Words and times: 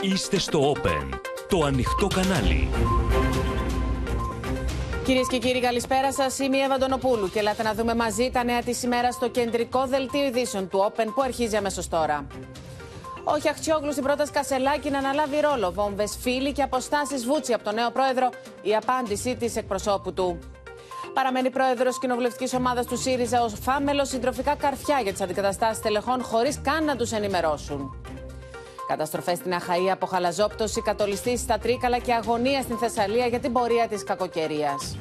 Είστε 0.00 0.38
στο 0.38 0.72
Open, 0.72 1.18
το 1.48 1.64
ανοιχτό 1.64 2.06
κανάλι. 2.06 2.68
Κυρίες 5.04 5.28
και 5.28 5.38
κύριοι, 5.38 5.60
καλησπέρα 5.60 6.12
σας. 6.12 6.38
Είμαι 6.38 6.56
η 6.56 6.60
Εύα 6.60 6.74
Αντωνοπούλου 6.74 7.30
και 7.30 7.38
ελάτε 7.38 7.62
να 7.62 7.74
δούμε 7.74 7.94
μαζί 7.94 8.30
τα 8.32 8.44
νέα 8.44 8.62
της 8.62 8.82
ημέρας 8.82 9.14
στο 9.14 9.28
κεντρικό 9.28 9.86
δελτίο 9.86 10.24
ειδήσεων 10.24 10.68
του 10.68 10.92
Open 10.92 11.06
που 11.14 11.22
αρχίζει 11.22 11.56
αμέσως 11.56 11.88
τώρα. 11.88 12.26
Ο 13.24 13.38
Χιαχτσιόγλου 13.38 13.92
στην 13.92 14.04
πρόταση 14.04 14.32
Κασελάκη 14.32 14.90
να 14.90 14.98
αναλάβει 14.98 15.40
ρόλο. 15.40 15.72
Βόμβες 15.72 16.16
φίλοι 16.20 16.52
και 16.52 16.62
αποστάσεις 16.62 17.24
βούτσι 17.24 17.52
από 17.52 17.64
τον 17.64 17.74
νέο 17.74 17.90
πρόεδρο. 17.90 18.30
Η 18.62 18.74
απάντησή 18.74 19.36
της 19.36 19.56
εκπροσώπου 19.56 20.12
του. 20.12 20.38
Παραμένει 21.14 21.50
πρόεδρος 21.50 21.98
κοινοβουλευτικής 21.98 22.54
ομάδας 22.54 22.86
του 22.86 22.96
ΣΥΡΙΖΑ 22.96 23.42
ως 23.42 23.52
φάμελος 23.60 24.08
συντροφικά 24.08 24.54
καρφιά 24.54 25.00
για 25.02 25.12
τις 25.12 25.20
αντικαταστάσεις 25.20 25.82
τελεχών 25.82 26.22
χωρίς 26.22 26.60
καν 26.62 26.84
να 26.84 26.96
τους 26.96 27.12
ενημερώσουν. 27.12 28.05
Καταστροφές 28.86 29.38
στην 29.38 29.54
Αχαία 29.54 29.92
από 29.92 30.06
χαλαζόπτωση, 30.06 30.82
κατολιστή 30.82 31.36
στα 31.38 31.58
Τρίκαλα 31.58 31.98
και 31.98 32.12
αγωνία 32.12 32.62
στην 32.62 32.76
Θεσσαλία 32.76 33.26
για 33.26 33.38
την 33.38 33.52
πορεία 33.52 33.88
της 33.88 34.04
κακοκαιρίας. 34.04 34.98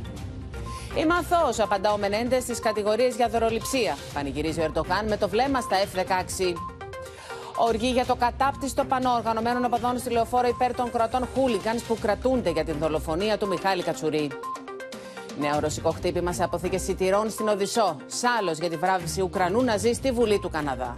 Είμαι 0.97 1.13
αθώο, 1.13 1.63
απαντά 1.63 1.93
ο 1.93 1.97
Μενέντες 1.97 2.43
στις 2.43 2.59
κατηγορίες 2.59 3.15
για 3.15 3.27
δωροληψία. 3.27 3.97
Πανηγυρίζει 4.13 4.59
ο 4.59 4.63
Ερντογάν 4.63 5.07
με 5.07 5.17
το 5.17 5.29
βλέμμα 5.29 5.61
στα 5.61 5.77
F-16. 5.77 6.53
Οργή 7.57 7.87
για 7.87 8.05
το 8.05 8.15
κατάπτυστο 8.15 8.85
πανό 8.85 9.11
οργανωμένων 9.11 9.65
οπαδών 9.65 9.99
στη 9.99 10.09
λεωφόρο 10.09 10.47
υπέρ 10.47 10.75
των 10.75 10.91
κρατών 10.91 11.27
χούλιγκανς 11.33 11.83
που 11.83 11.97
κρατούνται 12.01 12.49
για 12.49 12.63
την 12.63 12.75
δολοφονία 12.79 13.37
του 13.37 13.47
Μιχάλη 13.47 13.83
Κατσουρί. 13.83 14.31
Νέο 15.39 15.59
ρωσικό 15.59 15.91
χτύπημα 15.91 16.33
σε 16.33 16.43
αποθήκες 16.43 16.81
σιτηρών 16.81 17.29
στην 17.29 17.47
Οδυσσό. 17.47 17.97
Σάλο 18.05 18.51
για 18.51 18.69
τη 18.69 18.77
βράβευση 18.77 19.21
Ουκρανού 19.21 19.63
να 19.63 19.77
ζει 19.77 19.93
στη 19.93 20.11
Βουλή 20.11 20.39
του 20.39 20.49
Καναδά. 20.49 20.95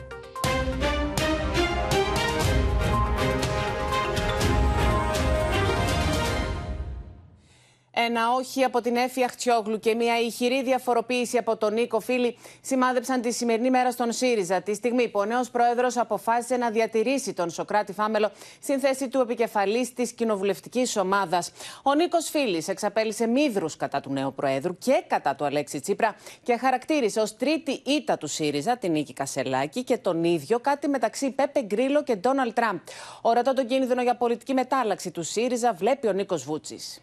Ένα 8.06 8.34
όχι 8.34 8.64
από 8.64 8.82
την 8.82 8.96
Έφη 8.96 9.24
Αχτσιόγλου 9.24 9.80
και 9.80 9.96
μια 9.96 10.20
ηχηρή 10.20 10.64
διαφοροποίηση 10.64 11.38
από 11.38 11.58
τον 11.58 11.74
Νίκο 11.74 12.00
Φίλη 12.00 12.38
σημάδεψαν 12.62 13.22
τη 13.22 13.32
σημερινή 13.32 13.70
μέρα 13.70 13.92
στον 13.92 14.12
ΣΥΡΙΖΑ. 14.12 14.62
Τη 14.62 14.74
στιγμή 14.74 15.08
που 15.08 15.20
ο 15.20 15.26
νέος 15.26 15.50
πρόεδρος 15.50 15.98
αποφάσισε 15.98 16.58
να 16.58 16.70
διατηρήσει 16.70 17.34
τον 17.34 17.50
Σοκράτη 17.50 17.94
Φάμελο 17.94 18.32
στην 18.62 18.80
θέση 18.80 19.08
του 19.08 19.20
επικεφαλής 19.20 19.94
της 19.94 20.12
κοινοβουλευτικής 20.12 20.98
ομάδας. 20.98 21.52
Ο 21.84 21.94
Νίκος 21.94 22.30
Φίλης 22.30 22.68
εξαπέλυσε 22.68 23.28
μύδρους 23.28 23.76
κατά 23.76 24.00
του 24.00 24.12
νέου 24.12 24.34
προέδρου 24.34 24.78
και 24.78 25.04
κατά 25.08 25.36
του 25.36 25.46
Αλέξη 25.46 25.80
Τσίπρα 25.80 26.16
και 26.44 26.58
χαρακτήρισε 26.58 27.20
ως 27.20 27.36
τρίτη 27.36 27.82
ήττα 27.86 28.18
του 28.18 28.28
ΣΥΡΙΖΑ 28.28 28.78
την 28.78 28.92
Νίκη 28.92 29.14
Κασελάκη 29.14 29.84
και 29.84 29.98
τον 29.98 30.24
ίδιο 30.24 30.60
κάτι 30.60 30.88
μεταξύ 30.88 31.32
Πέπε 31.32 31.62
Γκρίλο 31.62 32.04
και 32.04 32.16
Ντόναλτ 32.16 32.54
Τραμπ. 32.54 32.78
Ορατό 33.22 33.54
τον 33.54 33.68
κίνδυνο 33.68 34.02
για 34.02 34.16
πολιτική 34.16 34.54
μετάλλαξη 34.54 35.12
του 35.12 35.24
ΣΥΡΙΖΑ 35.24 35.74
βλέπει 35.74 36.08
ο 36.08 36.12
Νίκος 36.12 36.44
Βούτσης. 36.44 37.02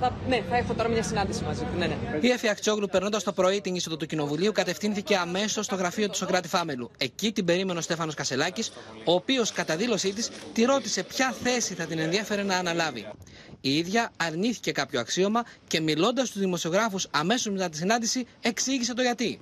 Θα, 0.00 0.16
ναι, 0.28 0.42
θα 0.50 0.56
έχω 0.56 0.74
τώρα 0.74 0.88
μια 0.88 1.02
συνάντηση 1.02 1.44
μαζί 1.44 1.60
του. 1.60 1.78
Ναι, 1.78 1.86
ναι. 1.86 1.96
Η 2.20 2.30
Εφη 2.30 2.48
Αχτσόγλου, 2.48 2.86
περνώντας 2.88 3.22
το 3.22 3.32
πρωί 3.32 3.60
την 3.60 3.74
είσοδο 3.74 3.96
του 3.96 4.06
Κοινοβουλίου, 4.06 4.52
κατευθύνθηκε 4.52 5.16
αμέσως 5.16 5.64
στο 5.64 5.74
γραφείο 5.74 6.08
του 6.08 6.16
Σοκράτη 6.16 6.48
Φάμελου. 6.48 6.90
Εκεί 6.98 7.32
την 7.32 7.44
περίμενε 7.44 7.78
ο 7.78 7.82
Στέφανος 7.82 8.14
Κασελάκης, 8.14 8.72
ο 9.04 9.12
οποίος 9.12 9.52
κατά 9.52 9.76
δήλωσή 9.76 10.12
της 10.12 10.30
τη 10.52 10.64
ρώτησε 10.64 11.02
ποια 11.02 11.34
θέση 11.42 11.74
θα 11.74 11.84
την 11.84 11.98
ενδιαφέρε 11.98 12.42
να 12.42 12.56
αναλάβει. 12.56 13.06
Η 13.60 13.76
ίδια 13.76 14.10
αρνήθηκε 14.16 14.72
κάποιο 14.72 15.00
αξίωμα 15.00 15.44
και 15.66 15.80
μιλώντας 15.80 16.28
στους 16.28 16.40
δημοσιογράφους 16.40 17.06
αμέσως 17.10 17.52
μετά 17.52 17.68
τη 17.68 17.76
συνάντηση, 17.76 18.26
εξήγησε 18.40 18.94
το 18.94 19.02
γιατί. 19.02 19.40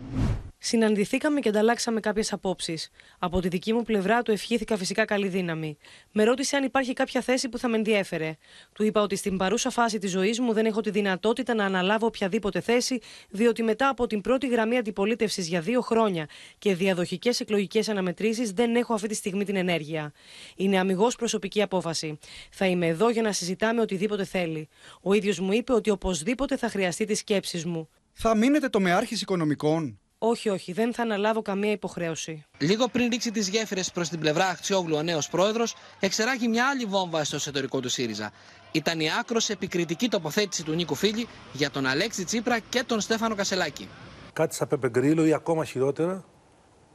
Συναντηθήκαμε 0.66 1.40
και 1.40 1.48
ανταλλάξαμε 1.48 2.00
κάποιες 2.00 2.32
απόψεις. 2.32 2.90
Από 3.18 3.40
τη 3.40 3.48
δική 3.48 3.72
μου 3.72 3.82
πλευρά 3.82 4.22
του 4.22 4.30
ευχήθηκα 4.30 4.76
φυσικά 4.76 5.04
καλή 5.04 5.28
δύναμη. 5.28 5.76
Με 6.12 6.24
ρώτησε 6.24 6.56
αν 6.56 6.64
υπάρχει 6.64 6.92
κάποια 6.92 7.20
θέση 7.20 7.48
που 7.48 7.58
θα 7.58 7.68
με 7.68 7.76
ενδιέφερε. 7.76 8.36
Του 8.72 8.84
είπα 8.84 9.00
ότι 9.00 9.16
στην 9.16 9.36
παρούσα 9.36 9.70
φάση 9.70 9.98
της 9.98 10.10
ζωής 10.10 10.40
μου 10.40 10.52
δεν 10.52 10.66
έχω 10.66 10.80
τη 10.80 10.90
δυνατότητα 10.90 11.54
να 11.54 11.64
αναλάβω 11.64 12.06
οποιαδήποτε 12.06 12.60
θέση, 12.60 12.98
διότι 13.30 13.62
μετά 13.62 13.88
από 13.88 14.06
την 14.06 14.20
πρώτη 14.20 14.48
γραμμή 14.48 14.76
αντιπολίτευσης 14.76 15.48
για 15.48 15.60
δύο 15.60 15.80
χρόνια 15.80 16.28
και 16.58 16.74
διαδοχικές 16.74 17.40
εκλογικές 17.40 17.88
αναμετρήσεις 17.88 18.52
δεν 18.52 18.74
έχω 18.76 18.94
αυτή 18.94 19.08
τη 19.08 19.14
στιγμή 19.14 19.44
την 19.44 19.56
ενέργεια. 19.56 20.12
Είναι 20.56 20.78
αμυγός 20.78 21.16
προσωπική 21.16 21.62
απόφαση. 21.62 22.18
Θα 22.50 22.66
είμαι 22.66 22.86
εδώ 22.86 23.10
για 23.10 23.22
να 23.22 23.32
συζητάμε 23.32 23.80
οτιδήποτε 23.80 24.24
θέλει. 24.24 24.68
Ο 25.02 25.12
ίδιος 25.12 25.38
μου 25.40 25.52
είπε 25.52 25.72
ότι 25.72 25.90
οπωσδήποτε 25.90 26.56
θα 26.56 26.68
χρειαστεί 26.68 27.04
τις 27.04 27.18
σκέψεις 27.18 27.64
μου. 27.64 27.88
Θα 28.12 28.36
μείνετε 28.36 28.68
το 28.68 28.80
μεάρχης 28.80 29.22
οικονομικών. 29.22 29.98
Όχι, 30.26 30.48
όχι, 30.48 30.72
δεν 30.72 30.94
θα 30.94 31.02
αναλάβω 31.02 31.42
καμία 31.42 31.70
υποχρέωση. 31.70 32.44
Λίγο 32.58 32.88
πριν 32.88 33.08
ρίξει 33.08 33.30
τις 33.30 33.48
γέφυρες 33.48 33.90
προς 33.90 34.08
την 34.08 34.20
πλευρά 34.20 34.46
Αχτσιόγλου 34.46 34.96
ο 34.96 35.02
νέος 35.02 35.28
πρόεδρος, 35.28 35.74
εξεράγει 36.00 36.48
μια 36.48 36.68
άλλη 36.68 36.84
βόμβα 36.84 37.24
στο 37.24 37.36
εσωτερικό 37.36 37.80
του 37.80 37.88
ΣΥΡΙΖΑ. 37.88 38.32
Ήταν 38.72 39.00
η 39.00 39.08
άκρος 39.20 39.48
επικριτική 39.48 40.08
τοποθέτηση 40.08 40.64
του 40.64 40.72
Νίκου 40.72 40.94
Φίλη 40.94 41.28
για 41.52 41.70
τον 41.70 41.86
Αλέξη 41.86 42.24
Τσίπρα 42.24 42.58
και 42.58 42.82
τον 42.86 43.00
Στέφανο 43.00 43.34
Κασελάκη. 43.34 43.88
Κάτι 44.32 44.54
σαν 44.54 44.68
Πεπεγκρίλο 44.68 45.26
ή 45.26 45.32
ακόμα 45.32 45.64
χειρότερα, 45.64 46.24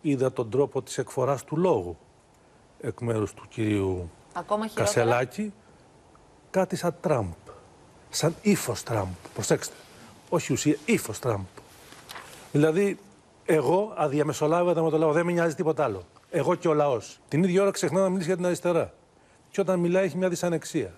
είδα 0.02 0.32
τον 0.32 0.50
τρόπο 0.50 0.82
της 0.82 0.98
εκφοράς 0.98 1.44
του 1.44 1.58
λόγου 1.58 1.98
εκ 2.82 3.00
μέρους 3.00 3.34
του 3.34 3.48
κυρίου 3.50 4.12
Κασελάκη. 4.74 5.54
Κάτι 6.50 6.76
σαν 6.76 6.96
Τραμπ. 7.02 7.32
Σαν 8.10 8.36
ύφος 8.42 8.84
Τραμπ. 8.84 9.08
Προσέξτε. 9.34 9.76
Όχι 10.30 10.54
ουσία, 10.54 10.78
ύφος 10.86 11.20
Τραμπ. 11.20 11.44
Δηλαδή, 12.52 13.00
εγώ 13.52 13.94
αδιαμεσολάβητα 13.96 14.84
με 14.84 14.90
το 14.90 14.98
λαό. 14.98 15.12
Δεν 15.12 15.26
με 15.26 15.32
νοιάζει 15.32 15.56
τίποτα 15.56 15.84
άλλο. 15.84 16.04
Εγώ 16.30 16.56
και 16.56 16.68
ο 16.68 16.74
λαός. 16.74 17.20
Την 17.28 17.44
ίδια 17.44 17.62
ώρα 17.62 17.72
ξεχνά 17.72 18.02
να 18.02 18.10
μιλήσει 18.10 18.28
για 18.28 18.36
την 18.36 18.46
αριστερά. 18.46 18.94
Και 19.52 19.62
όταν 19.62 19.80
μιλάει, 19.80 20.06
έχει 20.06 20.18
μια 20.18 20.30
δυσανεξία. 20.30 20.94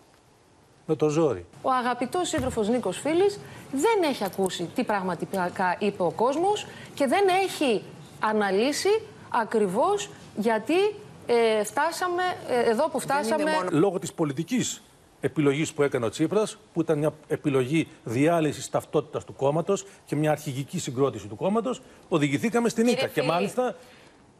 Με 0.85 0.95
το 0.95 1.09
ζόρι. 1.09 1.45
Ο 1.61 1.71
αγαπητός 1.71 2.27
σύντροφος 2.27 2.69
Νίκος 2.69 2.97
Φίλης 2.99 3.39
δεν 3.71 4.09
έχει 4.09 4.23
ακούσει 4.23 4.69
τι 4.75 4.83
πραγματικά 4.83 5.75
είπε 5.79 6.03
ο 6.03 6.11
κόσμος 6.11 6.65
και 6.93 7.07
δεν 7.07 7.23
έχει 7.43 7.83
αναλύσει 8.19 9.01
ακριβώς 9.29 10.09
γιατί 10.35 10.79
ε, 11.25 11.63
φτάσαμε 11.63 12.23
ε, 12.47 12.69
εδώ 12.69 12.89
που 12.89 12.99
φτάσαμε. 12.99 13.51
Μόνο... 13.51 13.69
Λόγω 13.71 13.99
της 13.99 14.13
πολιτικής 14.13 14.81
επιλογής 15.21 15.73
που 15.73 15.83
έκανε 15.83 16.05
ο 16.05 16.09
Τσίπρας, 16.09 16.57
που 16.73 16.81
ήταν 16.81 16.97
μια 16.97 17.13
επιλογή 17.27 17.87
διάλυσης 18.03 18.69
ταυτότητας 18.69 19.25
του 19.25 19.33
κόμματος 19.33 19.85
και 20.05 20.15
μια 20.15 20.31
αρχηγική 20.31 20.79
συγκρότηση 20.79 21.27
του 21.27 21.35
κόμματος, 21.35 21.81
οδηγηθήκαμε 22.09 22.69
στην 22.69 22.87
ήττα. 22.87 23.07
Και 23.07 23.21
μάλιστα 23.21 23.75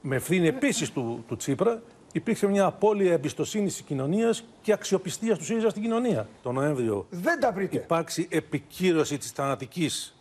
με 0.02 0.16
ευθύνη 0.16 0.48
επίσης 0.48 0.92
του, 0.92 1.24
του 1.28 1.36
Τσίπρα 1.36 1.82
υπήρξε 2.12 2.48
μια 2.48 2.66
απώλεια 2.66 3.14
εμπιστοσύνης 3.14 3.74
της 3.74 3.82
κοινωνίας 3.82 4.44
και 4.62 4.74
αξιοπιστίας 4.74 5.38
του 5.38 5.44
ΣΥΡΙΖΑ 5.44 5.70
στην 5.70 5.82
κοινωνία. 5.82 6.28
Το 6.44 6.52
Νοέμβριο 6.52 7.06
Δεν 7.10 7.40
τα 7.40 7.54
υπάρξει 7.70 8.28
επικύρωση 8.30 9.18
της 9.18 9.32
θανατικής 9.32 10.16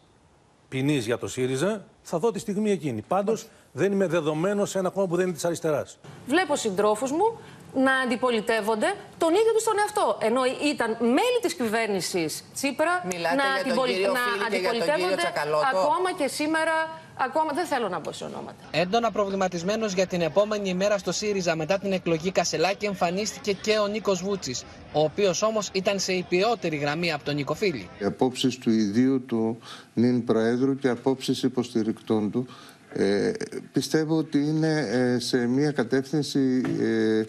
ποινής 0.69 1.07
για 1.07 1.19
το 1.19 1.29
ΣΥΡΙΖΑ, 1.29 1.85
θα 2.03 2.19
δω 2.19 2.31
τη 2.31 2.39
στιγμή 2.39 2.71
εκείνη. 2.71 3.03
Πάντως 3.09 3.49
δεν 3.73 3.93
είμαι 3.93 4.07
δεδομένος 4.07 4.71
σε 4.71 4.79
ένα 4.79 4.91
κόμμα 4.91 5.07
που 5.07 5.17
δεν 5.17 5.25
είναι 5.25 5.35
της 5.35 5.45
αριστεράς. 5.45 5.99
Βλέπω 6.27 6.57
συντρόφους 6.57 7.11
μου 7.11 7.39
να 7.75 7.95
αντιπολιτεύονται 7.95 8.95
τον 9.19 9.31
ίδιο 9.35 9.53
τους 9.53 9.65
τον 9.65 9.75
εαυτό. 9.79 10.19
Ενώ 10.21 10.41
ήταν 10.73 10.97
μέλη 11.01 11.39
της 11.43 11.55
κυβέρνησης 11.55 12.45
Τσίπρα 12.55 13.05
Μιλάτε 13.13 13.35
να, 13.35 13.45
για 13.65 13.75
τον 13.75 13.85
κύριο 13.85 14.13
να 14.13 14.47
αντιπολιτεύονται 14.47 15.27
ακόμα 15.73 16.13
και 16.19 16.27
σήμερα. 16.29 16.99
Ακόμα 17.23 17.53
δεν 17.53 17.67
θέλω 17.67 17.89
να 17.89 18.01
πω 18.01 18.13
σε 18.13 18.25
ονόματα. 18.25 18.65
Έντονα 18.71 19.11
προβληματισμένος 19.11 19.93
για 19.93 20.07
την 20.07 20.21
επόμενη 20.21 20.69
ημέρα 20.69 20.99
στο 20.99 21.13
ΣΥΡΙΖΑ 21.13 21.57
μετά 21.57 21.79
την 21.79 21.93
εκλογή 21.93 22.31
Κασελάκη 22.31 22.87
εμφανίστηκε 22.87 23.53
και 23.53 23.79
ο 23.79 23.87
Νίκος 23.87 24.23
Βούτσης, 24.23 24.65
ο 24.93 25.01
οποίος 25.01 25.43
όμως 25.43 25.69
ήταν 25.73 25.99
σε 25.99 26.13
υπιότερη 26.13 26.77
γραμμή 26.77 27.13
από 27.13 27.25
τον 27.25 27.35
Νίκο 27.35 27.55
Φίλη. 27.55 27.89
Οι 27.99 28.05
απόψεις 28.05 28.59
του 28.59 28.71
ιδίου 28.71 29.25
του 29.25 29.59
νυν 29.95 30.25
Προέδρου 30.25 30.77
και 30.77 30.89
απόψεις 30.89 31.43
υποστηρικτών 31.43 32.31
του 32.31 32.47
ε, 32.93 33.33
πιστεύω 33.73 34.17
ότι 34.17 34.39
είναι 34.39 34.87
ε, 34.91 35.19
σε 35.19 35.47
μια 35.47 35.73
κατεύθυνση 35.73 36.63
ε, 36.81 37.23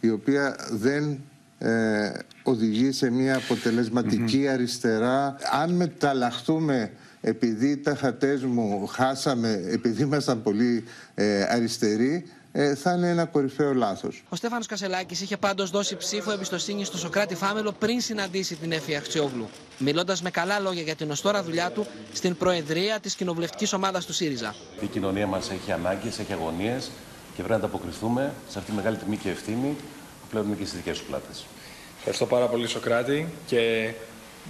η 0.00 0.10
οποία 0.10 0.56
δεν 0.70 1.18
ε, 1.58 2.12
οδηγεί 2.42 2.92
σε 2.92 3.10
μια 3.10 3.36
αποτελεσματική 3.36 4.48
αριστερά. 4.48 5.36
Αν 5.62 5.70
μεταλλαχθούμε 5.70 6.90
επειδή 7.20 7.76
τα 7.76 7.94
χατές 7.94 8.42
μου 8.42 8.86
χάσαμε, 8.86 9.62
επειδή 9.66 10.02
ήμασταν 10.02 10.42
πολύ 10.42 10.84
ε, 11.14 11.42
αριστεροί, 11.42 12.26
ε, 12.52 12.74
θα 12.74 12.92
είναι 12.92 13.08
ένα 13.08 13.24
κορυφαίο 13.24 13.74
λάθος. 13.74 14.24
Ο 14.28 14.36
Στέφανος 14.36 14.66
Κασελάκης 14.66 15.20
είχε 15.20 15.36
πάντως 15.36 15.70
δώσει 15.70 15.96
ψήφο 15.96 16.32
εμπιστοσύνη 16.32 16.84
στο 16.84 16.98
Σοκράτη 16.98 17.34
Φάμελο 17.34 17.72
πριν 17.72 18.00
συναντήσει 18.00 18.56
την 18.56 18.72
Εφη 18.72 18.96
Αχτσιόγλου, 18.96 19.48
μιλώντας 19.78 20.22
με 20.22 20.30
καλά 20.30 20.58
λόγια 20.58 20.82
για 20.82 20.94
την 20.94 21.10
οστόρα 21.10 21.42
δουλειά 21.42 21.70
του 21.70 21.86
στην 22.12 22.36
Προεδρία 22.36 23.00
της 23.00 23.14
κοινοβουλευτικής 23.14 23.72
ομάδας 23.72 24.06
του 24.06 24.12
ΣΥΡΙΖΑ. 24.12 24.54
Η 24.80 24.86
κοινωνία 24.86 25.26
μας 25.26 25.50
έχει 25.50 25.72
ανάγκες, 25.72 26.18
έχει 26.18 26.32
αγωνίες 26.32 26.90
και 27.38 27.44
πρέπει 27.44 27.60
να 27.60 27.66
ανταποκριθούμε 27.66 28.34
σε 28.48 28.58
αυτή 28.58 28.70
τη 28.70 28.76
μεγάλη 28.76 28.96
τιμή 28.96 29.16
και 29.16 29.30
ευθύνη 29.30 29.76
που 30.20 30.26
πλέον 30.30 30.46
είναι 30.46 30.56
και 30.56 30.64
στις 30.64 30.78
δικές 30.78 30.96
σου 30.96 31.04
πλάτες. 31.04 31.46
Ευχαριστώ 31.96 32.26
πάρα 32.26 32.46
πολύ, 32.46 32.68
Σοκράτη, 32.68 33.26
και 33.46 33.92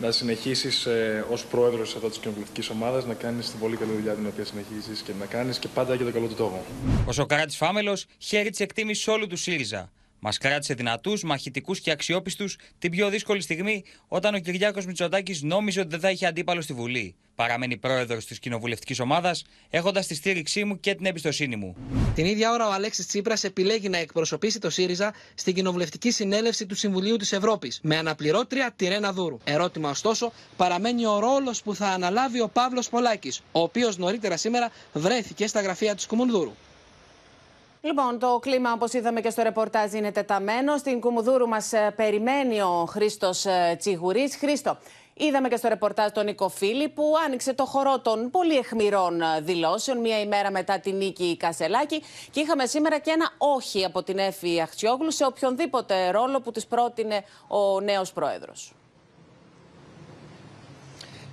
να 0.00 0.10
συνεχίσεις 0.10 0.86
ε, 0.86 1.24
ως 1.30 1.44
πρόεδρος 1.44 1.94
εδώ 1.94 2.08
της 2.08 2.18
κοινοβουλευτικής 2.18 2.70
ομάδας 2.70 3.06
να 3.06 3.14
κάνεις 3.14 3.50
την 3.50 3.58
πολύ 3.58 3.76
καλή 3.76 3.92
δουλειά 3.92 4.12
την 4.12 4.26
οποία 4.26 4.44
συνεχίζεις 4.44 5.00
και 5.00 5.12
να 5.18 5.26
κάνεις 5.26 5.58
και 5.58 5.68
πάντα 5.68 5.94
για 5.94 6.04
το 6.04 6.12
καλό 6.12 6.26
του 6.26 6.34
τόπο. 6.34 6.64
Ο 7.06 7.12
Σοκράτης 7.12 7.56
Φάμελος 7.56 8.06
χαίρει 8.18 8.50
της 8.50 8.60
εκτίμησης 8.60 9.08
όλου 9.08 9.26
του 9.26 9.36
ΣΥΡΙΖΑ. 9.36 9.90
Μας 10.20 10.38
κράτησε 10.38 10.74
δυνατούς, 10.74 11.22
μαχητικούς 11.22 11.80
και 11.80 11.90
αξιόπιστους 11.90 12.56
την 12.78 12.90
πιο 12.90 13.08
δύσκολη 13.08 13.40
στιγμή 13.40 13.84
όταν 14.08 14.34
ο 14.34 14.38
Κυριάκος 14.38 14.86
Μητσοτάκης 14.86 15.42
νόμιζε 15.42 15.80
ότι 15.80 15.88
δεν 15.88 16.00
θα 16.00 16.10
είχε 16.10 16.26
αντίπαλο 16.26 16.60
στη 16.60 16.72
Βουλή. 16.72 17.14
Παραμένει 17.34 17.76
πρόεδρος 17.76 18.24
της 18.24 18.38
κοινοβουλευτικής 18.38 19.00
ομάδας, 19.00 19.44
έχοντας 19.70 20.06
τη 20.06 20.14
στήριξή 20.14 20.64
μου 20.64 20.80
και 20.80 20.94
την 20.94 21.06
εμπιστοσύνη 21.06 21.56
μου. 21.56 21.76
Την 22.14 22.24
ίδια 22.24 22.52
ώρα, 22.52 22.68
ο 22.68 22.72
Αλέξης 22.72 23.06
Τσίπρας 23.06 23.44
επιλέγει 23.44 23.88
να 23.88 23.98
εκπροσωπήσει 23.98 24.58
το 24.58 24.70
ΣΥΡΙΖΑ 24.70 25.14
στην 25.34 25.54
κοινοβουλευτική 25.54 26.10
συνέλευση 26.10 26.66
του 26.66 26.74
Συμβουλίου 26.74 27.16
της 27.16 27.32
Ευρώπης 27.32 27.80
με 27.82 27.96
αναπληρώτρια 27.96 28.72
τη 28.76 28.88
Ρένα 28.88 29.12
Δούρου. 29.12 29.38
Ερώτημα, 29.44 29.90
ωστόσο, 29.90 30.32
παραμένει 30.56 31.06
ο 31.06 31.18
ρόλος 31.18 31.62
που 31.62 31.74
θα 31.74 31.86
αναλάβει 31.86 32.40
ο 32.40 32.48
Παύλος 32.48 32.88
Πολάκης, 32.88 33.40
ο 33.52 33.60
οποίος 33.60 33.96
νωρίτερα 33.96 34.36
σήμερα 34.36 34.70
βρέθηκε 34.92 35.46
στα 35.46 35.60
γραφεία 35.60 35.94
τη 35.94 36.06
Κουμουνδούρου. 36.06 36.52
Λοιπόν, 37.80 38.18
το 38.18 38.38
κλίμα, 38.38 38.72
όπως 38.72 38.92
είδαμε 38.92 39.20
και 39.20 39.30
στο 39.30 39.42
ρεπορτάζ, 39.42 39.92
είναι 39.92 40.12
τεταμένο. 40.12 40.76
Στην 40.76 41.00
Κουμουδούρου 41.00 41.48
μας 41.48 41.72
ε, 41.72 41.92
περιμένει 41.96 42.60
ο 42.60 42.86
Χρήστος 42.88 43.44
ε, 43.44 43.76
Τσιγουρής. 43.78 44.36
Χρήστο, 44.36 44.78
είδαμε 45.14 45.48
και 45.48 45.56
στο 45.56 45.68
ρεπορτάζ 45.68 46.10
τον 46.10 46.24
Νίκο 46.24 46.48
Φίλη 46.48 46.88
που 46.88 47.14
άνοιξε 47.26 47.54
το 47.54 47.64
χορό 47.64 48.00
των 48.00 48.30
πολύ 48.30 48.56
εχμηρών 48.56 49.20
ε, 49.20 49.40
δηλώσεων 49.40 49.98
μία 49.98 50.20
ημέρα 50.20 50.50
μετά 50.50 50.78
την 50.78 50.96
νίκη 50.96 51.36
Κασελάκη. 51.36 52.02
Και 52.30 52.40
είχαμε 52.40 52.66
σήμερα 52.66 52.98
και 52.98 53.10
ένα 53.10 53.30
όχι 53.38 53.84
από 53.84 54.02
την 54.02 54.18
Εφη 54.18 54.60
Αχτσιόγλου 54.60 55.10
σε 55.10 55.24
οποιονδήποτε 55.24 56.10
ρόλο 56.10 56.40
που 56.40 56.50
της 56.50 56.66
πρότεινε 56.66 57.24
ο 57.48 57.80
νέος 57.80 58.12
πρόεδρος. 58.12 58.72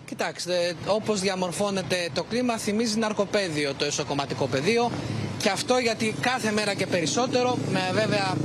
Κοιτάξτε, 0.05 0.75
όπως 0.87 1.19
διαμορφώνεται 1.19 2.09
το 2.13 2.23
κλίμα, 2.23 2.57
θυμίζει 2.57 2.97
ναρκοπαίδιο 2.97 3.73
το 3.73 3.85
εσωκομματικό 3.85 4.47
πεδίο. 4.47 4.91
Και 5.37 5.49
αυτό 5.49 5.77
γιατί 5.77 6.15
κάθε 6.21 6.51
μέρα 6.51 6.73
και 6.73 6.85
περισσότερο, 6.87 7.57
με 7.71 7.91
βέβαια 7.93 8.35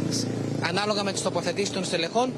ανάλογα 0.60 1.02
με 1.02 1.12
τις 1.12 1.22
τοποθετήσεις 1.22 1.70
των 1.70 1.84
στελεχών, 1.84 2.32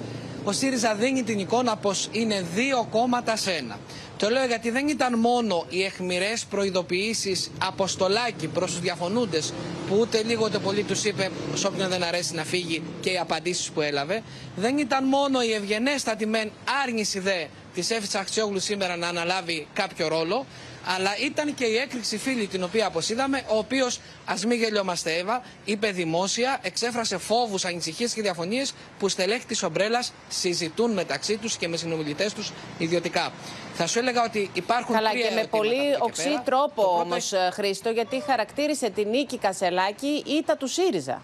ο 0.44 0.52
ΣΥΡΙΖΑ 0.52 0.94
δίνει 0.94 1.22
την 1.22 1.38
εικόνα 1.38 1.76
πως 1.76 2.08
είναι 2.12 2.44
δύο 2.54 2.86
κόμματα 2.90 3.36
σε 3.36 3.52
ένα. 3.52 3.78
Το 4.22 4.30
λέω 4.30 4.46
γιατί 4.46 4.70
δεν 4.70 4.88
ήταν 4.88 5.19
μόνο 5.19 5.66
οι 5.69 5.84
εχμηρέ 5.84 6.32
προειδοποιήσεις 6.50 7.50
αποστολάκι 7.58 8.46
προς 8.46 8.70
τους 8.70 8.80
διαφωνούντες, 8.80 9.52
που 9.88 9.96
ούτε 10.00 10.22
λίγο 10.22 10.44
ούτε 10.44 10.58
πολύ 10.58 10.82
τους 10.82 11.04
είπε 11.04 11.30
σε 11.54 11.66
όποιον 11.66 11.88
δεν 11.88 12.02
αρέσει 12.02 12.34
να 12.34 12.44
φύγει 12.44 12.82
και 13.00 13.10
οι 13.10 13.19
απαντήσεις 13.19 13.70
που 13.70 13.80
έλαβε. 13.80 14.22
Δεν 14.56 14.78
ήταν 14.78 15.04
μόνο 15.04 15.42
η 15.42 15.52
ευγενέστατη 15.52 16.26
μεν 16.26 16.50
άρνηση 16.82 17.19
δε 17.19 17.44
της 17.74 17.90
Έφη 17.90 18.16
Αχτσιόγλου 18.16 18.60
σήμερα 18.60 18.96
να 18.96 19.08
αναλάβει 19.08 19.66
κάποιο 19.72 20.08
ρόλο, 20.08 20.46
αλλά 20.84 21.17
ήταν 21.19 21.55
και 21.55 21.64
η 21.64 21.76
έκρηξη 21.76 22.19
φίλη 22.19 22.46
την 22.46 22.62
οποία 22.62 22.87
αποσύδαμε, 22.87 23.43
ο 23.49 23.56
οποίος, 23.56 24.00
ας 24.25 24.44
μην 24.44 24.58
γελιόμαστε 24.58 25.12
Εύα, 25.14 25.43
είπε 25.64 25.90
δημόσια, 25.90 26.58
εξέφρασε 26.62 27.19
φόβους, 27.19 27.64
ανησυχίες 27.64 28.12
και 28.12 28.23
διαφωνίες 28.23 28.75
που 28.99 29.08
στελέχη 29.08 29.46
της 29.46 29.62
Ομπρέλας 29.62 30.12
συζητούν 30.29 30.90
μεταξύ 30.90 31.37
τους 31.37 31.56
και 31.56 31.69
με 31.69 31.76
συνομιλητές 31.76 32.32
τους 32.32 32.52
ιδιωτικά. 32.79 33.32
Θα 33.75 33.87
σου 33.87 33.99
έλεγα 33.99 34.25
ότι 34.25 34.50
υπάρχουν 34.52 34.94
Καλά, 34.94 35.11
τρία 35.11 35.29
και 35.29 35.34
με 35.34 35.46
πολύ 35.46 35.96
οξύ 35.99 36.40
τρόπο 36.44 36.82
όμως, 36.82 37.28
πρώτο... 37.28 37.50
Χρήστο, 37.52 37.90
γιατί 37.90 38.23
χαρακτήρισε 38.26 38.90
την 38.90 39.08
νίκη 39.08 39.38
Κασελάκη 39.38 40.23
ήττα 40.26 40.56
του 40.56 40.67
ΣΥΡΙΖΑ. 40.67 41.23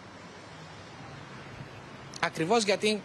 Ακριβώς 2.20 2.64
γιατί 2.64 3.02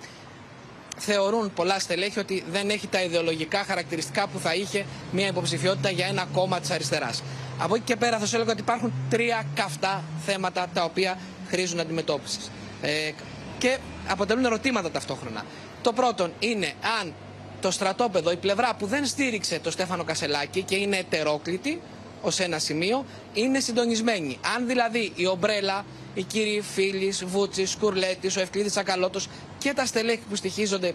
θεωρούν 0.97 1.53
πολλά 1.53 1.79
στελέχη 1.79 2.19
ότι 2.19 2.43
δεν 2.51 2.69
έχει 2.69 2.87
τα 2.87 3.01
ιδεολογικά 3.03 3.63
χαρακτηριστικά 3.63 4.27
που 4.27 4.39
θα 4.39 4.55
είχε 4.55 4.85
μια 5.11 5.27
υποψηφιότητα 5.27 5.89
για 5.89 6.05
ένα 6.05 6.27
κόμμα 6.33 6.59
της 6.59 6.71
αριστεράς. 6.71 7.23
Από 7.57 7.75
εκεί 7.75 7.83
και 7.83 7.95
πέρα 7.95 8.19
θα 8.19 8.25
σου 8.25 8.35
έλεγα 8.35 8.51
ότι 8.51 8.61
υπάρχουν 8.61 8.93
τρία 9.09 9.45
καυτά 9.55 10.03
θέματα 10.25 10.67
τα 10.73 10.83
οποία 10.83 11.17
χρήζουν 11.47 11.79
αντιμετώπισης. 11.79 12.51
Ε, 12.81 13.11
και 13.57 13.77
αποτελούν 14.07 14.45
ερωτήματα 14.45 14.91
ταυτόχρονα. 14.91 15.45
Το 15.81 15.93
πρώτο 15.93 16.29
είναι 16.39 16.73
αν 17.01 17.13
το 17.61 17.71
στρατόπεδο, 17.71 18.31
η 18.31 18.35
πλευρά 18.35 18.75
που 18.75 18.85
δεν 18.85 19.05
στήριξε 19.05 19.59
το 19.59 19.71
Στέφανο 19.71 20.03
Κασελάκη 20.03 20.61
και 20.61 20.75
είναι 20.75 20.97
ετερόκλητη 20.97 21.81
ως 22.21 22.39
ένα 22.39 22.59
σημείο, 22.59 23.05
είναι 23.33 23.59
συντονισμένη. 23.59 24.39
Αν 24.55 24.67
δηλαδή 24.67 25.11
η 25.15 25.27
ομπρέλα, 25.27 25.85
οι 26.13 26.23
κύριοι 26.23 26.61
Φίλης, 26.73 27.25
Βούτσης, 27.25 27.75
Κουρλέτης, 27.75 28.37
ο 28.37 28.41
Ευκλήδης 28.41 28.77
Ακαλώτος 28.77 29.27
και 29.63 29.73
τα 29.73 29.85
στελέχη 29.85 30.21
που 30.29 30.35
στοιχίζονται 30.35 30.93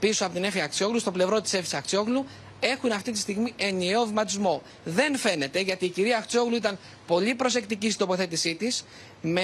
πίσω 0.00 0.24
από 0.24 0.34
την 0.34 0.44
Έφη 0.44 0.60
Αξιόγλου, 0.60 0.98
στο 0.98 1.10
πλευρό 1.10 1.40
της 1.40 1.52
Έφη 1.52 1.76
Αξιόγλου, 1.76 2.26
έχουν 2.60 2.92
αυτή 2.92 3.12
τη 3.12 3.18
στιγμή 3.18 3.52
ενιαίο 3.56 4.04
βηματισμό. 4.04 4.62
Δεν 4.84 5.16
φαίνεται 5.16 5.60
γιατί 5.60 5.84
η 5.84 5.88
κυρία 5.88 6.16
Αξιόγλου 6.18 6.56
ήταν 6.56 6.78
πολύ 7.06 7.34
προσεκτική 7.34 7.86
στην 7.86 7.98
τοποθέτησή 7.98 8.54
της, 8.54 8.84
με 9.22 9.42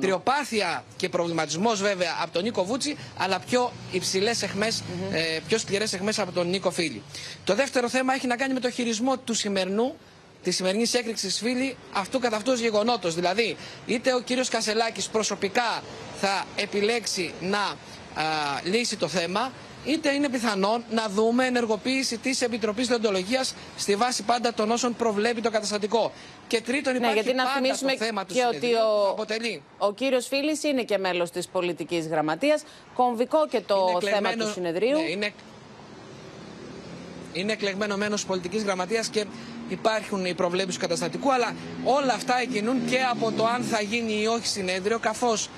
τριοπάθεια 0.00 0.84
και 0.96 1.08
προβληματισμός 1.08 1.80
βέβαια 1.80 2.16
από 2.22 2.32
τον 2.32 2.42
Νίκο 2.42 2.64
Βούτσι, 2.64 2.96
αλλά 3.16 3.38
πιο 3.38 3.72
υψηλές 3.92 4.42
εχμές, 4.42 4.82
ε, 5.12 5.38
πιο 5.48 5.58
σκληρές 5.58 5.92
εχμές 5.92 6.18
από 6.18 6.32
τον 6.32 6.48
Νίκο 6.48 6.70
Φίλη. 6.70 7.02
Το 7.44 7.54
δεύτερο 7.54 7.88
θέμα 7.88 8.14
έχει 8.14 8.26
να 8.26 8.36
κάνει 8.36 8.54
με 8.54 8.60
το 8.60 8.70
χειρισμό 8.70 9.18
του 9.18 9.34
σημερινού 9.34 9.94
της 10.42 10.56
σημερινής 10.56 10.94
έκρηξης 10.94 11.38
φίλη 11.38 11.76
αυτού 11.92 12.18
καθ' 12.18 12.34
αυτού 12.34 12.52
γεγονότος. 12.52 13.14
Δηλαδή, 13.14 13.56
είτε 13.86 14.14
ο 14.14 14.20
κύριος 14.20 14.48
Κασελάκης 14.48 15.08
προσωπικά 15.08 15.82
θα 16.20 16.44
επιλέξει 16.56 17.34
να 17.40 17.58
α, 17.58 17.74
λύσει 18.64 18.96
το 18.96 19.08
θέμα, 19.08 19.52
είτε 19.84 20.12
είναι 20.12 20.28
πιθανόν 20.28 20.84
να 20.90 21.08
δούμε 21.08 21.46
ενεργοποίηση 21.46 22.18
της 22.18 22.42
Επιτροπής 22.42 22.86
Διοντολογίας 22.88 23.54
στη 23.76 23.96
βάση 23.96 24.22
πάντα 24.22 24.54
των 24.54 24.70
όσων 24.70 24.96
προβλέπει 24.96 25.40
το 25.40 25.50
καταστατικό. 25.50 26.12
Και 26.46 26.60
τρίτον, 26.60 26.92
ναι, 26.92 26.98
υπάρχει 26.98 27.14
γιατί 27.14 27.34
να 27.34 27.44
πάντα 27.44 27.54
θυμίσουμε 27.56 27.92
το 27.92 28.04
θέμα 28.04 28.24
του 28.24 28.34
και 28.34 28.44
ότι 28.54 28.74
ο, 28.74 29.08
αποτελεί. 29.10 29.62
ο 29.78 29.92
κύριος 29.92 30.26
Φίλης 30.26 30.62
είναι 30.62 30.82
και 30.82 30.98
μέλος 30.98 31.30
της 31.30 31.48
πολιτικής 31.48 32.06
γραμματείας. 32.06 32.62
Κομβικό 32.94 33.46
και 33.48 33.60
το 33.60 33.98
θέμα 34.02 34.32
του 34.32 34.50
συνεδρίου. 34.52 34.98
Ναι, 34.98 35.10
είναι, 35.10 35.30
είναι 37.32 37.52
εκλεγμένο 37.52 37.96
μέλος 37.96 38.24
πολιτικής 38.26 38.62
γραμματείας 38.62 39.08
και 39.08 39.24
υπάρχουν 39.68 40.24
οι 40.24 40.34
προβλέψεις 40.34 40.74
του 40.74 40.80
καταστατικού, 40.80 41.32
αλλά 41.32 41.54
όλα 41.84 42.12
αυτά 42.12 42.40
εκκινούν 42.40 42.86
και 42.86 42.98
από 43.10 43.32
το 43.32 43.46
αν 43.46 43.62
θα 43.62 43.80
γίνει 43.82 44.20
ή 44.22 44.26
όχι 44.26 44.46
συνέδριο, 44.46 44.98
καθώς 44.98 45.48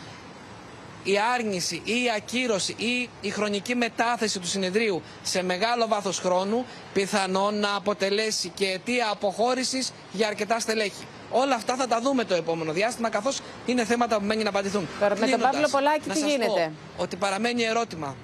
η 1.02 1.19
άρνηση 1.35 1.75
ή 1.85 1.93
η 1.93 2.11
ακύρωση 2.17 2.75
ή 2.79 3.08
η 3.20 3.31
χρονική 3.31 3.75
μετάθεση 3.75 4.38
του 4.38 4.47
συνεδρίου 4.47 5.02
σε 5.23 5.43
μεγάλο 5.43 5.87
βάθος 5.87 6.19
χρόνου 6.19 6.64
πιθανόν 6.93 7.58
να 7.58 7.75
αποτελέσει 7.75 8.49
και 8.49 8.67
αιτία 8.67 9.08
αποχώρησης 9.11 9.93
για 10.12 10.26
αρκετά 10.26 10.58
στελέχη. 10.61 11.06
Όλα 11.31 11.55
αυτά 11.55 11.76
θα 11.76 11.87
τα 11.87 12.00
δούμε 12.00 12.25
το 12.25 12.35
επόμενο 12.35 12.73
διάστημα, 12.73 13.08
καθώς 13.08 13.41
είναι 13.67 13.85
θέματα 13.85 14.19
που 14.19 14.25
μένει 14.25 14.43
να 14.43 14.49
απαντηθούν. 14.49 14.88
Τώρα, 15.00 15.17
με 15.19 15.26
τον 15.26 15.41
Παύλο 15.41 15.69
Πολάκη 15.70 16.08
τι 16.08 16.19
γίνεται; 16.20 16.73
ότι 16.97 17.17
παραμένει 17.17 17.62
ερώτημα. 17.62 18.17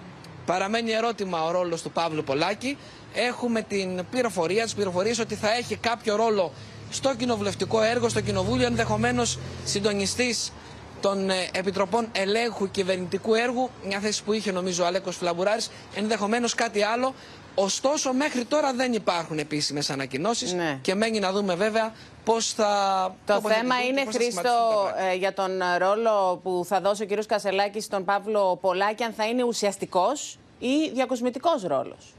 Παραμένει 0.47 0.91
ερώτημα 0.93 1.45
ο 1.45 1.51
ρόλος 1.51 1.83
του 1.83 1.91
Παύλου 1.91 2.25
Πολάκη. 2.25 2.79
Έχουμε 3.15 3.63
την 3.63 4.05
πληροφορία, 4.11 4.65
τις 4.65 4.75
πληροφορίες 4.75 5.19
ότι 5.19 5.35
θα 5.35 5.53
έχει 5.55 5.77
κάποιο 5.77 6.17
ρόλο 6.17 6.53
στο 6.91 7.15
κοινοβουλευτικό 7.15 7.83
έργο, 7.83 8.09
στο 8.09 8.21
κοινοβούλιο, 8.21 8.67
ενδεχομένως 8.67 9.39
συντονιστής 9.65 10.53
των 11.01 11.31
ε, 11.31 11.35
Επιτροπών 11.53 12.09
Ελέγχου 12.13 12.71
Κυβερνητικού 12.71 13.35
Έργου, 13.35 13.71
μια 13.85 14.01
θέση 14.01 14.25
που 14.25 14.33
είχε 14.33 14.53
νομίζω 14.53 14.83
ο 14.85 14.87
Αλέκος 14.87 15.17
Φλαμπουράρης, 15.17 15.71
ενδεχομένως 15.95 16.55
κάτι 16.55 16.83
άλλο. 16.83 17.15
Ωστόσο, 17.55 18.13
μέχρι 18.13 18.45
τώρα 18.45 18.73
δεν 18.73 18.93
υπάρχουν 18.93 19.39
επίσημες 19.39 19.91
ανακοινώσεις 19.91 20.53
ναι. 20.53 20.79
και 20.83 20.95
μένει 20.95 21.19
να 21.19 21.33
δούμε 21.33 21.55
βέβαια 21.55 21.93
πώς 22.25 22.53
θα. 22.53 23.15
Το 23.27 23.41
θέμα 23.41 23.83
είναι, 23.89 24.05
Χρήστο, 24.13 24.91
ε, 25.11 25.15
για 25.15 25.33
τον 25.35 25.51
ρόλο 25.79 26.41
που 26.43 26.65
θα 26.69 26.81
δώσει 26.81 27.03
ο 27.03 27.07
κ. 27.07 27.25
Κασελάκης 27.27 27.85
στον 27.85 28.05
Παύλο 28.05 28.59
Πολάκη, 28.61 29.03
αν 29.03 29.13
θα 29.13 29.27
είναι 29.27 29.43
ουσιαστικός 29.43 30.39
ή 30.59 30.91
διακοσμητικός 30.95 31.63
ρόλος. 31.63 32.15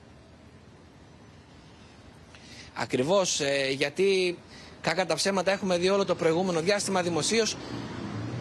Ακριβώς 2.74 3.40
ε, 3.40 3.70
γιατί 3.70 4.38
κακά 4.82 5.06
τα 5.06 5.16
ψέματα 5.16 5.52
έχουμε 5.52 5.78
δει 5.78 5.90
όλο 5.90 6.06
το 6.06 6.16
προηγούμενο 6.16 6.60
διάστημα 6.60 7.02
δημοσίως 7.02 7.58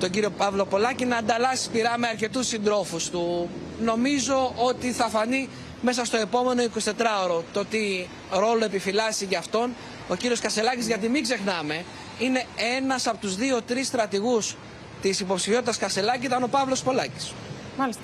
τον 0.00 0.10
κύριο 0.10 0.30
Παύλο 0.30 0.64
Πολάκη 0.64 1.04
να 1.04 1.16
ανταλλάσσει 1.16 1.70
πειρά 1.70 1.98
με 1.98 2.06
αρκετούς 2.06 2.46
συντρόφους 2.46 3.10
του. 3.10 3.48
Νομίζω 3.80 4.52
ότι 4.56 4.92
θα 4.92 5.08
φανεί 5.08 5.48
μέσα 5.80 6.04
στο 6.04 6.16
επόμενο 6.16 6.62
24ωρο 6.62 7.42
το 7.52 7.64
τι 7.64 8.06
ρόλο 8.30 8.64
επιφυλάσσει 8.64 9.24
για 9.24 9.38
αυτόν 9.38 9.74
ο 10.08 10.14
κύριος 10.14 10.40
Κασελάκης 10.40 10.86
γιατί 10.86 11.08
μην 11.08 11.22
ξεχνάμε 11.22 11.84
είναι 12.18 12.44
ένας 12.76 13.06
από 13.06 13.16
τους 13.16 13.36
δύο-τρεις 13.36 13.86
στρατηγούς 13.86 14.56
της 15.02 15.20
υποψηφιότητας 15.20 15.76
Κασελάκη 15.78 16.26
ήταν 16.26 16.42
ο 16.42 16.46
Παύλος 16.46 16.82
Πολάκης. 16.82 17.32
Μάλιστα. 17.78 18.02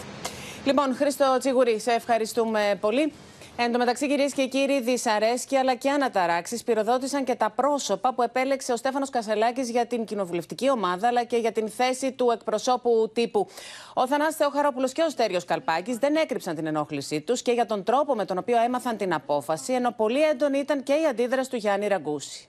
Λοιπόν, 0.65 0.95
Χρήστο 0.97 1.37
Τσιγουρή, 1.39 1.81
σε 1.81 1.91
ευχαριστούμε 1.91 2.79
πολύ. 2.81 3.13
Εν 3.57 3.73
τω 3.73 3.79
μεταξύ, 3.79 4.09
κυρίες 4.09 4.33
και 4.33 4.47
κύριοι, 4.47 4.81
δυσαρέσκεια 4.81 5.61
αλλά 5.61 5.75
και 5.75 5.91
αναταράξεις 5.91 6.63
πυροδότησαν 6.63 7.25
και 7.25 7.35
τα 7.35 7.51
πρόσωπα 7.51 8.15
που 8.15 8.23
επέλεξε 8.23 8.73
ο 8.73 8.77
Στέφανος 8.77 9.11
Κασελάκης 9.11 9.71
για 9.71 9.87
την 9.87 10.05
κοινοβουλευτική 10.05 10.71
ομάδα 10.71 11.07
αλλά 11.09 11.25
και 11.25 11.37
για 11.37 11.53
την 11.53 11.69
θέση 11.69 12.13
του 12.13 12.31
εκπροσώπου 12.31 13.11
τύπου. 13.15 13.47
Ο 13.95 14.07
Θανάσης 14.07 14.37
Θεοχαρόπουλος 14.37 14.93
και 14.93 15.03
ο 15.03 15.09
Στέριος 15.09 15.45
Καλπάκης 15.45 15.97
δεν 15.97 16.17
έκρυψαν 16.17 16.55
την 16.55 16.67
ενόχλησή 16.67 17.21
τους 17.21 17.43
και 17.43 17.53
για 17.53 17.67
τον 17.67 17.85
τρόπο 17.85 18.15
με 18.15 18.25
τον 18.25 18.39
οποίο 18.39 18.63
έμαθαν 18.63 18.97
την 18.97 19.15
απόφαση, 19.15 19.73
ενώ 19.73 19.91
πολύ 19.91 20.23
έντονη 20.23 20.59
ήταν 20.59 20.83
και 20.83 20.93
η 20.93 21.07
αντίδραση 21.07 21.51
του 21.51 21.57
Γιάννη 21.57 21.87
Ραγκούση. 21.87 22.49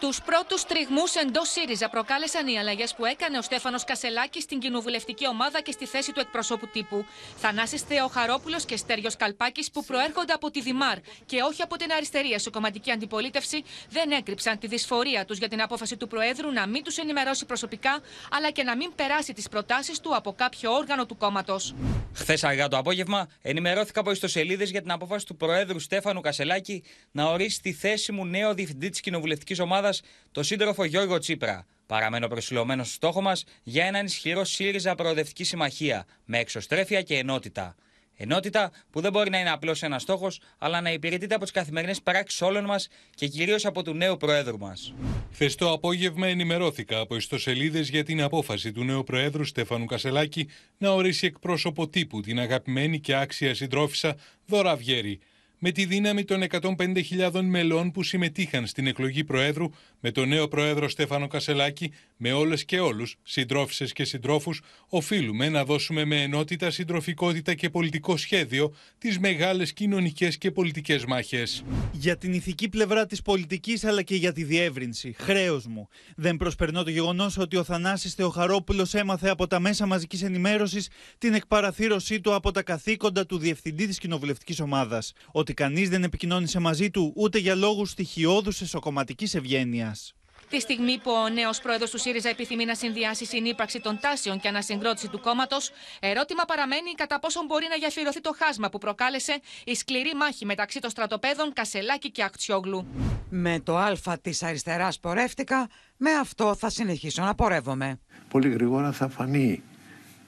Τους 0.00 0.20
πρώτους 0.20 0.64
τριγμούς 0.64 1.14
εντός 1.14 1.48
ΣΥΡΙΖΑ 1.50 1.88
προκάλεσαν 1.88 2.46
οι 2.46 2.58
αλλαγές 2.58 2.94
που 2.94 3.04
έκανε 3.04 3.38
ο 3.38 3.42
Στέφανος 3.42 3.84
Κασελάκης 3.84 4.42
στην 4.42 4.58
κοινοβουλευτική 4.58 5.28
ομάδα 5.28 5.60
και 5.60 5.72
στη 5.72 5.86
θέση 5.86 6.12
του 6.12 6.20
εκπροσώπου 6.20 6.66
τύπου. 6.66 7.04
Θανάσης 7.36 7.82
Θεοχαρόπουλος 7.82 8.64
και 8.64 8.76
Στέριο 8.76 9.10
Καλπάκης, 9.18 9.70
που 9.70 9.84
προέρχονται 9.84 10.32
από 10.32 10.50
τη 10.50 10.60
Δημάρ 10.60 10.98
και 11.26 11.42
όχι 11.42 11.62
από 11.62 11.76
την 11.76 11.92
αριστερή 11.92 12.32
εσωκομματική 12.32 12.90
αντιπολίτευση, 12.90 13.62
δεν 13.90 14.10
έκρυψαν 14.10 14.58
τη 14.58 14.66
δυσφορία 14.66 15.24
τους 15.24 15.38
για 15.38 15.48
την 15.48 15.62
απόφαση 15.62 15.96
του 15.96 16.08
Προέδρου 16.08 16.52
να 16.52 16.66
μην 16.66 16.82
τους 16.82 16.96
ενημερώσει 16.96 17.46
προσωπικά, 17.46 18.00
αλλά 18.30 18.50
και 18.50 18.62
να 18.62 18.76
μην 18.76 18.92
περάσει 18.96 19.32
τις 19.32 19.48
προτάσεις 19.48 20.00
του 20.00 20.16
από 20.16 20.32
κάποιο 20.32 20.72
όργανο 20.72 21.06
του 21.06 21.16
κόμματος. 21.16 21.74
Χθες 22.14 22.44
αργά 22.44 22.68
το 22.68 22.76
απόγευμα 22.76 23.28
ενημερώθηκα 23.42 24.00
από 24.00 24.10
ιστοσελίδες 24.10 24.70
για 24.70 24.80
την 24.80 24.90
απόφαση 24.90 25.26
του 25.26 25.36
Προέδρου 25.36 25.78
Στέφανου 25.78 26.20
Κασελάκη 26.20 26.84
να 27.10 27.24
ορίσει 27.24 27.60
τη 27.60 27.72
θέση 27.72 28.12
μου 28.12 28.24
νέο 28.26 28.54
διευθυντή 28.54 28.88
της 28.88 29.00
κοινοβουλευτικής 29.00 29.58
ομάδας 29.58 29.89
το 30.32 30.42
σύντροφο 30.42 30.84
Γιώργο 30.84 31.18
Τσίπρα. 31.18 31.66
Παραμένω 31.86 32.28
προσιλωμένος 32.28 32.86
στο 32.86 32.94
στόχο 32.94 33.20
μας 33.20 33.44
για 33.62 33.84
έναν 33.84 34.06
ισχυρό 34.06 34.44
ΣΥΡΙΖΑ 34.44 34.94
προοδευτική 34.94 35.44
συμμαχία 35.44 36.06
με 36.24 36.38
εξωστρέφεια 36.38 37.02
και 37.02 37.16
ενότητα. 37.16 37.76
Ενότητα 38.22 38.70
που 38.90 39.00
δεν 39.00 39.12
μπορεί 39.12 39.30
να 39.30 39.38
είναι 39.38 39.50
απλώς 39.50 39.82
ένας 39.82 40.02
στόχος, 40.02 40.40
αλλά 40.58 40.80
να 40.80 40.92
υπηρετείται 40.92 41.34
από 41.34 41.42
τις 41.42 41.52
καθημερινές 41.52 42.02
πράξεις 42.02 42.42
όλων 42.42 42.64
μας 42.64 42.88
και 43.14 43.26
κυρίως 43.26 43.64
από 43.64 43.82
του 43.82 43.94
νέου 43.94 44.16
Προέδρου 44.16 44.58
μας. 44.58 44.94
Χθες 45.32 45.54
το 45.54 45.72
απόγευμα 45.72 46.26
ενημερώθηκα 46.26 46.98
από 46.98 47.16
ιστοσελίδες 47.16 47.88
για 47.88 48.04
την 48.04 48.22
απόφαση 48.22 48.72
του 48.72 48.84
νέου 48.84 49.04
Προέδρου 49.04 49.44
Στέφανου 49.44 49.84
Κασελάκη 49.84 50.48
να 50.78 50.90
ορίσει 50.90 51.26
εκπρόσωπο 51.26 51.88
τύπου 51.88 52.20
την 52.20 52.38
αγαπημένη 52.38 53.00
και 53.00 53.14
άξια 53.14 53.54
συντρόφισσα 53.54 54.16
Δώρα 54.46 54.76
Βιέρη 54.76 55.20
με 55.62 55.70
τη 55.70 55.84
δύναμη 55.84 56.24
των 56.24 56.42
150.000 56.50 57.40
μελών 57.42 57.90
που 57.90 58.02
συμμετείχαν 58.02 58.66
στην 58.66 58.86
εκλογή 58.86 59.24
Προέδρου, 59.24 59.70
με 60.00 60.10
τον 60.10 60.28
νέο 60.28 60.48
Πρόεδρο 60.48 60.88
Στέφανο 60.88 61.26
Κασελάκη, 61.26 61.92
με 62.16 62.32
όλες 62.32 62.64
και 62.64 62.80
όλους, 62.80 63.16
συντρόφισε 63.22 63.84
και 63.84 64.04
συντρόφους, 64.04 64.60
οφείλουμε 64.88 65.48
να 65.48 65.64
δώσουμε 65.64 66.04
με 66.04 66.22
ενότητα, 66.22 66.70
συντροφικότητα 66.70 67.54
και 67.54 67.70
πολιτικό 67.70 68.16
σχέδιο 68.16 68.74
τις 68.98 69.18
μεγάλες 69.18 69.72
κοινωνικές 69.72 70.38
και 70.38 70.50
πολιτικές 70.50 71.04
μάχες. 71.04 71.64
Για 71.92 72.16
την 72.16 72.32
ηθική 72.32 72.68
πλευρά 72.68 73.06
της 73.06 73.22
πολιτικής 73.22 73.84
αλλά 73.84 74.02
και 74.02 74.14
για 74.14 74.32
τη 74.32 74.44
διεύρυνση, 74.44 75.14
χρέος 75.18 75.66
μου. 75.66 75.88
Δεν 76.16 76.36
προσπερνώ 76.36 76.82
το 76.82 76.90
γεγονός 76.90 77.38
ότι 77.38 77.56
ο 77.56 77.64
Θανάσης 77.64 78.14
Θεοχαρόπουλος 78.14 78.94
έμαθε 78.94 79.28
από 79.28 79.46
τα 79.46 79.60
μέσα 79.60 79.86
μαζικής 79.86 80.22
ενημέρωσης 80.22 80.88
την 81.18 81.34
εκπαραθύρωσή 81.34 82.20
του 82.20 82.34
από 82.34 82.50
τα 82.50 82.62
καθήκοντα 82.62 83.26
του 83.26 83.38
διευθυντή 83.38 83.86
της 83.86 83.98
κοινοβουλευτικής 83.98 84.60
ομάδας 84.60 85.12
ότι 85.32 85.49
κανείς 85.54 85.88
δεν 85.88 86.02
επικοινώνησε 86.02 86.58
μαζί 86.58 86.90
του 86.90 87.12
ούτε 87.16 87.38
για 87.38 87.54
λόγους 87.54 87.90
στοιχειώδους 87.90 88.60
εσωκομματικής 88.60 89.34
ευγένειας. 89.34 90.14
Τη 90.50 90.60
στιγμή 90.60 90.98
που 90.98 91.10
ο 91.10 91.28
νέος 91.28 91.60
πρόεδρος 91.60 91.90
του 91.90 91.98
ΣΥΡΙΖΑ 91.98 92.28
επιθυμεί 92.28 92.64
να 92.64 92.74
συνδυάσει 92.74 93.24
συνύπαρξη 93.24 93.80
των 93.80 93.98
τάσεων 94.00 94.40
και 94.40 94.48
ανασυγκρότηση 94.48 95.08
του 95.08 95.20
κόμματος, 95.20 95.70
ερώτημα 96.00 96.44
παραμένει 96.44 96.92
κατά 96.94 97.18
πόσο 97.18 97.40
μπορεί 97.46 97.66
να 97.68 97.76
γεφυρωθεί 97.76 98.20
το 98.20 98.34
χάσμα 98.38 98.68
που 98.68 98.78
προκάλεσε 98.78 99.40
η 99.64 99.74
σκληρή 99.74 100.14
μάχη 100.16 100.44
μεταξύ 100.44 100.80
των 100.80 100.90
στρατοπέδων 100.90 101.52
Κασελάκη 101.52 102.10
και 102.10 102.22
Ακτιόγλου. 102.22 102.86
Με 103.28 103.60
το 103.60 103.76
Α 103.76 103.92
της 104.22 104.42
αριστεράς 104.42 104.98
πορεύτηκα, 104.98 105.68
με 105.96 106.10
αυτό 106.10 106.54
θα 106.54 106.70
συνεχίσω 106.70 107.22
να 107.22 107.34
πορεύομαι. 107.34 107.98
Πολύ 108.28 108.48
γρήγορα 108.48 108.92
θα 108.92 109.08
φανεί 109.08 109.62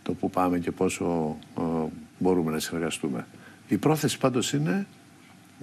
το 0.03 0.13
που 0.13 0.31
πάμε 0.31 0.59
και 0.59 0.71
πόσο 0.71 1.37
ε, 1.59 1.63
μπορούμε 2.19 2.51
να 2.51 2.59
συνεργαστούμε. 2.59 3.27
Η 3.69 3.77
πρόθεση 3.77 4.19
πάντως 4.19 4.53
είναι 4.53 4.87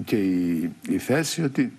και 0.05 0.15
η, 0.15 0.75
η 0.87 0.97
θέση 0.97 1.43
ότι 1.43 1.77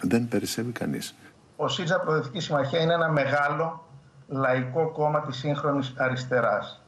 δεν 0.00 0.28
περισσεύει 0.28 0.72
κανείς. 0.72 1.14
Ο 1.56 1.68
ΣΥΡΙΖΑ 1.68 2.00
Προοδευτική 2.00 2.40
Συμμαχία 2.40 2.80
είναι 2.80 2.94
ένα 2.94 3.08
μεγάλο 3.08 3.88
λαϊκό 4.28 4.90
κόμμα 4.90 5.20
της 5.20 5.36
σύγχρονης 5.36 5.94
αριστεράς. 5.96 6.82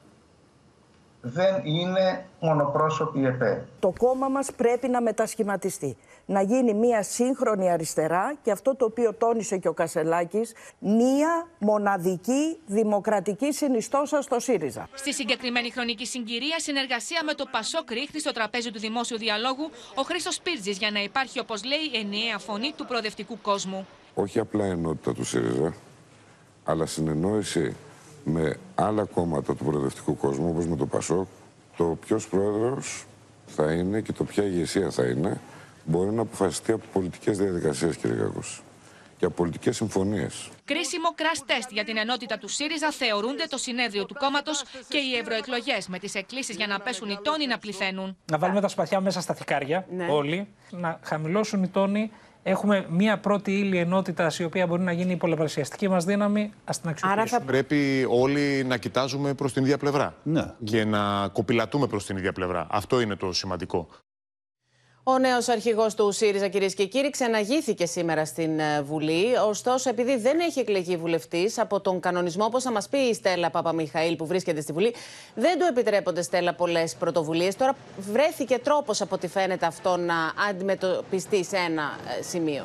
Δεν 1.23 1.61
είναι 1.65 2.27
μονοπρόσωπη 2.41 3.25
ΕΠΕ. 3.25 3.67
Το 3.81 3.93
κόμμα 3.99 4.29
μας 4.29 4.53
πρέπει 4.57 4.89
να 4.89 5.01
μετασχηματιστεί. 5.01 5.97
Να 6.27 6.43
γίνει 6.43 6.75
μια 6.75 7.03
σύγχρονη 7.03 7.71
αριστερά 7.71 8.35
και 8.43 8.51
αυτό 8.51 8.77
το 8.77 8.85
οποίο 8.85 9.15
τόνισε 9.15 9.57
και 9.59 9.69
ο 9.69 9.73
Κασελάκης, 9.73 10.53
μια 10.79 11.47
μοναδική 11.59 12.59
δημοκρατική 12.67 13.53
συνιστόσα 13.53 14.23
στο 14.23 14.41
ΣΥΡΙΖΑ. 14.41 14.89
Στη 14.95 15.15
συγκεκριμένη 15.15 15.71
χρονική 15.71 16.07
συγκυρία, 16.07 16.59
συνεργασία 16.59 17.21
με 17.25 17.35
το 17.35 17.45
ΠΑΣΟΚ 17.51 17.91
ρίχνει 17.91 18.21
στο 18.21 18.33
τραπέζι 18.33 18.71
του 18.71 18.79
δημόσιου 18.79 19.19
διαλόγου 19.19 19.71
ο 19.95 20.03
Χρήστος 20.03 20.41
Πίρτζης 20.41 20.79
για 20.79 20.91
να 20.91 21.03
υπάρχει, 21.03 21.41
όπως 21.41 21.65
λέει, 21.65 22.01
ενιαία 22.01 22.39
φωνή 22.39 22.73
του 22.77 22.87
προοδευτικού 22.87 23.41
κόσμου. 23.41 23.87
Όχι 24.15 24.39
απλά 24.39 24.65
ενότητα 24.65 25.15
του 25.15 25.25
ΣΥΡΙΖΑ, 25.25 25.75
αλλά 26.65 26.87
συνεννόηση 26.87 27.77
με 28.25 28.57
άλλα 28.75 29.05
κόμματα 29.05 29.55
του 29.55 29.65
προοδευτικού 29.65 30.17
κόσμου, 30.17 30.49
όπως 30.49 30.67
με 30.67 30.77
το 30.77 30.87
ΠΑΣΟΚ, 30.87 31.27
το 31.77 31.85
ποιος 31.85 32.29
πρόεδρος 32.29 33.07
θα 33.47 33.73
είναι 33.73 34.01
και 34.01 34.13
το 34.13 34.25
ποια 34.25 34.45
ηγεσία 34.45 34.91
θα 34.91 35.05
είναι, 35.05 35.41
μπορεί 35.85 36.11
να 36.11 36.23
αποφασιστεί 36.23 36.73
από 36.73 36.85
πολιτικές 36.93 37.39
διαδικασίες, 37.39 37.97
κύριε 37.97 38.17
Κακούς 38.17 38.63
και 39.21 39.27
από 39.27 39.35
πολιτικές 39.35 39.77
συμφωνίες. 39.77 40.49
Κρίσιμο 40.65 41.09
crash 41.17 41.51
test 41.51 41.69
για 41.71 41.85
την 41.85 41.97
ενότητα 41.97 42.39
του 42.39 42.49
ΣΥΡΙΖΑ 42.49 42.91
θεωρούνται 42.91 43.45
το 43.49 43.59
συνέδριο 43.59 44.07
του 44.07 44.15
κόμματος 44.19 44.65
και 44.89 44.99
οι 44.99 45.17
ευρωεκλογές 45.17 45.89
με 45.89 45.99
τις 45.99 46.15
εκκλήσεις 46.15 46.57
για 46.57 46.67
να 46.67 46.81
πέσουν 46.81 47.09
οι 47.11 47.19
τόνοι 47.23 47.47
να 47.47 47.59
πληθαίνουν. 47.59 48.17
Να 48.31 48.39
βάλουμε 48.39 48.61
τα 48.61 48.69
σπαθιά 48.69 49.01
μέσα 49.01 49.21
στα 49.21 49.35
θικάρια 49.35 49.87
ναι. 49.91 50.07
όλοι, 50.11 50.49
να 50.71 51.01
χαμηλώσουν 51.03 51.63
οι 51.63 51.69
τόνοι 51.69 52.11
έχουμε 52.43 52.87
μία 52.91 53.19
πρώτη 53.19 53.59
ύλη 53.59 53.79
ενότητας 53.79 54.39
η 54.39 54.45
οποία 54.45 54.67
μπορεί 54.67 54.83
να 54.83 54.93
γίνει 54.93 55.13
η 55.13 55.17
πολλαπλασιαστική 55.17 55.89
μας 55.89 56.05
δύναμη. 56.05 56.53
Α 56.65 56.73
την 56.81 56.91
αξιοποιήσουμε. 56.91 57.27
Θα... 57.27 57.41
Πρέπει 57.41 58.07
όλοι 58.09 58.65
να 58.65 58.77
κοιτάζουμε 58.77 59.35
προς 59.35 59.53
την 59.53 59.63
ίδια 59.63 59.79
πλευρά. 59.79 60.15
Ναι. 60.23 60.55
Και 60.65 60.85
να 60.85 61.29
κοπηλατούμε 61.29 61.87
προς 61.87 62.07
την 62.07 62.17
ίδια 62.17 62.33
πλευρά. 62.33 62.67
Αυτό 62.71 63.01
είναι 63.01 63.17
το 63.17 63.33
σημαντικό. 63.33 63.89
Ο 65.13 65.19
νέος 65.19 65.49
αρχηγός 65.49 65.95
του 65.95 66.13
ΣΥΡΙΖΑ, 66.13 66.49
κυρίες 66.49 66.75
και 66.75 66.87
κύριοι, 66.87 67.11
ξεναγήθηκε 67.11 67.87
σήμερα 67.87 68.25
στην 68.25 68.59
ε, 68.59 68.83
Βουλή. 68.83 69.37
Ωστόσο, 69.49 69.91
επειδή 69.91 70.17
δεν 70.17 70.41
έχει 70.41 70.61
εκλεγεί 70.61 70.97
βουλευτής 70.97 71.59
από 71.59 71.81
τον 71.81 72.01
κανονισμό, 72.01 72.45
όπως 72.45 72.63
θα 72.63 72.73
μας 72.73 72.89
πει 72.89 72.99
η 72.99 73.15
Στέλλα 73.15 73.51
Παπαμιχαήλ 73.51 74.17
που 74.17 74.27
βρίσκεται 74.27 74.61
στη 74.61 74.73
Βουλή, 74.73 74.95
δεν 75.35 75.59
του 75.59 75.67
επιτρέπονται, 75.69 76.23
Στέλλα, 76.23 76.55
πολλές 76.55 76.95
πρωτοβουλίες. 76.95 77.57
Τώρα 77.57 77.77
βρέθηκε 78.13 78.59
τρόπος, 78.59 79.01
από 79.01 79.15
ό,τι 79.15 79.29
φαίνεται, 79.29 79.67
αυτό 79.67 79.97
να 79.97 80.15
αντιμετωπιστεί 80.49 81.45
σε 81.45 81.57
ένα 81.57 81.99
ε, 82.19 82.23
σημείο. 82.23 82.65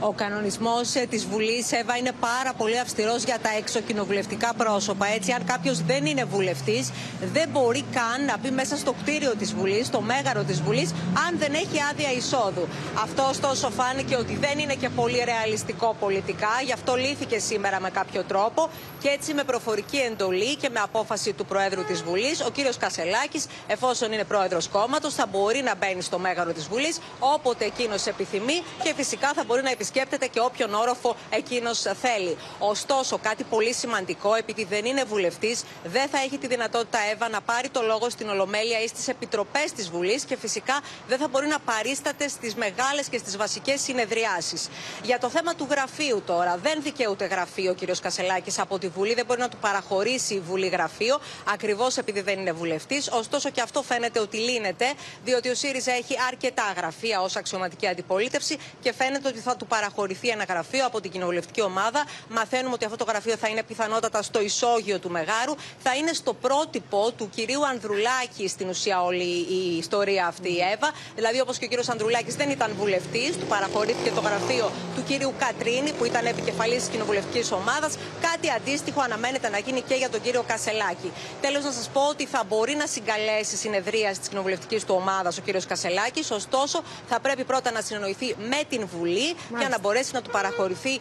Ο 0.00 0.12
κανονισμός 0.12 0.94
ε, 0.94 1.06
της 1.10 1.26
Βουλής, 1.26 1.72
Εύα, 1.72 1.96
είναι 1.96 2.12
πάρα 2.20 2.52
πολύ 2.56 2.78
αυστηρός 2.78 3.22
για 3.22 3.38
τα 3.42 3.50
εξοκοινοβουλευτικά 3.58 4.54
πρόσωπα. 4.56 5.06
Έτσι, 5.06 5.32
αν 5.32 5.44
κάποιος 5.44 5.82
δεν 5.82 6.06
είναι 6.06 6.24
βουλευτής, 6.24 6.90
δεν 7.32 7.48
μπορεί 7.48 7.84
καν 7.92 8.24
να 8.24 8.38
μπει 8.38 8.50
μέσα 8.50 8.76
στο 8.76 8.92
κτίριο 8.92 9.34
της 9.36 9.54
Βουλής, 9.54 9.86
στο 9.86 10.00
μέγαρο 10.00 10.42
της 10.42 10.62
Βουλής, 10.62 10.90
αν 11.28 11.38
δεν 11.38 11.54
έχει 11.54 11.78
άδεια 11.90 12.12
εισόδου. 12.12 12.68
Αυτό, 13.02 13.26
ωστόσο, 13.28 13.70
φάνηκε 13.70 14.16
ότι 14.16 14.36
δεν 14.36 14.58
είναι 14.58 14.74
και 14.74 14.88
πολύ 14.88 15.22
ρεαλιστικό 15.24 15.96
πολιτικά. 16.00 16.48
Γι' 16.64 16.72
αυτό 16.72 16.94
λύθηκε 16.94 17.38
σήμερα 17.38 17.80
με 17.80 17.90
κάποιο 17.90 18.22
τρόπο 18.22 18.68
και 19.00 19.08
έτσι 19.08 19.34
με 19.34 19.44
προφορική 19.44 19.96
εντολή 19.96 20.56
και 20.56 20.68
με 20.72 20.80
απόφαση 20.80 21.32
του 21.32 21.44
Προέδρου 21.46 21.84
της 21.84 22.02
Βουλής, 22.02 22.40
ο 22.40 22.50
κύριος 22.50 22.76
Κασελάκης, 22.76 23.46
εφόσον 23.66 24.12
είναι 24.12 24.24
πρόεδρος 24.24 24.68
κόμματος, 24.68 25.14
θα 25.14 25.26
μπορεί 25.26 25.62
να 25.62 25.74
μπαίνει 25.74 26.02
στο 26.02 26.18
μέγαρο 26.18 26.52
της 26.52 26.66
Βουλής 26.68 26.98
όποτε 27.18 27.64
εκείνος 27.64 28.06
επιθυμεί 28.06 28.62
και 28.82 28.92
φυσικά 28.96 29.32
θα 29.34 29.44
μπορεί 29.46 29.62
να 29.62 29.70
επισκέπτεται 29.86 30.26
και 30.26 30.40
όποιον 30.40 30.74
όροφο 30.74 31.16
εκείνος 31.30 31.78
θέλει. 31.80 32.36
Ωστόσο, 32.58 33.18
κάτι 33.18 33.44
πολύ 33.44 33.72
σημαντικό, 33.72 34.34
επειδή 34.34 34.64
δεν 34.64 34.84
είναι 34.84 35.04
βουλευτής, 35.04 35.64
δεν 35.84 36.08
θα 36.08 36.18
έχει 36.18 36.38
τη 36.38 36.46
δυνατότητα, 36.46 36.98
Εύα, 37.12 37.28
να 37.28 37.40
πάρει 37.40 37.68
το 37.68 37.82
λόγο 37.82 38.10
στην 38.10 38.28
Ολομέλεια 38.28 38.80
ή 38.82 38.88
στις 38.88 39.08
επιτροπές 39.08 39.72
της 39.72 39.90
Βουλής 39.90 40.24
και 40.24 40.36
φυσικά 40.36 40.80
δεν 41.08 41.18
θα 41.18 41.28
μπορεί 41.28 41.46
να 41.46 41.58
παρίσταται 41.58 42.28
στις 42.28 42.54
μεγάλες 42.54 43.06
και 43.08 43.18
στις 43.18 43.36
βασικές 43.36 43.80
συνεδριάσεις. 43.80 44.68
Για 45.02 45.18
το 45.18 45.28
θέμα 45.28 45.54
του 45.54 45.66
γραφείου 45.70 46.22
τώρα, 46.26 46.58
δεν 46.62 46.82
δικαιούται 46.82 47.26
γραφείο 47.26 47.70
ο 47.70 47.74
κ. 47.74 47.96
Κασελάκης 48.00 48.58
από 48.58 48.78
τη 48.78 48.88
Βουλή, 48.88 49.14
δεν 49.14 49.26
μπορεί 49.26 49.40
να 49.40 49.48
του 49.48 49.56
παραχωρήσει 49.56 50.34
η 50.34 50.40
Βουλή 50.40 50.68
γραφείο, 50.68 51.20
ακριβώς 51.52 51.96
επειδή 51.96 52.20
δεν 52.20 52.38
είναι 52.38 52.52
βουλευτής. 52.52 53.08
Ωστόσο, 53.12 53.50
και 53.50 53.60
αυτό 53.60 53.82
φαίνεται 53.82 54.20
ότι 54.20 54.36
λύνεται, 54.36 54.92
διότι 55.24 55.48
ο 55.48 55.54
ΣΥΡΙΖΑ 55.54 55.92
έχει 55.92 56.16
αρκετά 56.28 56.72
γραφεία 56.76 57.20
ως 57.20 57.36
αξιωματική 57.36 57.86
αντιπολίτευση 57.86 58.58
και 58.80 58.92
φαίνεται 58.92 59.28
ότι 59.28 59.38
θα 59.38 59.56
του 59.56 59.66
παραχωρηθεί 59.76 60.28
ένα 60.28 60.44
γραφείο 60.44 60.86
από 60.86 61.00
την 61.00 61.10
κοινοβουλευτική 61.10 61.62
ομάδα. 61.62 62.00
Μαθαίνουμε 62.28 62.74
ότι 62.74 62.84
αυτό 62.84 62.96
το 62.96 63.04
γραφείο 63.08 63.36
θα 63.36 63.48
είναι 63.48 63.62
πιθανότατα 63.62 64.22
στο 64.22 64.40
ισόγειο 64.40 64.98
του 64.98 65.10
Μεγάρου. 65.10 65.54
Θα 65.82 65.94
είναι 65.94 66.12
στο 66.12 66.32
πρότυπο 66.34 67.12
του 67.16 67.30
κυρίου 67.34 67.66
Ανδρουλάκη 67.66 68.48
στην 68.48 68.68
ουσία 68.68 69.02
όλη 69.02 69.28
η 69.58 69.76
ιστορία 69.78 70.26
αυτή 70.26 70.48
η 70.48 70.60
Εύα. 70.74 70.90
Δηλαδή, 71.14 71.40
όπως 71.40 71.58
και 71.58 71.64
ο 71.64 71.68
κύριος 71.68 71.88
Ανδρουλάκης 71.88 72.34
δεν 72.36 72.50
ήταν 72.50 72.74
βουλευτής, 72.78 73.30
του 73.38 73.46
παραχωρήθηκε 73.46 74.10
το 74.10 74.20
γραφείο 74.20 74.70
του 74.96 75.02
κυρίου 75.08 75.32
Κατρίνη, 75.38 75.92
που 75.92 76.04
ήταν 76.04 76.26
επικεφαλής 76.26 76.78
της 76.78 76.88
κοινοβουλευτικής 76.88 77.52
ομάδας. 77.52 77.92
Κάτι 78.30 78.50
αντίστοιχο 78.50 79.00
αναμένεται 79.00 79.48
να 79.48 79.58
γίνει 79.58 79.80
και 79.80 79.94
για 79.94 80.10
τον 80.10 80.20
κύριο 80.20 80.42
Κασελάκη. 80.46 81.12
Τέλος, 81.40 81.64
να 81.64 81.72
σας 81.72 81.88
πω 81.92 82.00
ότι 82.08 82.26
θα 82.26 82.44
μπορεί 82.48 82.74
να 82.74 82.86
συγκαλέσει 82.86 83.56
συνεδρία 83.56 84.10
της 84.20 84.28
κοινοβουλευτικής 84.28 84.84
του 84.84 84.94
ομάδας 85.00 85.38
ο 85.38 85.40
κύριος 85.40 85.66
Κασελάκης. 85.66 86.30
Ωστόσο, 86.30 86.82
θα 87.08 87.20
πρέπει 87.20 87.44
πρώτα 87.44 87.70
να 87.70 87.80
συνεννοηθεί 87.80 88.34
με 88.38 88.60
την 88.68 88.86
Βουλή 88.98 89.34
για 89.66 89.76
να 89.76 89.80
μπορέσει 89.82 90.10
να 90.14 90.22
του 90.22 90.30
παραχωρηθεί 90.30 90.94
ε, 90.94 91.00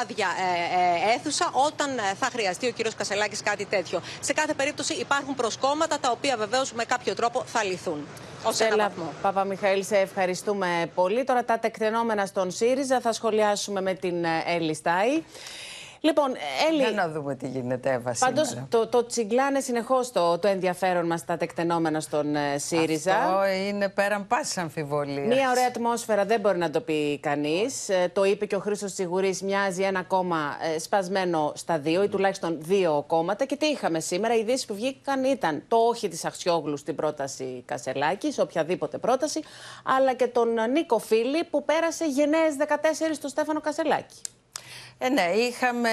άδεια 0.00 0.28
ε, 0.38 1.10
ε, 1.10 1.14
αίθουσα 1.14 1.50
όταν 1.66 1.88
θα 2.20 2.26
χρειαστεί 2.32 2.66
ο 2.66 2.70
κύριος 2.70 2.94
Κασελάκης 2.94 3.42
κάτι 3.42 3.64
τέτοιο. 3.64 4.00
Σε 4.20 4.32
κάθε 4.32 4.54
περίπτωση 4.54 4.94
υπάρχουν 4.94 5.34
προσκόμματα 5.34 5.98
τα 5.98 6.10
οποία 6.10 6.36
βεβαίως 6.36 6.72
με 6.72 6.84
κάποιο 6.84 7.14
τρόπο 7.14 7.42
θα 7.46 7.64
λυθούν. 7.64 8.06
Ω 8.44 8.64
ένα 8.64 8.76
βαθμό. 8.76 9.12
Παπα-Μιχαήλ, 9.22 9.84
σε 9.84 9.96
ευχαριστούμε 9.96 10.90
πολύ. 10.94 11.24
Τώρα 11.24 11.44
τα 11.44 11.58
τεκτενόμενα 11.58 12.26
στον 12.26 12.50
ΣΥΡΙΖΑ 12.50 13.00
θα 13.00 13.12
σχολιάσουμε 13.12 13.80
με 13.80 13.94
την 13.94 14.24
Έλλη 14.46 14.74
Στάι. 14.74 15.22
Λοιπόν, 16.00 16.34
Έλλη. 16.68 16.78
Για 16.78 16.90
να 16.90 17.08
δούμε 17.08 17.34
τι 17.34 17.48
γίνεται, 17.48 17.92
Εύα. 17.92 18.14
Πάντως, 18.18 18.56
το, 18.68 18.86
το 18.86 19.06
τσιγκλάνε 19.06 19.60
συνεχώς 19.60 20.12
το, 20.12 20.38
το 20.38 20.48
ενδιαφέρον 20.48 21.06
μας 21.06 21.24
τα 21.24 21.36
τεκτενόμενα 21.36 22.00
στον 22.00 22.36
ε, 22.36 22.58
ΣΥΡΙΖΑ. 22.58 23.16
Αυτό 23.16 23.46
είναι 23.46 23.88
πέραν 23.88 24.26
πάσης 24.26 24.58
αμφιβολίας. 24.58 25.26
Μία 25.26 25.50
ωραία 25.50 25.66
ατμόσφαιρα 25.66 26.24
δεν 26.24 26.40
μπορεί 26.40 26.58
να 26.58 26.70
το 26.70 26.80
πει 26.80 27.18
κανείς. 27.18 27.88
Ε, 27.88 28.10
το 28.12 28.24
είπε 28.24 28.46
και 28.46 28.56
ο 28.56 28.58
Χρήστος 28.58 28.92
Τσιγουρής, 28.92 29.42
μοιάζει 29.42 29.82
ένα 29.82 30.02
κόμμα 30.02 30.56
ε, 30.74 30.78
σπασμένο 30.78 31.52
στα 31.54 31.78
δύο 31.78 32.02
ή 32.02 32.08
τουλάχιστον 32.08 32.56
δύο 32.60 33.04
κόμματα. 33.06 33.44
Και 33.44 33.56
τι 33.56 33.66
είχαμε 33.66 34.00
σήμερα. 34.00 34.34
Οι 34.34 34.38
ειδήσεις 34.38 34.66
που 34.66 34.74
βγήκαν 34.74 35.24
ήταν 35.24 35.62
το 35.68 35.76
όχι 35.76 36.08
της 36.08 36.24
Αχσιόγλου 36.24 36.76
στην 36.76 36.94
πρόταση 36.94 37.62
Κασελάκης, 37.66 38.38
οποιαδήποτε 38.38 38.98
πρόταση, 38.98 39.40
αλλά 39.84 40.14
και 40.14 40.26
τον 40.26 40.48
Νίκο 40.70 40.98
Φίλη 40.98 41.44
που 41.44 41.64
πέρασε 41.64 42.04
γενναίες 42.04 42.54
14 42.58 42.64
στο 43.12 43.28
Στέφανο 43.28 43.60
Κασελάκη. 43.60 44.16
Ε, 45.00 45.08
ναι, 45.08 45.22
είχαμε 45.22 45.88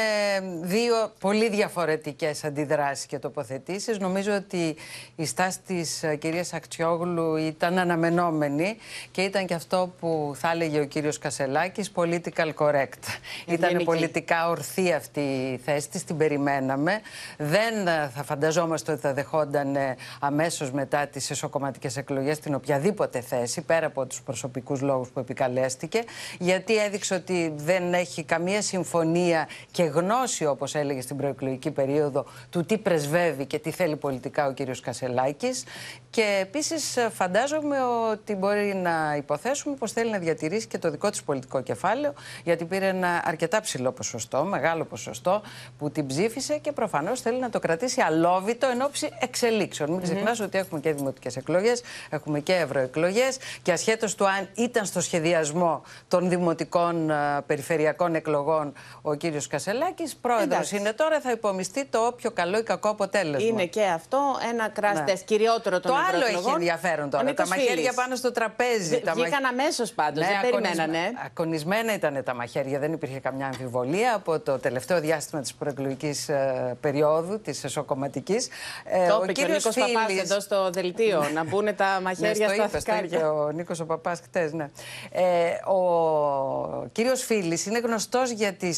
δύο 0.61 1.13
πολύ 1.19 1.49
διαφορετικές 1.49 2.43
αντιδράσεις 2.43 3.05
και 3.05 3.19
τοποθετήσεις. 3.19 3.99
Νομίζω 3.99 4.33
ότι 4.33 4.75
η 5.15 5.25
στάση 5.25 5.59
της 5.67 6.03
ε, 6.03 6.15
κυρίας 6.15 6.53
Ακτιόγλου 6.53 7.35
ήταν 7.35 7.77
αναμενόμενη 7.77 8.77
και 9.11 9.21
ήταν 9.21 9.45
και 9.45 9.53
αυτό 9.53 9.93
που 9.99 10.33
θα 10.35 10.51
έλεγε 10.51 10.79
ο 10.79 10.85
κύριος 10.85 11.17
Κασελάκης, 11.17 11.91
political 11.95 12.53
correct. 12.57 13.19
Ήταν 13.47 13.83
πολιτικά 13.83 14.49
ορθή 14.49 14.93
αυτή 14.93 15.19
η 15.19 15.57
θέση 15.65 15.89
της, 15.89 16.03
την 16.03 16.17
περιμέναμε. 16.17 16.99
Δεν 17.37 17.87
ε, 17.87 18.11
θα 18.15 18.23
φανταζόμαστε 18.23 18.91
ότι 18.91 19.01
θα 19.01 19.13
δεχόταν 19.13 19.77
αμέσως 20.19 20.71
μετά 20.71 21.07
τις 21.07 21.29
εσωκομματικές 21.29 21.97
εκλογές 21.97 22.39
την 22.39 22.55
οποιαδήποτε 22.55 23.21
θέση, 23.21 23.61
πέρα 23.61 23.85
από 23.85 24.05
τους 24.05 24.21
προσωπικούς 24.21 24.81
λόγους 24.81 25.09
που 25.09 25.19
επικαλέστηκε, 25.19 26.03
γιατί 26.39 26.77
έδειξε 26.77 27.13
ότι 27.13 27.53
δεν 27.55 27.93
έχει 27.93 28.23
καμία 28.23 28.61
συμφωνία 28.61 28.93
συμφωνία 28.95 29.47
και 29.71 29.83
γνώση, 29.83 30.45
όπως 30.45 30.75
έλεγε 30.75 31.01
στην 31.01 31.17
προεκλογική 31.17 31.71
περίοδο, 31.71 32.25
του 32.49 32.65
τι 32.65 32.77
πρεσβεύει 32.77 33.45
και 33.45 33.59
τι 33.59 33.71
θέλει 33.71 33.95
πολιτικά 33.95 34.47
ο 34.47 34.51
κύριος 34.51 34.79
Κασελάκης. 34.79 35.63
Και 36.09 36.39
επίσης 36.41 36.97
φαντάζομαι 37.13 37.77
ότι 38.11 38.35
μπορεί 38.35 38.75
να 38.75 39.15
υποθέσουμε 39.17 39.75
πως 39.75 39.91
θέλει 39.91 40.11
να 40.11 40.17
διατηρήσει 40.17 40.67
και 40.67 40.77
το 40.77 40.91
δικό 40.91 41.09
της 41.09 41.23
πολιτικό 41.23 41.61
κεφάλαιο, 41.61 42.13
γιατί 42.43 42.65
πήρε 42.65 42.87
ένα 42.87 43.21
αρκετά 43.25 43.61
ψηλό 43.61 43.91
ποσοστό, 43.91 44.43
μεγάλο 44.43 44.85
ποσοστό, 44.85 45.41
που 45.77 45.91
την 45.91 46.07
ψήφισε 46.07 46.57
και 46.57 46.71
προφανώς 46.71 47.21
θέλει 47.21 47.39
να 47.39 47.49
το 47.49 47.59
κρατήσει 47.59 48.01
αλόβητο 48.01 48.67
εν 48.67 48.81
ώψη 48.81 49.09
εξελίξεων. 49.19 49.91
Μην 49.91 50.01
ξεχνάς 50.01 50.39
ότι 50.39 50.57
έχουμε 50.57 50.79
και 50.79 50.93
δημοτικές 50.93 51.37
εκλογές, 51.37 51.81
έχουμε 52.09 52.39
και 52.39 52.53
ευρωεκλογές 52.53 53.37
και 53.61 53.71
ασχέτως 53.71 54.15
του 54.15 54.27
αν 54.27 54.49
ήταν 54.55 54.85
στο 54.85 55.01
σχεδιασμό 55.01 55.81
των 56.07 56.29
δημοτικών 56.29 57.11
περιφερειακών 57.45 58.15
εκλογών 58.15 58.73
ο 59.01 59.13
κύριος 59.13 59.47
Κασελάκης. 59.47 60.15
Πρόεδρος 60.15 60.71
είναι 60.71 60.93
τώρα, 60.93 61.19
θα 61.19 61.31
υπομειστεί 61.31 61.85
το 61.85 62.05
όποιο 62.05 62.31
καλό 62.31 62.57
ή 62.57 62.63
κακό 62.63 62.89
αποτέλεσμα. 62.89 63.47
Είναι 63.47 63.65
και 63.65 63.83
αυτό 63.83 64.19
ένα 64.51 64.69
κράστε 64.69 65.11
ναι. 65.11 65.19
κυριότερο 65.25 65.79
των 65.79 65.91
Το 65.91 65.97
άλλο 66.13 66.25
έχει 66.25 66.49
ενδιαφέρον 66.53 67.09
τώρα. 67.09 67.33
Τα 67.33 67.47
μαχαίρια 67.47 67.93
πάνω 67.93 68.15
στο 68.15 68.31
τραπέζι. 68.31 68.99
Τα 68.99 69.13
Βγήκαν 69.13 69.45
αμέσως 69.45 69.91
πάντως. 69.91 70.25
Ναι, 70.25 70.39
δεν 70.41 70.49
περιμένανε. 70.51 71.11
Ακονισμένα 71.25 71.93
ήταν 71.93 72.23
τα 72.23 72.33
μαχαίρια, 72.33 72.79
δεν 72.79 72.93
υπήρχε 72.93 73.19
καμιά 73.19 73.45
αμφιβολία 73.45 74.15
από 74.15 74.39
το 74.39 74.59
τελευταίο 74.59 74.99
διάστημα 74.99 75.41
της 75.41 75.53
προεκλογικής 75.53 76.29
ε, 76.29 76.77
περίοδου, 76.81 77.41
της 77.41 77.63
εσωκομματικής. 77.63 78.47
Ε, 78.83 79.07
το 79.07 79.15
ο 79.15 79.25
κύριος 79.25 79.63
Παπάς 79.63 80.17
εδώ 80.21 80.39
στο 80.39 80.69
δελτίο, 80.69 81.29
να 81.33 81.43
μπουν 81.43 81.75
τα 81.75 81.93
ναι, 81.93 82.01
μαχαίρια 82.01 82.49
στα 82.49 82.67
θεκάρια. 82.67 83.31
Ο 83.31 83.51
Νίκος 83.51 83.79
ο 83.79 83.85
Παπάς 83.85 84.19
χτες, 84.19 84.53
ναι. 84.53 84.69
Ε, 85.11 85.69
ο 85.71 86.89
κύριος 86.91 87.23
Φίλης 87.23 87.65
είναι 87.65 87.79
γνωστός 87.79 88.29
για 88.29 88.53
τις 88.53 88.74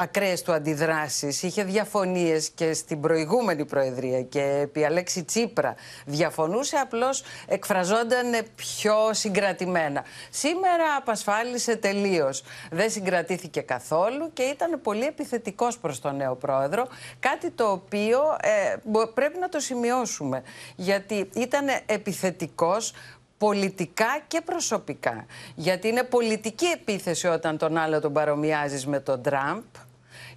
ακραίες 0.00 0.42
του 0.42 0.52
αντιδράσεις. 0.52 1.42
Είχε 1.42 1.64
διαφωνίες 1.64 2.50
και 2.50 2.72
στην 2.72 3.00
προηγούμενη 3.00 3.64
Προεδρία 3.64 4.22
και 4.22 4.58
επί 4.62 4.84
Αλέξη 4.84 5.24
Τσίπρα 5.24 5.74
διαφωνούσε, 6.06 6.76
απλώς 6.76 7.22
εκφραζόταν 7.46 8.46
πιο 8.54 8.94
συγκρατημένα. 9.10 10.04
Σήμερα 10.30 10.84
απασφάλισε 10.98 11.76
τελείως. 11.76 12.42
Δεν 12.70 12.90
συγκρατήθηκε 12.90 13.60
καθόλου 13.60 14.32
και 14.32 14.42
ήταν 14.42 14.80
πολύ 14.82 15.04
επιθετικός 15.04 15.78
προς 15.78 16.00
τον 16.00 16.16
νέο 16.16 16.34
πρόεδρο, 16.34 16.88
κάτι 17.20 17.50
το 17.50 17.70
οποίο 17.70 18.20
ε, 18.40 18.76
πρέπει 19.14 19.38
να 19.38 19.48
το 19.48 19.60
σημειώσουμε, 19.60 20.42
γιατί 20.76 21.28
ήταν 21.34 21.66
επιθετικός 21.86 22.92
πολιτικά 23.38 24.22
και 24.26 24.40
προσωπικά. 24.40 25.26
Γιατί 25.54 25.88
είναι 25.88 26.02
πολιτική 26.02 26.66
επίθεση 26.66 27.26
όταν 27.26 27.58
τον 27.58 27.76
άλλο 27.76 28.00
τον 28.00 28.12
παρομοιάζεις 28.12 28.86
με 28.86 29.00
τον 29.00 29.22
Τραμπ 29.22 29.62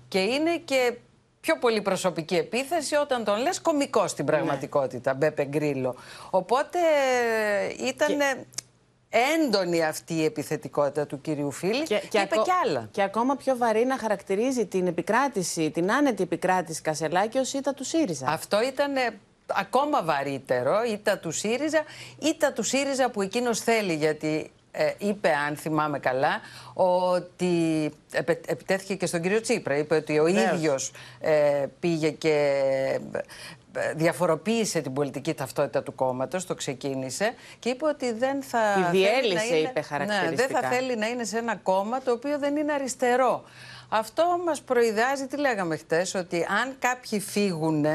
και 0.08 0.20
είναι 0.20 0.58
και 0.58 0.94
πιο 1.42 1.58
πολύ 1.58 1.82
προσωπική 1.82 2.36
επίθεση 2.36 2.96
όταν 2.96 3.24
τον 3.24 3.42
λες 3.42 3.62
κομικό 3.62 4.08
στην 4.08 4.26
ναι. 4.26 4.32
πραγματικότητα, 4.32 5.12
ναι. 5.12 5.18
Μπέπε 5.18 5.46
Γκρίλο. 5.46 5.96
Οπότε 6.30 6.80
ε, 7.80 7.88
ήταν... 7.88 8.18
Έντονη 9.36 9.84
αυτή 9.84 10.14
η 10.14 10.24
επιθετικότητα 10.24 11.06
του 11.06 11.22
κυρίου 11.22 11.52
Φίλη 11.52 11.84
και, 11.84 12.02
και, 12.10 12.20
είπε 12.20 12.36
κι 12.36 12.52
άλλα. 12.66 12.88
Και 12.92 13.02
ακόμα 13.02 13.36
πιο 13.36 13.58
βαρύ 13.58 13.86
να 13.86 13.98
χαρακτηρίζει 13.98 14.66
την 14.66 14.88
επικράτηση, 14.88 15.72
την 15.72 15.92
άνετη 15.92 16.24
επικράτηση 16.24 16.82
Κασελάκη 16.82 17.38
ως 17.38 17.54
ήττα 17.54 17.74
του 17.74 17.84
ΣΥΡΙΖΑ. 17.84 18.28
Αυτό 18.28 18.62
ήταν 18.62 18.94
ακόμα 19.56 20.04
βαρύτερο, 20.04 20.84
είτε 20.92 21.16
του 21.16 21.32
ΣΥΡΙΖΑ, 21.32 21.84
είτε 22.20 22.52
του 22.56 22.64
ΣΥΡΙΖΑ 22.64 23.10
που 23.10 23.22
εκείνος 23.22 23.60
θέλει, 23.60 23.94
γιατί 23.94 24.52
ε, 24.72 24.92
είπε, 24.98 25.30
αν 25.48 25.56
θυμάμαι 25.56 26.00
καλά, 26.00 26.42
ότι 26.74 27.92
επιτέθηκε 28.46 28.96
και 28.96 29.06
στον 29.06 29.22
κύριο 29.22 29.42
Τσίπρα. 29.42 29.78
Είπε 29.78 29.96
ότι 29.96 30.20
ο 30.20 30.28
ίδιο 30.28 30.56
ίδιος 30.56 30.92
ε, 31.20 31.66
πήγε 31.80 32.10
και 32.10 32.60
ε, 33.74 33.94
διαφοροποίησε 33.94 34.82
την 34.82 34.94
πολιτική 34.94 35.34
ταυτότητα 35.34 35.84
του 35.84 35.96
κόμματος, 35.96 36.46
το 36.46 36.56
ξεκίνησε 36.56 37.34
και 37.60 37.70
είπε 37.70 37.86
ότι 37.86 38.12
δεν 38.12 38.44
θα. 38.44 38.60
Τη 38.76 38.98
διέλυσε, 38.98 39.56
είπε 39.56 39.82
χαρακτηριστικά. 39.82 40.30
Ναι, 40.30 40.36
δεν 40.36 40.62
θα 40.62 40.70
θέλει 40.70 40.96
να 40.96 41.08
είναι 41.08 41.24
σε 41.24 41.38
ένα 41.38 41.56
κόμμα 41.56 42.02
το 42.02 42.12
οποίο 42.12 42.40
δεν 42.40 42.56
είναι 42.56 42.74
αριστερό. 42.74 43.44
Αυτό 43.94 44.24
μας 44.46 44.62
προειδάζει, 44.62 45.28
τι 45.28 45.38
λέγαμε 45.38 45.78
χτες, 45.78 46.16
ότι 46.16 46.46
αν 46.62 46.76
κάποιοι 46.80 47.20
φύγουν 47.20 47.86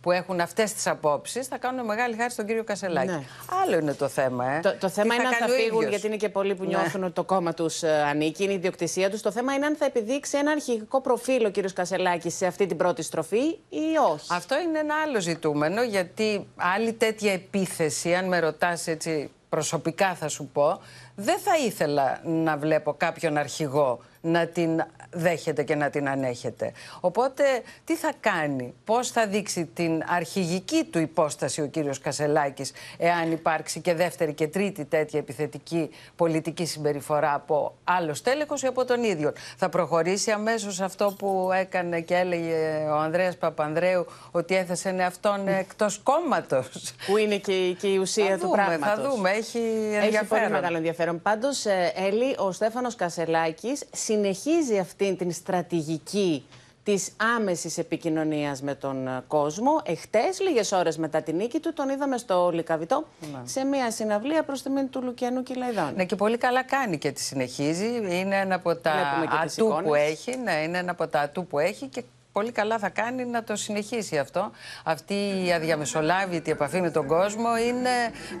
που 0.00 0.12
έχουν 0.12 0.40
αυτές 0.40 0.72
τις 0.72 0.86
απόψεις, 0.86 1.46
θα 1.46 1.58
κάνουν 1.58 1.84
μεγάλη 1.84 2.16
χάρη 2.16 2.30
στον 2.30 2.46
κύριο 2.46 2.64
Κασελάκη. 2.64 3.10
Ναι. 3.10 3.22
Άλλο 3.62 3.78
είναι 3.78 3.94
το 3.94 4.08
θέμα. 4.08 4.46
Ε. 4.46 4.60
Το, 4.60 4.76
το 4.80 4.88
θέμα 4.88 5.14
είναι 5.14 5.26
αν 5.26 5.32
θα 5.32 5.48
φύγουν, 5.48 5.88
γιατί 5.88 6.06
είναι 6.06 6.16
και 6.16 6.28
πολλοί 6.28 6.54
που 6.54 6.62
ναι. 6.62 6.68
νιώθουν 6.68 7.04
ότι 7.04 7.12
το 7.12 7.24
κόμμα 7.24 7.54
τους 7.54 7.82
ε, 7.82 8.02
ανήκει, 8.02 8.42
είναι 8.42 8.52
η 8.52 8.56
ιδιοκτησία 8.56 9.10
τους. 9.10 9.20
Το 9.20 9.32
θέμα 9.32 9.52
είναι 9.52 9.66
αν 9.66 9.76
θα 9.76 9.84
επιδείξει 9.84 10.38
ένα 10.38 10.50
αρχηγικό 10.50 11.00
προφίλ 11.00 11.44
ο 11.44 11.50
κύριος 11.50 11.72
Κασελάκης 11.72 12.36
σε 12.36 12.46
αυτή 12.46 12.66
την 12.66 12.76
πρώτη 12.76 13.02
στροφή 13.02 13.44
ή 13.68 13.96
όχι. 14.12 14.26
Αυτό 14.30 14.60
είναι 14.60 14.78
ένα 14.78 14.94
άλλο 15.06 15.20
ζητούμενο, 15.20 15.82
γιατί 15.82 16.46
άλλη 16.56 16.92
τέτοια 16.92 17.32
επίθεση, 17.32 18.14
αν 18.14 18.28
με 18.28 18.38
ρωτάς 18.38 18.86
έτσι 18.86 19.30
προσωπικά 19.48 20.14
θα 20.14 20.28
σου 20.28 20.50
πω, 20.52 20.80
δεν 21.14 21.38
θα 21.38 21.56
ήθελα 21.56 22.20
να 22.24 22.56
βλέπω 22.56 22.94
κάποιον 22.94 23.36
αρχηγό 23.36 24.00
να 24.20 24.46
την 24.46 24.84
δέχεται 25.10 25.62
και 25.62 25.74
να 25.74 25.90
την 25.90 26.08
ανέχεται. 26.08 26.72
Οπότε 27.00 27.44
τι 27.84 27.96
θα 27.96 28.12
κάνει, 28.20 28.74
πώς 28.84 29.10
θα 29.10 29.26
δείξει 29.26 29.64
την 29.74 30.02
αρχηγική 30.06 30.84
του 30.84 30.98
υπόσταση 30.98 31.62
ο 31.62 31.66
κύριος 31.66 31.98
Κασελάκης 31.98 32.72
εάν 32.98 33.32
υπάρξει 33.32 33.80
και 33.80 33.94
δεύτερη 33.94 34.32
και 34.32 34.48
τρίτη 34.48 34.84
τέτοια 34.84 35.18
επιθετική 35.18 35.90
πολιτική 36.16 36.66
συμπεριφορά 36.66 37.34
από 37.34 37.74
άλλος 37.84 38.22
τέλεχος 38.22 38.62
ή 38.62 38.66
από 38.66 38.84
τον 38.84 39.04
ίδιο. 39.04 39.32
Θα 39.56 39.68
προχωρήσει 39.68 40.30
αμέσως 40.30 40.80
αυτό 40.80 41.14
που 41.18 41.50
έκανε 41.52 42.00
και 42.00 42.14
έλεγε 42.14 42.86
ο 42.90 42.96
Ανδρέας 42.96 43.36
Παπανδρέου 43.36 44.06
ότι 44.30 44.56
έθεσε 44.56 44.96
αυτόν 45.06 45.48
εκτός 45.48 45.98
κόμματος. 46.02 46.94
Που 47.06 47.16
είναι 47.16 47.36
και, 47.36 47.76
και 47.78 47.86
η 47.86 47.96
ουσία 47.96 48.38
του 48.38 48.50
πράγματος. 48.50 49.04
Θα 49.04 49.10
δούμε, 49.10 49.30
έχει 49.30 49.58
ενδιαφέρον. 49.58 50.14
Έχει 50.14 50.24
πολύ 50.24 50.50
μεγάλο 50.50 50.76
ενδιαφέρον. 50.76 50.76
ενδιαφέρον. 50.76 51.22
Πάντως, 51.22 51.66
ε, 51.66 51.92
Έλλη, 51.96 52.34
ο 52.38 52.52
Στέφανος 52.52 52.94
Κασελάκης 52.94 53.84
συνεχίζει 54.10 54.78
αυτή 54.78 55.14
την 55.14 55.32
στρατηγική 55.32 56.46
της 56.82 57.12
άμεσης 57.36 57.78
επικοινωνίας 57.78 58.62
με 58.62 58.74
τον 58.74 59.06
ε, 59.08 59.22
κόσμο. 59.26 59.80
Εχθές, 59.84 60.40
λίγες 60.40 60.72
ώρες 60.72 60.96
μετά 60.98 61.22
την 61.22 61.36
νίκη 61.36 61.58
του, 61.60 61.72
τον 61.72 61.88
είδαμε 61.88 62.18
στο 62.18 62.50
Λικαβιτό 62.52 63.04
Ναι. 63.20 63.40
σε 63.44 63.64
μια 63.64 63.90
συναυλία 63.90 64.42
προς 64.44 64.62
τιμή 64.62 64.84
του 64.84 65.02
Λουκιανού 65.02 65.42
Κυλαϊδόνη. 65.42 65.92
Ναι, 65.96 66.04
και 66.04 66.16
πολύ 66.16 66.36
καλά 66.38 66.62
κάνει 66.62 66.98
και 66.98 67.12
τη 67.12 67.20
συνεχίζει. 67.20 67.86
Είναι 68.18 68.36
ένα 68.40 68.54
από 68.54 68.76
τα 68.76 68.92
Βλέπουμε 68.92 69.36
και 69.40 69.46
τις 69.46 69.58
ατού 69.58 69.66
που 69.68 69.78
εικόνες. 69.80 70.02
έχει. 70.10 70.36
Ναι, 70.36 70.52
είναι 70.52 70.78
ένα 70.78 70.90
από 70.90 71.06
τα 71.08 71.20
ατού 71.20 71.46
που 71.46 71.58
έχει 71.58 71.86
και 71.86 72.02
πολύ 72.36 72.52
καλά 72.52 72.78
θα 72.78 72.88
κάνει 72.88 73.24
να 73.24 73.44
το 73.44 73.56
συνεχίσει 73.56 74.18
αυτό. 74.18 74.50
Αυτή 74.84 75.14
η 75.46 75.52
αδιαμεσολάβητη 75.52 76.50
επαφή 76.50 76.80
με 76.80 76.90
τον 76.90 77.06
κόσμο 77.06 77.56
είναι 77.56 77.90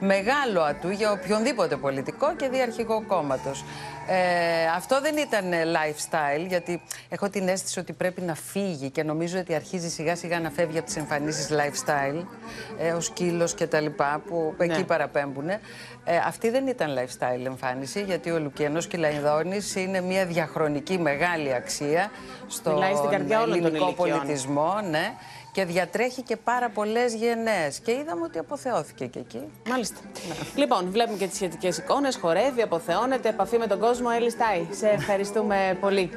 μεγάλο 0.00 0.60
ατού 0.60 0.90
για 0.90 1.10
οποιονδήποτε 1.10 1.76
πολιτικό 1.76 2.36
και 2.36 2.48
διαρχικό 2.48 3.02
κόμματος. 3.06 3.64
Ε, 4.08 4.66
αυτό 4.76 5.00
δεν 5.00 5.16
ήταν 5.16 5.44
lifestyle, 5.50 6.46
γιατί 6.48 6.82
έχω 7.08 7.30
την 7.30 7.48
αίσθηση 7.48 7.78
ότι 7.78 7.92
πρέπει 7.92 8.20
να 8.20 8.34
φύγει 8.34 8.90
και 8.90 9.02
νομίζω 9.02 9.38
ότι 9.38 9.54
αρχίζει 9.54 9.88
σιγά 9.88 10.16
σιγά 10.16 10.40
να 10.40 10.50
φεύγει 10.50 10.78
από 10.78 10.86
τις 10.86 10.96
εμφανίσεις 10.96 11.48
lifestyle, 11.50 12.24
ε, 12.78 12.92
ο 12.92 13.00
σκύλος 13.00 13.54
και 13.54 13.66
τα 13.66 13.80
λοιπά, 13.80 14.22
που 14.26 14.54
εκεί 14.58 14.84
παραπέμπουν. 14.84 15.48
Ε, 16.08 16.16
αυτή 16.26 16.50
δεν 16.50 16.66
ήταν 16.66 16.98
lifestyle 16.98 17.44
εμφάνιση, 17.46 18.02
γιατί 18.02 18.30
ο 18.30 18.38
Λουκιανός 18.38 18.86
Κυλαϊδόνης 18.86 19.74
είναι 19.74 20.00
μια 20.00 20.26
διαχρονική 20.26 20.98
μεγάλη 20.98 21.54
αξία 21.54 22.10
στον 22.46 22.72
Μιλάει 22.72 22.94
στην 22.94 23.10
καρδιά 23.10 23.42
όλων 23.42 23.56
των 23.56 23.66
ελληνικό 23.66 23.86
ηλικιών. 23.86 24.18
πολιτισμό, 24.18 24.80
ναι, 24.90 25.12
και 25.52 25.64
διατρέχει 25.64 26.22
και 26.22 26.36
πάρα 26.36 26.68
πολλές 26.70 27.14
γενναίες. 27.14 27.78
Και 27.78 27.92
είδαμε 27.92 28.22
ότι 28.22 28.38
αποθεώθηκε 28.38 29.06
και 29.06 29.18
εκεί. 29.18 29.40
Μάλιστα. 29.68 30.00
Λοιπόν, 30.54 30.90
βλέπουμε 30.90 31.18
και 31.18 31.26
τις 31.26 31.36
σχετικές 31.36 31.78
εικόνες. 31.78 32.16
Χορεύει, 32.16 32.62
αποθεώνεται, 32.62 33.28
επαφή 33.28 33.58
με 33.58 33.66
τον 33.66 33.78
κόσμο. 33.78 34.08
Έλλη 34.16 34.30
Στάι, 34.30 34.66
σε 34.70 34.88
ευχαριστούμε 34.88 35.78
πολύ. 35.80 36.10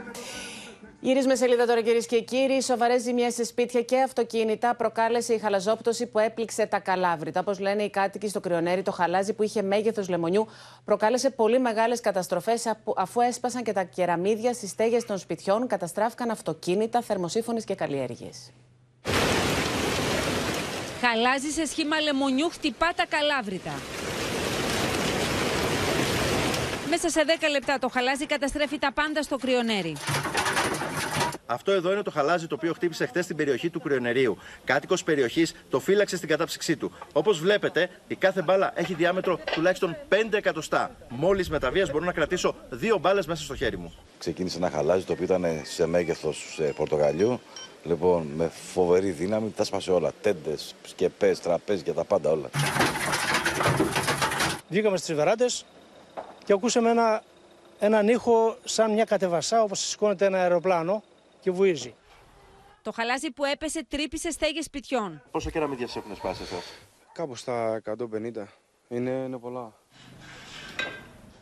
Γυρίζουμε 1.01 1.35
σελίδα 1.35 1.65
τώρα 1.65 1.81
κυρίες 1.81 2.05
και 2.05 2.21
κύριοι. 2.21 2.61
Σοβαρές 2.61 3.01
ζημιές 3.01 3.33
σε 3.33 3.43
σπίτια 3.43 3.81
και 3.81 4.01
αυτοκίνητα 4.01 4.75
προκάλεσε 4.75 5.33
η 5.33 5.37
χαλαζόπτωση 5.37 6.05
που 6.05 6.19
έπληξε 6.19 6.65
τα 6.65 6.79
καλάβρητα. 6.79 7.39
Όπως 7.39 7.59
λένε 7.59 7.83
οι 7.83 7.89
κάτοικοι 7.89 8.27
στο 8.27 8.39
Κρυονέρι, 8.39 8.81
το 8.81 8.91
χαλάζι 8.91 9.33
που 9.33 9.43
είχε 9.43 9.61
μέγεθος 9.61 10.09
λεμονιού 10.09 10.47
προκάλεσε 10.85 11.29
πολύ 11.29 11.59
μεγάλες 11.59 12.01
καταστροφές 12.01 12.73
αφού 12.95 13.21
έσπασαν 13.21 13.63
και 13.63 13.73
τα 13.73 13.83
κεραμίδια 13.83 14.53
στις 14.53 14.69
στέγες 14.69 15.05
των 15.05 15.17
σπιτιών, 15.17 15.67
καταστράφηκαν 15.67 16.29
αυτοκίνητα, 16.29 17.01
θερμοσύφωνες 17.01 17.63
και 17.63 17.75
καλλιέργειες. 17.75 18.51
Χαλάζει 21.01 21.49
σε 21.49 21.65
σχήμα 21.65 21.99
λεμονιού, 21.99 22.49
χτυπά 22.49 22.91
τα 22.95 23.05
καλάβρητα. 23.09 23.71
Μέσα 26.89 27.09
σε 27.09 27.23
10 27.25 27.49
λεπτά 27.51 27.79
το 27.79 27.89
χαλάζι 27.89 28.25
καταστρέφει 28.25 28.79
τα 28.79 28.91
πάντα 28.93 29.21
στο 29.23 29.37
κρυονέρι. 29.37 29.95
Αυτό 31.51 31.71
εδώ 31.71 31.91
είναι 31.91 32.01
το 32.01 32.11
χαλάζι 32.11 32.47
το 32.47 32.55
οποίο 32.55 32.73
χτύπησε 32.73 33.05
χθε 33.05 33.21
στην 33.21 33.35
περιοχή 33.35 33.69
του 33.69 33.81
Κρυονερίου. 33.81 34.37
Κάτοικος 34.63 35.03
περιοχής 35.03 35.55
το 35.69 35.79
φύλαξε 35.79 36.17
στην 36.17 36.29
κατάψυξή 36.29 36.77
του. 36.77 36.91
Όπως 37.13 37.39
βλέπετε, 37.39 37.89
η 38.07 38.15
κάθε 38.15 38.41
μπάλα 38.41 38.71
έχει 38.75 38.93
διάμετρο 38.93 39.39
τουλάχιστον 39.53 39.97
5 40.09 40.15
εκατοστά. 40.31 40.95
Μόλις 41.09 41.49
με 41.49 41.59
τα 41.59 41.71
βίας 41.71 41.91
μπορώ 41.91 42.05
να 42.05 42.11
κρατήσω 42.11 42.55
δύο 42.69 42.97
μπάλες 42.97 43.25
μέσα 43.25 43.43
στο 43.43 43.55
χέρι 43.55 43.77
μου. 43.77 43.93
Ξεκίνησε 44.17 44.57
ένα 44.57 44.69
χαλάζι 44.69 45.05
το 45.05 45.11
οποίο 45.11 45.25
ήταν 45.25 45.45
σε 45.63 45.85
μέγεθος 45.85 46.59
πορτογαλιού. 46.75 47.39
Λοιπόν, 47.83 48.27
με 48.35 48.51
φοβερή 48.73 49.09
δύναμη, 49.09 49.53
τα 49.55 49.63
σπάσε 49.63 49.91
όλα. 49.91 50.11
Τέντες, 50.21 50.75
σκεπές, 50.87 51.39
τραπέζια, 51.39 51.93
τα 51.93 52.03
πάντα 52.03 52.29
όλα. 52.29 52.49
Βγήκαμε 54.69 54.97
στις 54.97 55.15
βεράντες 55.15 55.65
και 56.45 56.53
ακούσαμε 56.53 56.89
ένα, 56.89 57.23
έναν 57.79 58.07
ήχο 58.07 58.57
σαν 58.63 58.91
μια 58.91 59.05
κατεβασά 59.05 59.61
όπως 59.61 59.79
σηκώνεται 59.79 60.25
ένα 60.25 60.41
αεροπλάνο 60.41 61.03
και 61.49 61.55
βουίζει. 61.55 61.95
Το 62.81 62.91
χαλάζι 62.91 63.31
που 63.31 63.45
έπεσε 63.45 63.85
τρύπησε 63.87 64.31
στέγες 64.31 64.65
σπιτιών. 64.65 65.21
Πόσα 65.31 65.49
κεραμίδια 65.49 65.87
σα 65.87 65.99
έχουν 65.99 66.15
σπάσει 66.15 66.41
εσά. 66.41 66.55
Κάπου 67.13 67.35
στα 67.35 67.81
150. 67.85 67.97
Είναι, 68.87 69.09
είναι 69.09 69.37
πολλά. 69.37 69.73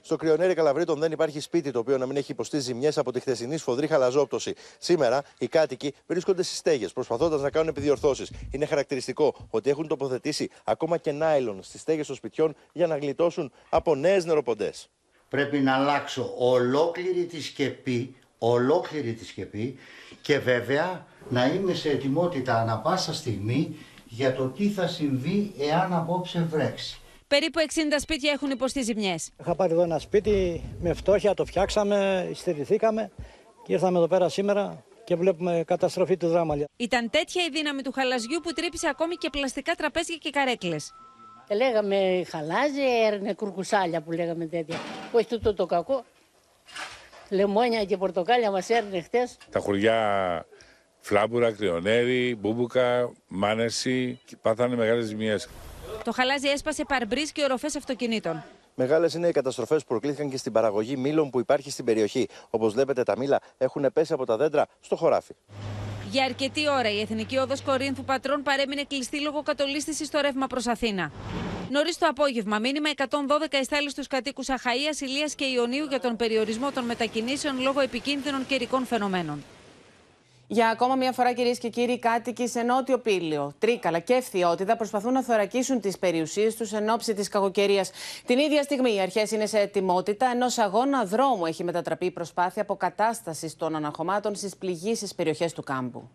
Στο 0.01 0.15
κρυονέρι 0.15 0.53
Καλαβρίτων 0.53 0.99
δεν 0.99 1.11
υπάρχει 1.11 1.39
σπίτι 1.39 1.71
το 1.71 1.79
οποίο 1.79 1.97
να 1.97 2.05
μην 2.05 2.17
έχει 2.17 2.31
υποστεί 2.31 2.59
ζημιές 2.59 2.97
από 2.97 3.11
τη 3.11 3.19
χθεσινή 3.19 3.57
σφοδρή 3.57 3.87
χαλαζόπτωση. 3.87 4.53
Σήμερα 4.77 5.23
οι 5.37 5.47
κάτοικοι 5.47 5.93
βρίσκονται 6.07 6.43
στις 6.43 6.57
στέγες 6.57 6.93
προσπαθώντας 6.93 7.41
να 7.41 7.49
κάνουν 7.49 7.67
επιδιορθώσεις. 7.67 8.31
Είναι 8.51 8.65
χαρακτηριστικό 8.65 9.47
ότι 9.49 9.69
έχουν 9.69 9.87
τοποθετήσει 9.87 10.49
ακόμα 10.63 10.97
και 10.97 11.11
νάιλον 11.11 11.63
στις 11.63 11.81
στέγες 11.81 12.07
των 12.07 12.15
σπιτιών 12.15 12.55
για 12.73 12.87
να 12.87 12.97
γλιτώσουν 12.97 13.51
από 13.69 13.95
νέες 13.95 14.25
νεροποντές. 14.25 14.89
Πρέπει 15.29 15.59
να 15.59 15.75
αλλάξω 15.75 16.33
ολόκληρη 16.37 17.25
τη 17.25 17.41
σκεπή, 17.41 18.15
ολόκληρη 18.37 19.13
τη 19.13 19.25
σκεπή 19.25 19.77
και 20.21 20.39
βέβαια 20.39 21.05
να 21.29 21.45
είμαι 21.45 21.73
σε 21.73 21.89
ετοιμότητα 21.89 22.61
ανα 22.61 22.77
πάσα 22.77 23.13
στιγμή 23.13 23.75
για 24.05 24.33
το 24.33 24.47
τι 24.47 24.69
θα 24.69 24.87
συμβεί 24.87 25.53
εάν 25.59 25.93
απόψε 25.93 26.47
βρέξει. 26.49 26.99
Περίπου 27.27 27.59
60 27.59 27.73
σπίτια 27.99 28.31
έχουν 28.31 28.49
υποστεί 28.49 28.81
ζημιές. 28.81 29.29
Είχα 29.39 29.55
πάρει 29.55 29.73
εδώ 29.73 29.81
ένα 29.81 29.99
σπίτι 29.99 30.61
με 30.81 30.93
φτώχεια, 30.93 31.33
το 31.33 31.45
φτιάξαμε, 31.45 32.29
στηριθήκαμε 32.33 33.11
και 33.65 33.73
ήρθαμε 33.73 33.97
εδώ 33.97 34.07
πέρα 34.07 34.29
σήμερα 34.29 34.83
και 35.03 35.15
βλέπουμε 35.15 35.63
καταστροφή 35.67 36.17
του 36.17 36.27
δράμα. 36.27 36.55
Ήταν 36.77 37.09
τέτοια 37.09 37.43
η 37.43 37.49
δύναμη 37.49 37.81
του 37.81 37.91
χαλαζιού 37.91 38.39
που 38.43 38.53
τρύπησε 38.53 38.87
ακόμη 38.87 39.15
και 39.15 39.29
πλαστικά 39.29 39.73
τραπέζια 39.73 40.15
και 40.15 40.29
καρέκλες. 40.29 40.93
Ε, 41.47 41.55
Λέγαμε 41.55 42.23
χαλάζι, 42.29 42.81
έρνε 43.05 43.33
κουρκουσάλια 43.33 44.01
που 44.01 44.11
λέγαμε 44.11 44.45
τέτοια. 44.45 44.77
Όχι 45.11 45.25
τούτο 45.25 45.53
το 45.53 45.65
κακό. 45.65 46.03
Λεμόνια 47.29 47.85
και 47.85 47.97
πορτοκάλια 47.97 48.51
μας 48.51 48.69
έρνε 48.69 49.01
χτες. 49.01 49.37
Τα 49.51 49.59
χωριά 49.59 50.45
Φλάμπουρα, 50.99 51.51
Κρυονέρι, 51.51 52.35
Μπούμπουκα, 52.35 53.11
Μάνεση 53.27 54.19
πάθανε 54.41 54.75
μεγάλες 54.75 55.05
ζημιές. 55.05 55.49
Το 56.03 56.11
χαλάζι 56.11 56.47
έσπασε 56.47 56.83
παρμπρίζ 56.87 57.29
και 57.29 57.43
οροφές 57.43 57.75
αυτοκινήτων. 57.75 58.43
Μεγάλες 58.75 59.13
είναι 59.13 59.27
οι 59.27 59.31
καταστροφές 59.31 59.81
που 59.81 59.87
προκλήθηκαν 59.87 60.29
και 60.29 60.37
στην 60.37 60.51
παραγωγή 60.51 60.97
μήλων 60.97 61.29
που 61.29 61.39
υπάρχει 61.39 61.71
στην 61.71 61.85
περιοχή. 61.85 62.27
Όπως 62.49 62.73
βλέπετε, 62.73 63.03
τα 63.03 63.17
μήλα 63.17 63.39
έχουν 63.57 63.89
πέσει 63.93 64.13
από 64.13 64.25
τα 64.25 64.37
δέντρα 64.37 64.65
στο 64.79 64.95
χωράφι. 64.95 65.33
Για 66.11 66.23
αρκετή 66.23 66.69
ώρα 66.69 66.91
η 66.91 66.99
Εθνική 66.99 67.37
Όδος 67.37 67.61
Κορίνθου 67.61 68.03
Πατρών 68.03 68.43
παρέμεινε 68.43 68.83
κλειστή 68.83 69.21
λόγω 69.21 69.41
κατολίσθηση 69.43 70.05
στο 70.05 70.19
ρεύμα 70.21 70.47
προς 70.47 70.67
Αθήνα. 70.67 71.11
Νωρίς 71.69 71.97
το 71.97 72.07
απόγευμα, 72.07 72.59
μήνυμα 72.59 72.89
112 72.95 73.05
εστάλει 73.49 73.89
στους 73.89 74.07
κατοίκους 74.07 74.49
Αχαία, 74.49 74.73
Ηλίας 74.99 75.35
και 75.35 75.45
Ιωνίου 75.45 75.85
για 75.85 75.99
τον 75.99 76.15
περιορισμό 76.15 76.71
των 76.71 76.85
μετακινήσεων 76.85 77.61
λόγω 77.61 77.79
επικίνδυνων 77.79 78.45
καιρικών 78.47 78.85
φαινομένων. 78.85 79.43
Για 80.49 80.69
ακόμα 80.69 80.95
μια 80.95 81.11
φορά, 81.11 81.33
κυρίες 81.33 81.57
και 81.57 81.69
κύριοι, 81.69 81.91
οι 81.91 81.99
κάτοικοι 81.99 82.47
σε 82.47 82.61
νότιο 82.61 82.97
Πύλιο, 82.97 83.53
Τρίκαλα 83.59 83.99
και 83.99 84.13
Ευθιότητα 84.13 84.75
προσπαθούν 84.75 85.13
να 85.13 85.23
θωρακίσουν 85.23 85.81
τις 85.81 85.97
περιουσίες 85.99 86.55
τους 86.55 86.73
εν 86.73 86.89
ώψη 86.89 87.13
της 87.13 87.27
κακοκαιρίας. 87.27 87.91
Την 88.25 88.39
ίδια 88.39 88.63
στιγμή, 88.63 88.95
οι 88.95 88.99
αρχές 88.99 89.31
είναι 89.31 89.45
σε 89.45 89.59
ετοιμότητα 89.59 90.25
ενός 90.25 90.57
αγώνα 90.57 91.05
δρόμου 91.05 91.45
έχει 91.45 91.63
μετατραπεί 91.63 92.05
η 92.05 92.11
προσπάθεια 92.11 92.61
αποκατάστασης 92.61 93.55
των 93.55 93.75
αναχωμάτων 93.75 94.35
στις 94.35 94.55
πληγήσεις 94.55 95.15
περιοχές 95.15 95.53
του 95.53 95.63
κάμπου. 95.63 96.09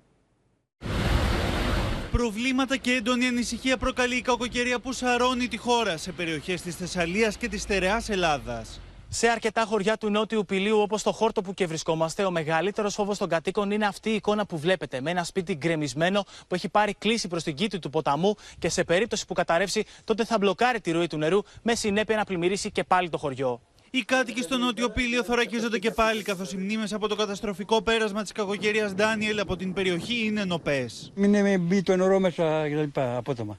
Προβλήματα 2.12 2.76
και 2.76 2.92
έντονη 2.92 3.26
ανησυχία 3.26 3.76
προκαλεί 3.76 4.16
η 4.16 4.22
κακοκαιρία 4.22 4.80
που 4.80 4.92
σαρώνει 4.92 5.48
τη 5.48 5.56
χώρα 5.56 5.96
σε 5.96 6.12
περιοχές 6.12 6.62
της 6.62 6.76
Θεσσαλίας 6.76 7.36
και 7.36 7.48
της 7.48 7.62
στερεάς 7.62 8.08
Ελλάδας. 8.08 8.80
Σε 9.14 9.28
αρκετά 9.28 9.64
χωριά 9.64 9.96
του 9.96 10.10
νότιου 10.10 10.44
Πηλίου, 10.44 10.78
όπως 10.78 11.02
το 11.02 11.12
χόρτο 11.12 11.42
που 11.42 11.54
και 11.54 11.66
βρισκόμαστε, 11.66 12.24
ο 12.24 12.30
μεγαλύτερος 12.30 12.94
φόβος 12.94 13.18
των 13.18 13.28
κατοίκων 13.28 13.70
είναι 13.70 13.86
αυτή 13.86 14.10
η 14.10 14.14
εικόνα 14.14 14.46
που 14.46 14.58
βλέπετε. 14.58 15.00
Με 15.00 15.10
ένα 15.10 15.24
σπίτι 15.24 15.54
γκρεμισμένο 15.54 16.24
που 16.48 16.54
έχει 16.54 16.68
πάρει 16.68 16.94
κλίση 16.94 17.28
προς 17.28 17.42
την 17.42 17.54
κήτη 17.54 17.78
του 17.78 17.90
ποταμού 17.90 18.34
και 18.58 18.68
σε 18.68 18.84
περίπτωση 18.84 19.26
που 19.26 19.34
καταρρεύσει, 19.34 19.84
τότε 20.04 20.24
θα 20.24 20.38
μπλοκάρει 20.38 20.80
τη 20.80 20.90
ροή 20.90 21.06
του 21.06 21.16
νερού, 21.16 21.42
με 21.62 21.74
συνέπεια 21.74 22.16
να 22.16 22.24
πλημμυρίσει 22.24 22.70
και 22.70 22.84
πάλι 22.84 23.08
το 23.08 23.18
χωριό. 23.18 23.60
Οι 23.90 24.02
κάτοικοι 24.04 24.42
στο 24.42 24.56
νότιο 24.56 24.90
Πήλιο 24.90 25.24
θωρακίζονται 25.24 25.78
και 25.78 25.90
πάλι, 25.90 26.22
καθώς 26.22 26.52
οι 26.52 26.56
μνήμες 26.56 26.92
από 26.92 27.08
το 27.08 27.16
καταστροφικό 27.16 27.82
πέρασμα 27.82 28.22
της 28.22 28.32
κακοκαιρίας 28.32 28.94
Ντάνιελ 28.94 29.38
από 29.38 29.56
την 29.56 29.72
περιοχή 29.72 30.24
είναι 30.24 30.44
νοπές. 30.44 31.12
Μην 31.14 31.60
μπει 31.60 31.82
το 31.82 31.96
νερό 31.96 32.20
μέσα 32.20 32.68
κτλ. 32.68 33.00
απότομα. 33.00 33.58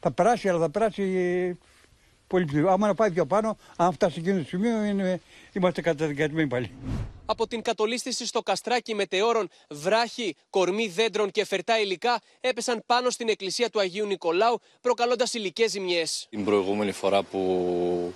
Θα 0.00 0.10
περάσει, 0.10 0.48
αλλά 0.48 0.58
θα 0.58 0.70
περάσει 0.70 1.58
πολύ 2.28 2.44
πιο. 2.44 2.68
Άμα 2.68 2.86
να 2.86 2.94
πάει 2.94 3.10
πιο 3.10 3.26
πάνω, 3.26 3.56
αν 3.76 3.92
φτάσει 3.92 4.18
εκείνο 4.18 4.38
το 4.38 4.44
σημείο, 4.44 4.84
είναι, 4.84 5.20
είμαστε 5.52 5.80
καταδικασμένοι 5.80 6.48
πάλι. 6.48 6.70
Από 7.26 7.46
την 7.46 7.62
κατολίσθηση 7.62 8.26
στο 8.26 8.42
καστράκι 8.42 8.94
μετεώρων, 8.94 9.48
βράχοι, 9.70 10.36
κορμί 10.50 10.88
δέντρων 10.88 11.30
και 11.30 11.44
φερτά 11.44 11.80
υλικά 11.80 12.20
έπεσαν 12.40 12.82
πάνω 12.86 13.10
στην 13.10 13.28
εκκλησία 13.28 13.70
του 13.70 13.80
Αγίου 13.80 14.06
Νικολάου, 14.06 14.60
προκαλώντας 14.80 15.34
υλικές 15.34 15.70
ζημιές. 15.70 16.26
Την 16.30 16.44
προηγούμενη 16.44 16.92
φορά 16.92 17.22
που 17.22 18.12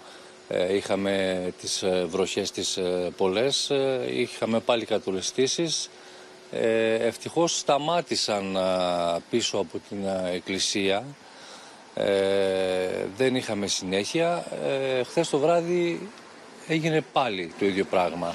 ε, 0.48 0.74
είχαμε 0.76 1.52
τις 1.60 1.82
ε, 1.82 2.04
βροχές 2.08 2.50
τις 2.50 2.76
ε, 2.76 3.12
πολλές, 3.16 3.70
ε, 3.70 4.06
είχαμε 4.10 4.60
πάλι 4.60 4.84
κατολιστήσεις. 4.84 5.90
Ε, 6.50 6.94
ευτυχώς 6.94 7.58
σταμάτησαν 7.58 8.56
α, 8.56 9.20
πίσω 9.30 9.58
από 9.58 9.80
την 9.88 10.08
α, 10.08 10.26
εκκλησία. 10.28 11.04
Ε, 11.94 13.06
δεν 13.16 13.34
είχαμε 13.34 13.66
συνέχεια. 13.66 14.44
Ε, 14.66 15.02
χθες 15.02 15.28
το 15.28 15.38
βράδυ 15.38 16.08
έγινε 16.68 17.04
πάλι 17.12 17.52
το 17.58 17.64
ίδιο 17.64 17.84
πράγμα. 17.84 18.34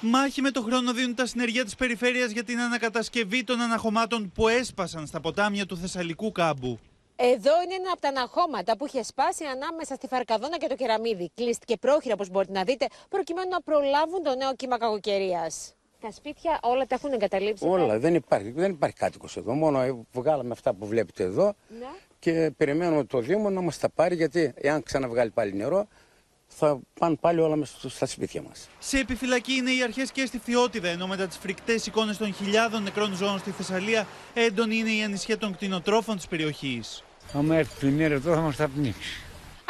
Μάχη 0.00 0.40
με 0.40 0.50
το 0.50 0.62
χρόνο 0.62 0.92
δίνουν 0.92 1.14
τα 1.14 1.26
συνεργεία 1.26 1.64
της 1.64 1.74
περιφέρειας 1.74 2.30
για 2.30 2.44
την 2.44 2.60
ανακατασκευή 2.60 3.44
των 3.44 3.60
αναχωμάτων 3.60 4.32
που 4.34 4.48
έσπασαν 4.48 5.06
στα 5.06 5.20
ποτάμια 5.20 5.66
του 5.66 5.76
Θεσσαλικού 5.76 6.32
κάμπου. 6.32 6.78
Εδώ 7.16 7.52
είναι 7.64 7.74
ένα 7.74 7.90
από 7.92 8.00
τα 8.00 8.08
αναχώματα 8.08 8.76
που 8.76 8.86
είχε 8.86 9.02
σπάσει 9.02 9.44
ανάμεσα 9.44 9.94
στη 9.94 10.06
Φαρκαδόνα 10.06 10.56
και 10.58 10.66
το 10.66 10.74
Κεραμίδι. 10.74 11.30
Κλείστηκε 11.34 11.76
πρόχειρα, 11.76 12.14
όπως 12.14 12.28
μπορείτε 12.28 12.52
να 12.52 12.62
δείτε, 12.62 12.86
προκειμένου 13.08 13.48
να 13.48 13.60
προλάβουν 13.60 14.22
το 14.22 14.34
νέο 14.34 14.54
κύμα 14.54 14.78
κακοκαιρίας. 14.78 15.74
Τα 16.02 16.10
σπίτια 16.10 16.58
όλα 16.62 16.86
τα 16.86 16.94
έχουν 16.94 17.12
εγκαταλείψει. 17.12 17.64
Όλα, 17.68 17.98
δεν 17.98 18.14
υπάρχει, 18.14 18.50
δεν 18.50 18.70
υπάρχει 18.70 18.96
κάτοικος 18.96 19.36
εδώ. 19.36 19.52
Μόνο 19.54 20.04
βγάλαμε 20.12 20.50
αυτά 20.52 20.74
που 20.74 20.86
βλέπετε 20.86 21.22
εδώ 21.22 21.54
Ναι. 21.78 21.86
και 22.18 22.52
περιμένουμε 22.56 23.04
το 23.04 23.18
Δήμο 23.20 23.50
να 23.50 23.60
μας 23.60 23.78
τα 23.78 23.88
πάρει 23.88 24.14
γιατί 24.14 24.52
εάν 24.54 24.82
ξαναβγάλει 24.82 25.30
πάλι 25.30 25.54
νερό 25.54 25.86
θα 26.46 26.80
πάνε 26.98 27.16
πάλι 27.20 27.40
όλα 27.40 27.56
μέσα 27.56 27.88
στα 27.90 28.06
σπίτια 28.06 28.42
μας. 28.42 28.68
Σε 28.78 28.98
επιφυλακή 28.98 29.52
είναι 29.52 29.70
οι 29.70 29.82
αρχές 29.82 30.12
και 30.12 30.26
στη 30.26 30.38
Φιότιδα, 30.38 30.88
ενώ 30.88 31.06
μετά 31.06 31.26
τις 31.26 31.36
φρικτές 31.36 31.86
εικόνες 31.86 32.16
των 32.16 32.34
χιλιάδων 32.34 32.82
νεκρών 32.82 33.14
ζώων 33.14 33.38
στη 33.38 33.50
Θεσσαλία, 33.50 34.06
έντονη 34.34 34.76
είναι 34.76 34.90
η 34.90 35.02
ανησυχία 35.02 35.38
των 35.38 35.52
κτηνοτρόφων 35.52 36.16
της 36.16 36.26
περιοχής. 36.26 37.04
Άμα 37.32 37.56
έρθει 37.56 37.80
το 37.86 37.92
νερό 37.96 38.14
εδώ 38.14 38.34
θα 38.34 38.40
μας 38.40 38.56
τα 38.56 38.68
πνίξει. 38.68 39.20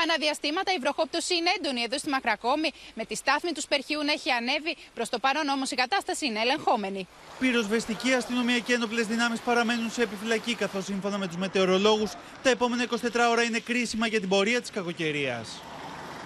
Αναδιαστήματα 0.02 0.72
η 0.72 0.78
βροχόπτωση 0.78 1.34
είναι 1.34 1.50
έντονη 1.58 1.82
εδώ 1.82 1.98
στη 1.98 2.08
Μακρακόμη. 2.08 2.70
Με 2.94 3.04
τη 3.04 3.14
στάθμη 3.14 3.52
του 3.52 3.60
Σπερχείου 3.60 4.02
να 4.04 4.12
έχει 4.12 4.30
ανέβει. 4.30 4.76
Προς 4.94 5.08
το 5.08 5.18
παρόν 5.18 5.48
όμως 5.48 5.70
η 5.70 5.74
κατάσταση 5.74 6.26
είναι 6.26 6.40
ελεγχόμενη. 6.40 7.08
Πυροσβεστική 7.38 8.12
αστυνομία 8.12 8.58
και 8.58 8.72
ένοπλες 8.74 9.06
δυνάμεις 9.06 9.40
παραμένουν 9.40 9.90
σε 9.90 10.02
επιφυλακή, 10.02 10.54
καθώς 10.54 10.84
σύμφωνα 10.84 11.18
με 11.18 11.26
τους 11.26 11.36
μετεωρολόγους, 11.36 12.10
τα 12.42 12.50
επόμενα 12.50 12.82
24 12.82 13.28
ώρα 13.30 13.42
είναι 13.42 13.58
κρίσιμα 13.58 14.06
για 14.06 14.20
την 14.20 14.28
πορεία 14.28 14.60
της 14.60 14.70
κακοκαιρίας. 14.70 15.60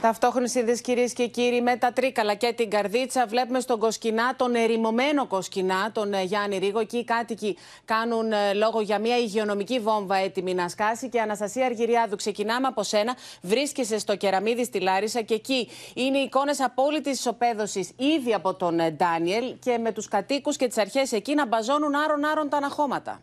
Ταυτόχρονης 0.07 0.51
σύνδεση, 0.51 0.83
κυρίες 0.83 1.13
και 1.13 1.27
κύριοι, 1.27 1.61
με 1.63 1.77
τα 1.77 1.93
Τρίκαλα 1.93 2.35
και 2.35 2.53
την 2.53 2.71
Καρδίτσα. 2.71 3.27
Βλέπουμε 3.27 3.61
στον 3.61 3.79
Κοσκινά, 3.79 4.37
τον 4.37 4.55
ερημωμένο 4.55 5.27
Κοσκινά, 5.27 5.93
τον 5.93 6.13
ε, 6.13 6.23
Γιάννη 6.23 6.59
Ρίγο. 6.59 6.79
Εκεί 6.79 6.97
οι 6.97 7.05
κάτοικοι 7.05 7.57
κάνουν 7.85 8.33
ε, 8.33 8.53
λόγο 8.55 8.81
για 8.81 8.99
μια 8.99 9.19
υγειονομική 9.19 9.79
βόμβα 9.81 10.17
έτοιμη 10.17 10.55
να 10.55 10.69
σκάσει. 10.69 11.09
Και 11.09 11.21
Αναστασία 11.21 11.65
Αργυριάδου, 11.67 12.17
ξεκινάμε 12.17 12.67
από 12.67 12.83
σένα. 12.83 13.17
Βρίσκεσαι 13.43 13.99
στο 13.99 14.17
κεραμίδι 14.17 14.65
στη 14.65 14.81
Λάρισα 14.81 15.23
και 15.23 15.35
εκεί 15.35 15.69
είναι 15.95 16.19
εικόνες 16.19 16.61
απόλυτης 16.61 17.19
ισοπαίδωσης 17.19 17.91
ήδη 17.97 18.35
από 18.35 18.55
τον 18.55 18.81
ε, 18.81 18.91
Ντάνιελ 18.91 19.55
και 19.59 19.79
με 19.79 19.93
τους 19.93 20.09
κατοίκους 20.09 20.57
και 20.57 20.67
τις 20.67 20.79
αρχές 20.79 21.13
εκεί 21.13 21.35
να 21.35 21.47
μπαζώνουν 21.47 21.95
άρον-άρον 21.95 22.49
τα 22.49 22.57
αναχώματα. 22.57 23.21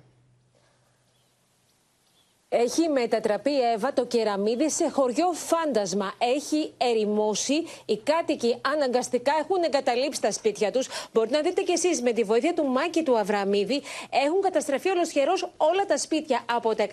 Έχει 2.56 2.90
μετατραπεί 2.90 3.52
η 3.52 3.62
Εύα 3.74 3.94
το 3.94 4.06
κεραμίδι 4.06 4.70
σε 4.70 4.90
χωριό 4.90 5.32
φάντασμα. 5.32 6.14
Έχει 6.18 6.74
ερημώσει. 6.78 7.54
Οι 7.86 7.98
κάτοικοι 7.98 8.58
αναγκαστικά 8.74 9.34
έχουν 9.40 9.64
εγκαταλείψει 9.64 10.22
τα 10.22 10.32
σπίτια 10.32 10.72
τους. 10.72 10.88
Μπορείτε 11.14 11.36
να 11.36 11.42
δείτε 11.42 11.62
κι 11.62 11.72
εσείς 11.72 12.02
με 12.02 12.12
τη 12.12 12.24
βοήθεια 12.24 12.54
του 12.54 12.66
Μάκη 12.66 13.04
του 13.04 13.18
Αβραμίδη 13.18 13.82
έχουν 14.26 14.42
καταστραφεί 14.42 14.90
ολοσχερός 14.90 15.50
όλα 15.58 15.86
τα 15.86 15.98
σπίτια. 15.98 16.46
Από 16.52 16.76
τα 16.76 16.84
140 16.84 16.90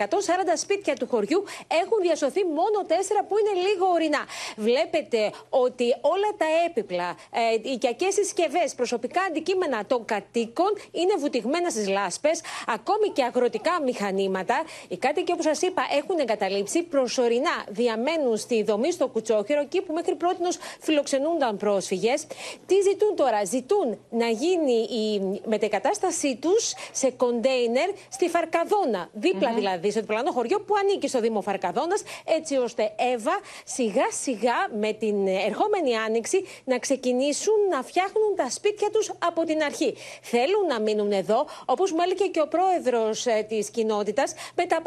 σπίτια 0.55 0.95
του 0.95 1.07
χωριού 1.07 1.43
έχουν 1.67 1.97
διασωθεί 2.01 2.43
μόνο 2.45 2.77
4 2.87 2.91
που 3.27 3.35
είναι 3.37 3.67
λίγο 3.67 3.85
ορεινά. 3.93 4.23
Βλέπετε 4.57 5.31
ότι 5.49 5.85
όλα 6.01 6.29
τα 6.37 6.45
έπιπλα, 6.65 7.15
ε, 7.31 7.53
οι 7.53 7.71
οικιακέ 7.71 8.09
συσκευές, 8.09 8.75
προσωπικά 8.75 9.21
αντικείμενα 9.21 9.85
των 9.85 10.05
κατοίκων 10.05 10.71
είναι 10.91 11.13
βουτυγμένα 11.19 11.69
στις 11.69 11.87
λάσπες, 11.87 12.41
ακόμη 12.67 13.09
και 13.09 13.23
αγροτικά 13.23 13.81
μηχανήματα. 13.81 14.63
Οι 14.87 14.97
κάτοικοι, 14.97 15.31
όπως 15.31 15.49
σας 15.55 15.69
είπα, 15.69 15.81
έχουν 15.99 16.19
εγκαταλείψει 16.19 16.83
προσωρινά. 16.83 17.65
Διαμένουν 17.69 18.37
στη 18.37 18.63
δομή 18.63 18.91
στο 18.91 19.07
Κουτσόχερο, 19.07 19.61
εκεί 19.61 19.81
που 19.81 19.93
μέχρι 19.93 20.15
πρώτης 20.15 20.57
φιλοξενούνταν 20.79 21.57
πρόσφυγες. 21.57 22.27
Τι 22.65 22.75
ζητούν 22.81 23.15
τώρα, 23.15 23.43
ζητούν 23.43 23.99
να 24.09 24.27
γίνει 24.27 24.73
η 24.73 25.41
μετεκατάστασή 25.45 26.35
τους 26.35 26.73
σε 26.91 27.11
κοντέινερ 27.11 27.89
στη 28.09 28.29
Φαρκαδόνα. 28.29 29.09
δίπλα 29.13 29.53
δηλαδή, 29.53 29.91
στο 29.91 29.99
διπλανό 29.99 30.31
χωριό 30.31 30.59
που 30.61 30.73
ανήκει 30.81 31.07
στο 31.07 31.19
Δήμο 31.19 31.41
Φαρκαδόνας, 31.41 32.03
έτσι 32.25 32.55
ώστε 32.55 32.91
Εύα 33.13 33.39
σιγά 33.65 34.07
σιγά 34.21 34.55
με 34.79 34.93
την 34.93 35.27
ερχόμενη 35.27 35.97
άνοιξη 35.97 36.45
να 36.63 36.79
ξεκινήσουν 36.79 37.53
να 37.69 37.83
φτιάχνουν 37.83 38.35
τα 38.35 38.49
σπίτια 38.49 38.89
τους 38.89 39.11
από 39.19 39.43
την 39.43 39.63
αρχή. 39.63 39.93
Θέλουν 40.21 40.65
να 40.67 40.79
μείνουν 40.79 41.11
εδώ, 41.11 41.45
όπως 41.65 41.91
μου 41.91 41.99
έλεγε 42.03 42.25
και 42.25 42.41
ο 42.41 42.47
πρόεδρος 42.47 43.25
της 43.47 43.69
κοινότητας, 43.69 44.33
με 44.55 44.65
τα 44.65 44.81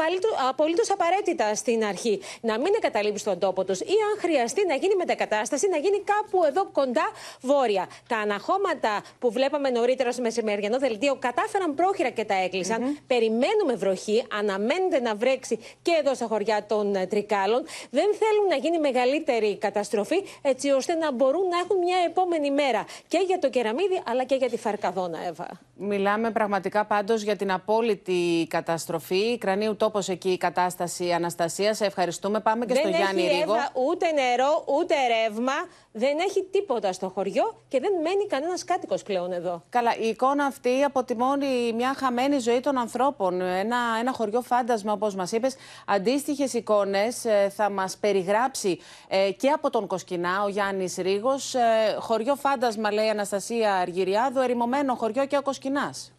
απολύτως 0.55 0.91
απαραίτητα 0.91 1.55
στην 1.55 1.85
αρχή. 1.85 2.21
Να 2.41 2.59
μην 2.59 2.73
εγκαταλείψουν 2.79 3.27
τον 3.33 3.39
τόπο 3.39 3.65
τους 3.65 3.81
ή 3.81 3.97
αν 4.09 4.15
χρειαστεί 4.21 4.67
να 4.67 4.75
γίνει 4.75 4.95
μετακατάσταση, 4.95 5.69
να 5.69 5.77
γίνει 5.77 5.99
κάπου 6.13 6.45
εδώ 6.45 6.63
κοντά 6.73 7.07
βόρεια. 7.41 7.85
Τα 8.09 8.17
αναχώματα 8.17 9.03
που 9.19 9.31
βλέπαμε 9.33 9.71
νωρίτερα 9.71 10.13
στο 10.13 10.23
μεσημεριανό 10.23 10.79
δελτίο 10.79 11.15
κατάφεραν 11.19 11.75
πρόχειρα 11.75 12.11
και 12.11 12.25
τα 12.25 12.35
έκλεισαν. 12.35 12.99
Περιμένουμε 13.07 13.75
βροχή, 13.75 14.25
αναμένεται 14.39 15.01
να 15.01 15.15
βρέξει 15.15 15.59
και 15.83 15.93
εδώ 16.01 16.15
στα 16.15 16.27
χωριά 16.27 16.65
των 16.67 16.95
ε, 16.95 17.07
Τρικάλων. 17.07 17.63
Δεν 17.91 18.09
θέλουν 18.21 18.47
να 18.49 18.57
γίνει 18.57 18.79
μεγαλύτερη 18.79 19.57
καταστροφή, 19.57 20.25
έτσι 20.43 20.71
ώστε 20.71 20.95
να 20.95 21.13
μπορούν 21.13 21.49
να 21.49 21.59
έχουν 21.59 21.79
μια 21.79 21.97
επόμενη 22.07 22.51
μέρα 22.51 22.87
και 23.09 23.19
για 23.27 23.39
το 23.39 23.51
κεραμίδι 23.51 24.03
αλλά 24.07 24.25
και 24.25 24.35
για 24.35 24.51
τη 24.51 24.57
Φαρκαδόνα, 24.57 25.19
Εύα. 25.27 25.49
Μιλάμε 25.77 26.31
πραγματικά 26.31 26.85
πάντως 26.85 27.23
για 27.23 27.37
την 27.37 27.53
απόλυτη 27.53 28.47
καταστροφή. 28.51 29.39
Κρανίου 29.39 29.77
τόπος 29.77 30.09
εκεί 30.09 30.29
η 30.29 30.37
κατάσταση 30.37 31.13
Αναστασία. 31.13 31.75
Σε 31.75 31.85
ευχαριστούμε. 31.85 32.41
Πάμε 32.41 32.67
και 32.67 32.73
δεν 32.73 32.83
στο 32.83 32.97
Γιάννη 32.97 33.23
έχει, 33.23 33.37
Ρίγο. 33.37 33.55
Εύα, 33.55 33.71
ούτε 33.89 34.11
νερό, 34.11 34.65
ούτε 34.67 34.95
ρεύμα. 35.07 35.53
Δεν 35.93 36.19
έχει 36.19 36.45
τίποτα 36.51 36.93
στο 36.93 37.09
χωριό 37.09 37.63
και 37.69 37.81
δεν 37.81 37.93
μένει 38.03 38.27
κανένας 38.27 38.65
κάτοικος 38.65 39.03
πλέον 39.03 39.33
εδώ. 39.33 39.63
Καλά, 39.69 39.97
η 39.97 40.09
εικόνα 40.09 40.45
αυτή 40.45 40.83
αποτιμώνει 40.83 41.73
μια 41.73 41.95
χαμένη 41.97 42.39
ζωή 42.39 42.61
των 42.61 42.79
ανθρώπων. 42.79 43.41
Ένα, 43.41 43.77
ένα 44.01 44.13
χωριό 44.13 44.41
φάντασμα, 44.41 44.93
όπως 44.93 45.15
μας 45.15 45.33
είπες. 45.33 45.57
Αντίστοιχες 45.87 46.53
εικόνες 46.53 47.25
θα 47.57 47.71
μας 47.71 47.97
περιγράψει 47.97 48.79
ε, 49.09 49.31
και 49.31 49.49
από 49.49 49.71
τον 49.71 49.87
Κοσκινά 49.87 50.43
ο 50.43 50.49
Γιάννης 50.49 50.97
Ρίγος. 50.97 51.55
Ε, 51.55 51.61
χωριό 51.99 52.35
φάντασμα, 52.35 52.93
λέει 52.93 53.07
η 53.07 53.11
Αναστασία 53.11 53.75
Αργυριάδου, 53.75 54.41
ερημωμένο 54.41 54.95
χωριό 54.95 55.27
και 55.27 55.37
ο 55.37 55.43
Κοσκινάς. 55.65 56.14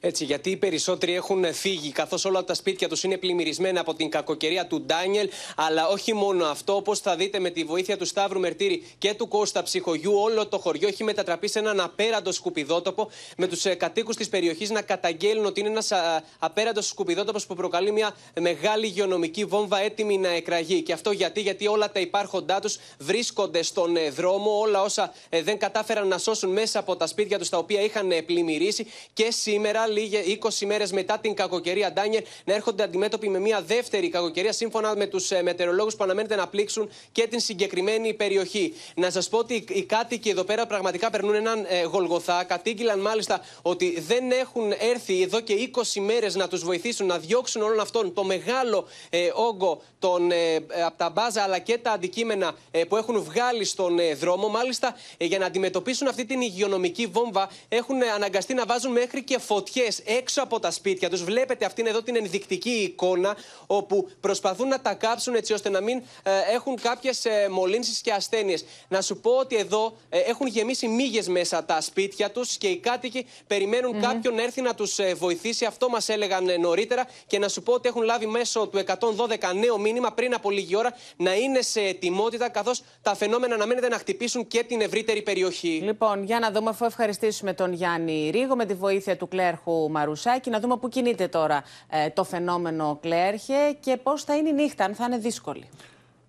Έτσι, 0.00 0.24
γιατί 0.24 0.50
οι 0.50 0.56
περισσότεροι 0.56 1.14
έχουν 1.14 1.54
φύγει, 1.54 1.90
καθώς 1.90 2.24
όλα 2.24 2.44
τα 2.44 2.54
σπίτια 2.54 2.88
τους 2.88 3.02
είναι 3.02 3.16
πλημμυρισμένα 3.16 3.80
από 3.80 3.94
την 3.94 4.10
κακοκαιρία 4.10 4.66
του 4.66 4.80
Ντάνιελ. 4.80 5.28
Αλλά 5.56 5.88
όχι 5.88 6.14
μόνο 6.14 6.44
αυτό, 6.44 6.76
όπως 6.76 6.98
θα 6.98 7.16
δείτε 7.16 7.38
με 7.38 7.50
τη 7.50 7.64
βοήθεια 7.64 7.96
του 7.96 8.04
Σταύρου 8.04 8.40
Μερτήρη 8.40 8.86
και 8.98 9.14
του 9.14 9.28
Κώστα 9.28 9.62
Ψυχογιού, 9.62 10.12
όλο 10.14 10.46
το 10.46 10.58
χωριό 10.58 10.88
έχει 10.88 11.04
μετατραπεί 11.04 11.48
σε 11.48 11.58
έναν 11.58 11.80
απέραντο 11.80 12.32
σκουπιδότοπο, 12.32 13.10
με 13.36 13.46
τους 13.46 13.64
κατοίκους 13.76 14.16
της 14.16 14.28
περιοχής 14.28 14.70
να 14.70 14.82
καταγγέλνουν 14.82 15.46
ότι 15.46 15.60
είναι 15.60 15.68
ένας 15.68 15.92
απέραντος 16.38 16.86
σκουπιδότοπος 16.86 17.46
που 17.46 17.54
προκαλεί 17.54 17.92
μια 17.92 18.16
μεγάλη 18.40 18.86
υγειονομική 18.86 19.44
βόμβα 19.44 19.78
έτοιμη 19.78 20.18
να 20.18 20.28
εκραγεί. 20.28 20.82
Και 20.82 20.92
αυτό 20.92 21.10
γιατί, 21.10 21.40
γιατί 21.40 21.66
όλα 21.66 21.90
τα 21.92 22.00
υπάρχοντά 22.00 22.60
τους 22.60 22.78
βρίσκονται 22.98 23.62
στον 23.62 23.96
ε, 23.96 24.10
δρόμο, 24.10 24.58
όλα 24.58 24.82
όσα 24.82 25.12
ε, 25.28 25.42
δεν 25.42 25.58
κατάφεραν 25.58 26.08
να 26.08 26.18
σώσουν 26.18 26.50
μέσα 26.50 26.78
από 26.78 26.96
τα 26.96 27.06
σπίτια 27.06 27.38
τους 27.38 27.48
τα 27.48 27.58
οποία 27.58 27.80
είχαν 27.80 28.10
ε, 28.10 28.22
πλημμυρίσει. 28.22 28.86
Και 29.12 29.30
σήμερα 29.30 29.87
λίγε 29.90 30.22
20 30.42 30.66
μέρες 30.66 30.92
μετά 30.92 31.18
την 31.18 31.34
κακοκαιρία 31.34 31.92
Ντάνιελ 31.92 32.22
να 32.44 32.54
έρχονται 32.54 32.82
αντιμέτωποι 32.82 33.28
με 33.28 33.38
μια 33.38 33.62
δεύτερη 33.62 34.08
κακοκαιρία 34.08 34.52
σύμφωνα 34.52 34.96
με 34.96 35.06
τους 35.06 35.30
μετεωρολόγους 35.42 35.96
που 35.96 36.04
αναμένεται 36.04 36.36
να 36.36 36.46
πλήξουν 36.46 36.90
και 37.12 37.26
την 37.26 37.40
συγκεκριμένη 37.40 38.14
περιοχή. 38.14 38.74
Να 38.94 39.10
σας 39.10 39.28
πω 39.28 39.38
ότι 39.38 39.64
οι 39.68 39.82
κάτοικοι 39.82 40.28
εδώ 40.28 40.44
πέρα 40.44 40.66
πραγματικά 40.66 41.10
περνούν 41.10 41.34
έναν 41.34 41.66
ε, 41.68 41.82
γολγοθά. 41.82 42.44
Κατήγγειλαν 42.44 43.00
μάλιστα 43.00 43.40
ότι 43.62 44.00
δεν 44.00 44.30
έχουν 44.30 44.72
έρθει 44.78 45.22
εδώ 45.22 45.40
και 45.40 45.70
20 45.74 46.00
μέρες 46.00 46.34
να 46.34 46.48
τους 46.48 46.64
βοηθήσουν 46.64 47.06
να 47.06 47.18
διώξουν 47.18 47.62
όλον 47.62 47.80
αυτόν 47.80 48.14
το 48.14 48.24
μεγάλο 48.24 48.86
ε, 49.10 49.30
όγκο 49.34 49.82
των, 49.98 50.30
ε, 50.30 50.54
από 50.86 50.96
τα 50.96 51.10
μπάζα 51.10 51.42
αλλά 51.42 51.58
και 51.58 51.78
τα 51.78 51.92
αντικείμενα 51.92 52.54
ε, 52.70 52.84
που 52.84 52.96
έχουν 52.96 53.22
βγάλει 53.22 53.64
στον 53.64 53.98
ε, 53.98 54.14
δρόμο. 54.14 54.48
Μάλιστα, 54.48 54.96
ε, 55.16 55.24
για 55.24 55.38
να 55.38 55.46
αντιμετωπίσουν 55.46 56.08
αυτή 56.08 56.24
την 56.24 56.40
υγειονομική 56.40 57.06
βόμβα, 57.06 57.50
έχουν 57.68 58.02
αναγκαστεί 58.14 58.54
να 58.54 58.66
βάζουν 58.66 58.92
μέχρι 58.92 59.22
και 59.22 59.38
φωτιέ 59.78 60.16
έξω 60.16 60.42
από 60.42 60.60
τα 60.60 60.70
σπίτια 60.70 61.10
τους. 61.10 61.24
Βλέπετε 61.24 61.64
αυτήν 61.64 61.86
εδώ 61.86 62.02
την 62.02 62.16
ενδεικτική 62.16 62.70
εικόνα, 62.70 63.36
όπου 63.66 64.08
προσπαθούν 64.20 64.68
να 64.68 64.80
τα 64.80 64.94
κάψουν 64.94 65.34
έτσι 65.34 65.52
ώστε 65.52 65.68
να 65.68 65.80
μην 65.80 66.02
ε, 66.22 66.30
έχουν 66.54 66.80
κάποιες 66.80 67.24
ε, 67.24 67.48
μολύνσεις 67.50 68.00
και 68.00 68.12
ασθένειες. 68.12 68.64
Να 68.88 69.00
σου 69.00 69.20
πω 69.20 69.30
ότι 69.30 69.56
εδώ 69.56 69.96
ε, 70.08 70.18
έχουν 70.18 70.46
γεμίσει 70.46 70.88
μύγες 70.88 71.28
μέσα 71.28 71.64
τα 71.64 71.80
σπίτια 71.80 72.30
τους 72.30 72.56
και 72.56 72.68
οι 72.68 72.76
κάτοικοι 72.76 73.26
περιμένουν 73.46 73.94
Μμμ. 73.94 74.00
κάποιον 74.00 74.34
να 74.34 74.42
έρθει 74.42 74.60
να 74.60 74.74
τους 74.74 74.98
βοηθήσει. 75.16 75.64
Αυτό 75.64 75.88
μας 75.88 76.08
έλεγαν 76.08 76.48
ε, 76.48 76.56
νωρίτερα. 76.56 77.06
Και 77.26 77.38
να 77.38 77.48
σου 77.48 77.62
πω 77.62 77.72
ότι 77.72 77.88
έχουν 77.88 78.02
λάβει 78.02 78.26
μέσω 78.26 78.66
του 78.66 78.78
112 78.78 79.54
νέο 79.54 79.78
μήνυμα 79.78 80.12
πριν 80.12 80.34
από 80.34 80.50
λίγη 80.50 80.76
ώρα 80.76 80.94
να 81.16 81.34
είναι 81.34 81.62
σε 81.62 81.80
ετοιμότητα, 81.80 82.48
καθώς 82.48 82.82
τα 83.02 83.14
φαινόμενα 83.14 83.54
αναμένεται 83.54 83.88
να 83.88 83.98
χτυπήσουν 83.98 84.46
και 84.46 84.62
την 84.62 84.80
ευρύτερη 84.80 85.22
περιοχή. 85.22 85.80
Λοιπόν, 85.84 86.24
για 86.24 86.38
να 86.38 86.50
δούμε, 86.50 86.70
αφού 86.70 86.84
ευχαριστήσουμε 86.84 87.52
τον 87.54 87.72
Γιάννη 87.72 88.30
Ρίγο 88.30 88.56
με 88.56 88.64
τη 88.64 88.74
βοήθεια 88.74 89.16
του 89.16 89.28
κλέρχου 89.28 89.67
Μαρουσάκη, 89.90 90.50
να 90.50 90.60
δούμε 90.60 90.76
πού 90.76 90.88
κινείται 90.88 91.28
τώρα 91.28 91.62
ε, 91.88 92.10
το 92.10 92.24
φαινόμενο 92.24 92.98
κλέρχε 93.00 93.76
και 93.80 93.96
πώς 94.02 94.24
θα 94.24 94.36
είναι 94.36 94.48
η 94.48 94.52
νύχτα, 94.52 94.84
αν 94.84 94.94
θα 94.94 95.04
είναι 95.04 95.18
δύσκολη. 95.18 95.68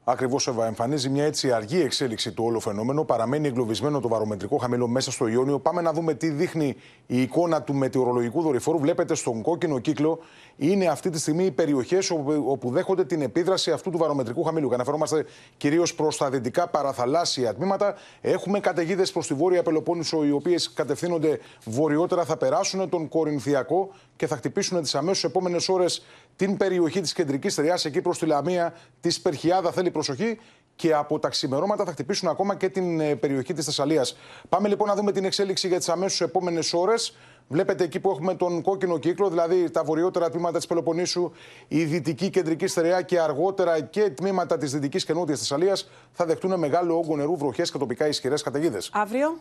Ακριβώς 0.03 0.47
εμφανίζει 0.47 1.09
μια 1.09 1.25
έτσι 1.25 1.51
αργή 1.51 1.81
εξέλιξη 1.81 2.31
του 2.31 2.43
όλο 2.43 2.59
φαινόμενο. 2.59 3.03
Παραμένει 3.03 3.47
εγκλωβισμένο 3.47 3.99
το 3.99 4.07
βαρομετρικό 4.07 4.57
χαμηλό 4.57 4.87
μέσα 4.87 5.11
στο 5.11 5.27
Ιόνιο. 5.27 5.59
Πάμε 5.59 5.81
να 5.81 5.93
δούμε 5.93 6.13
τι 6.13 6.29
δείχνει 6.29 6.75
η 7.07 7.21
εικόνα 7.21 7.61
του 7.61 7.73
μετεωρολογικού 7.73 8.41
δορυφόρου. 8.41 8.79
Βλέπετε 8.79 9.15
στον 9.15 9.41
κόκκινο 9.41 9.79
κύκλο 9.79 10.19
είναι 10.61 10.85
αυτή 10.85 11.09
τη 11.09 11.19
στιγμή 11.19 11.45
οι 11.45 11.51
περιοχές 11.51 12.11
όπου 12.45 12.69
δέχονται 12.69 13.05
την 13.05 13.21
επίδραση 13.21 13.71
αυτού 13.71 13.89
του 13.89 13.97
βαρομετρικού 13.97 14.43
χαμηλού. 14.43 14.67
Και 14.67 14.73
αναφερόμαστε 14.73 15.25
κυρίως 15.57 15.95
προς 15.95 16.17
τα 16.17 16.29
δυτικά 16.29 16.67
παραθαλάσσια 16.67 17.53
τμήματα. 17.53 17.95
Έχουμε 18.21 18.59
καταιγίδες 18.59 19.11
προς 19.11 19.27
τη 19.27 19.33
βόρεια 19.33 19.63
Πελοπόννησο, 19.63 20.25
οι 20.25 20.31
οποίες 20.31 20.73
κατευθύνονται 20.73 21.39
βορειότερα, 21.65 22.25
θα 22.25 22.37
περάσουν 22.37 22.89
τον 22.89 23.07
Κορινθιακό 23.07 23.89
και 24.15 24.27
θα 24.27 24.35
χτυπήσουν 24.35 24.81
τις 24.81 24.95
αμέσως 24.95 25.23
επόμενες 25.23 25.69
ώρες 25.69 26.05
την 26.35 26.57
περιοχή 26.57 27.01
της 27.01 27.13
κεντρικής 27.13 27.55
Τριάς 27.55 27.85
εκεί 27.85 28.01
προς 28.01 28.17
τη 28.19 28.25
Λαμία, 28.25 28.73
της 29.01 29.21
Περχιάδα. 29.21 29.71
Θέλει 29.71 29.91
προσοχή 29.91 30.39
και 30.79 30.93
από 30.93 31.19
τα 31.19 31.29
ξημερώματα 31.29 31.85
θα 31.85 31.91
χτυπήσουν 31.91 32.29
ακόμα 32.29 32.55
και 32.55 32.69
την 32.69 32.99
ε, 32.99 33.15
περιοχή 33.15 33.53
της 33.53 33.65
Θεσσαλίας. 33.65 34.17
Πάμε 34.49 34.67
λοιπόν 34.67 34.87
να 34.87 34.95
δούμε 34.95 35.11
την 35.11 35.25
εξέλιξη 35.25 35.67
για 35.67 35.77
τις 35.77 35.89
αμέσως 35.89 36.21
επόμενες 36.21 36.73
ώρες. 36.73 37.17
Βλέπετε 37.47 37.83
εκεί 37.83 37.99
που 37.99 38.09
έχουμε 38.09 38.35
τον 38.35 38.61
κόκκινο 38.61 38.97
κύκλο, 38.97 39.29
δηλαδή 39.29 39.69
τα 39.69 39.83
βορειότερα 39.83 40.29
τμήματα 40.29 40.57
της 40.57 40.67
Πελοποννήσου, 40.67 41.31
η 41.67 41.83
δυτική 41.83 42.29
κεντρική 42.29 42.67
στερεά 42.67 43.01
και 43.01 43.19
αργότερα 43.19 43.81
και 43.81 44.09
τμήματα 44.09 44.57
της 44.57 44.71
δυτικής 44.71 45.05
και 45.05 45.13
νότιας 45.13 45.39
Θεσσαλίας 45.39 45.89
θα 46.11 46.25
δεχτούν 46.25 46.59
μεγάλο 46.59 46.97
όγκο 46.97 47.15
νερού, 47.15 47.37
βροχές 47.37 47.71
και 47.71 47.77
τοπικά 47.77 48.07
ισχυρές 48.07 48.41
καταιγίδες. 48.41 48.89
Αύριο; 48.93 49.37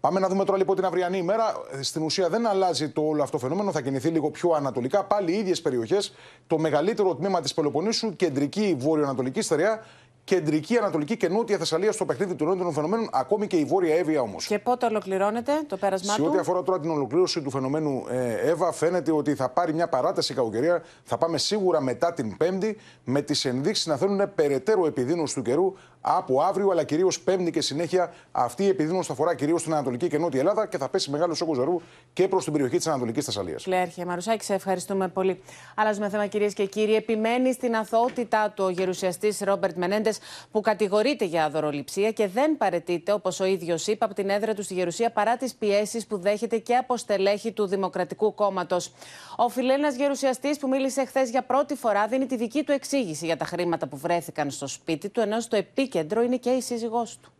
Πάμε 0.00 0.20
να 0.20 0.28
δούμε 0.28 0.44
τώρα 0.44 0.58
λοιπόν 0.58 0.76
την 0.76 0.84
αυριανή 0.84 1.18
ημέρα. 1.18 1.52
Στην 1.80 2.02
ουσία 2.02 2.28
δεν 2.28 2.46
αλλάζει 2.46 2.88
το 2.88 3.02
όλο 3.02 3.22
αυτό 3.22 3.38
φαινόμενο, 3.38 3.72
θα 3.72 3.80
κινηθεί 3.80 4.08
λίγο 4.08 4.30
πιο 4.30 4.50
ανατολικά. 4.50 5.04
Πάλι 5.04 5.32
οι 5.32 5.38
ίδιες 5.38 5.60
περιοχές. 5.60 6.14
Το 6.46 6.58
μεγαλύτερο 6.58 7.14
τμήμα 7.14 7.40
της 7.40 7.54
Πελοποννήσου, 7.54 8.16
κεντρική 8.16 8.76
βόρειο-ανατολική 8.78 9.40
στερεά 9.40 9.84
κεντρική, 10.28 10.76
ανατολική 10.76 11.16
και 11.16 11.28
νότια 11.28 11.58
Θεσσαλία 11.58 11.92
στο 11.92 12.04
παιχνίδι 12.04 12.34
του 12.34 12.44
νότιων 12.44 12.72
φαινομένων, 12.72 13.08
ακόμη 13.12 13.46
και 13.46 13.56
η 13.56 13.64
βόρεια 13.64 13.94
Εύβοια 13.94 14.20
όμως. 14.20 14.46
Και 14.46 14.58
πότε 14.58 14.86
ολοκληρώνεται 14.86 15.52
το 15.66 15.76
πέρασμά 15.76 16.14
του. 16.14 16.22
Σε 16.22 16.28
ό,τι 16.28 16.38
αφορά 16.38 16.62
τώρα 16.62 16.80
την 16.80 16.90
ολοκλήρωση 16.90 17.42
του 17.42 17.50
φαινομένου 17.50 18.04
ε, 18.10 18.50
Εύα, 18.50 18.72
φαίνεται 18.72 19.12
ότι 19.12 19.34
θα 19.34 19.48
πάρει 19.48 19.74
μια 19.74 19.88
παράταση 19.88 20.34
κακοκαιρία. 20.34 20.82
Θα 21.04 21.18
πάμε 21.18 21.38
σίγουρα 21.38 21.80
μετά 21.80 22.12
την 22.12 22.36
Πέμπτη, 22.36 22.76
με 23.04 23.22
τις 23.22 23.44
ενδείξεις 23.44 23.86
να 23.86 23.96
θέλουν 23.96 24.34
περαιτέρω 24.34 24.86
επιδείνωση 24.86 25.34
του 25.34 25.42
καιρού 25.42 25.74
από 26.00 26.40
αύριο, 26.40 26.70
αλλά 26.70 26.84
κυρίως 26.84 27.20
Πέμπτη 27.20 27.50
και 27.50 27.60
συνέχεια. 27.60 28.12
Αυτή 28.32 28.64
η 28.64 28.68
επιδείνωση 28.68 29.06
θα 29.06 29.12
αφορά 29.12 29.34
κυρίως 29.34 29.60
στην 29.60 29.72
Ανατολική 29.72 30.08
και 30.08 30.18
Νότια 30.18 30.40
Ελλάδα 30.40 30.66
και 30.66 30.78
θα 30.78 30.88
πέσει 30.88 31.10
μεγάλο 31.10 31.36
όγκο 31.42 31.54
ζωρού 31.54 31.80
και 32.12 32.28
προς 32.28 32.44
την 32.44 32.52
περιοχή 32.52 32.76
της 32.76 32.86
Ανατολικής 32.86 33.24
Θεσσαλίας. 33.24 33.62
Κλέρχε 33.62 34.04
Μαρουσάκη, 34.04 34.44
σε 34.44 34.54
ευχαριστούμε 34.54 35.08
πολύ. 35.08 35.42
Αλλάζουμε 35.76 36.08
θέμα, 36.08 36.26
κυρίες 36.26 36.54
και 36.54 36.64
κύριοι. 36.64 36.94
Επιμένει 36.94 37.52
στην 37.52 37.76
αθωότητά 37.76 38.52
του 38.56 38.64
ο 38.64 38.70
γερουσιαστής 38.70 39.40
Ρόμπερτ 39.40 39.76
Μενέντες, 39.76 40.17
που 40.50 40.60
κατηγορείται 40.60 41.24
για 41.24 41.50
δωροληψία 41.50 42.12
και 42.12 42.28
δεν 42.28 42.56
παρετείται, 42.56 43.12
όπως 43.12 43.40
ο 43.40 43.44
ίδιος 43.44 43.86
είπε, 43.86 44.04
από 44.04 44.14
την 44.14 44.30
έδρα 44.30 44.54
του 44.54 44.62
στη 44.62 44.74
Γερουσία 44.74 45.10
παρά 45.10 45.36
τις 45.36 45.54
πιέσεις 45.54 46.06
που 46.06 46.18
δέχεται 46.18 46.58
και 46.58 46.76
από 46.76 46.96
στελέχη 46.96 47.52
του 47.52 47.66
Δημοκρατικού 47.66 48.34
Κόμματος. 48.34 48.92
Ο 49.36 49.48
φιλένα 49.48 49.88
γερουσιαστής 49.88 50.58
που 50.58 50.68
μίλησε 50.68 51.04
χθες 51.04 51.30
για 51.30 51.42
πρώτη 51.42 51.74
φορά 51.74 52.06
δίνει 52.06 52.26
τη 52.26 52.36
δική 52.36 52.62
του 52.62 52.72
εξήγηση 52.72 53.26
για 53.26 53.36
τα 53.36 53.44
χρήματα 53.44 53.86
που 53.86 53.96
βρέθηκαν 53.96 54.50
στο 54.50 54.66
σπίτι 54.66 55.08
του, 55.08 55.20
ενώ 55.20 55.40
στο 55.40 55.56
επίκεντρο 55.56 56.22
είναι 56.22 56.36
και 56.36 56.50
η 56.50 56.60
σύζυγός 56.60 57.18
του. 57.22 57.32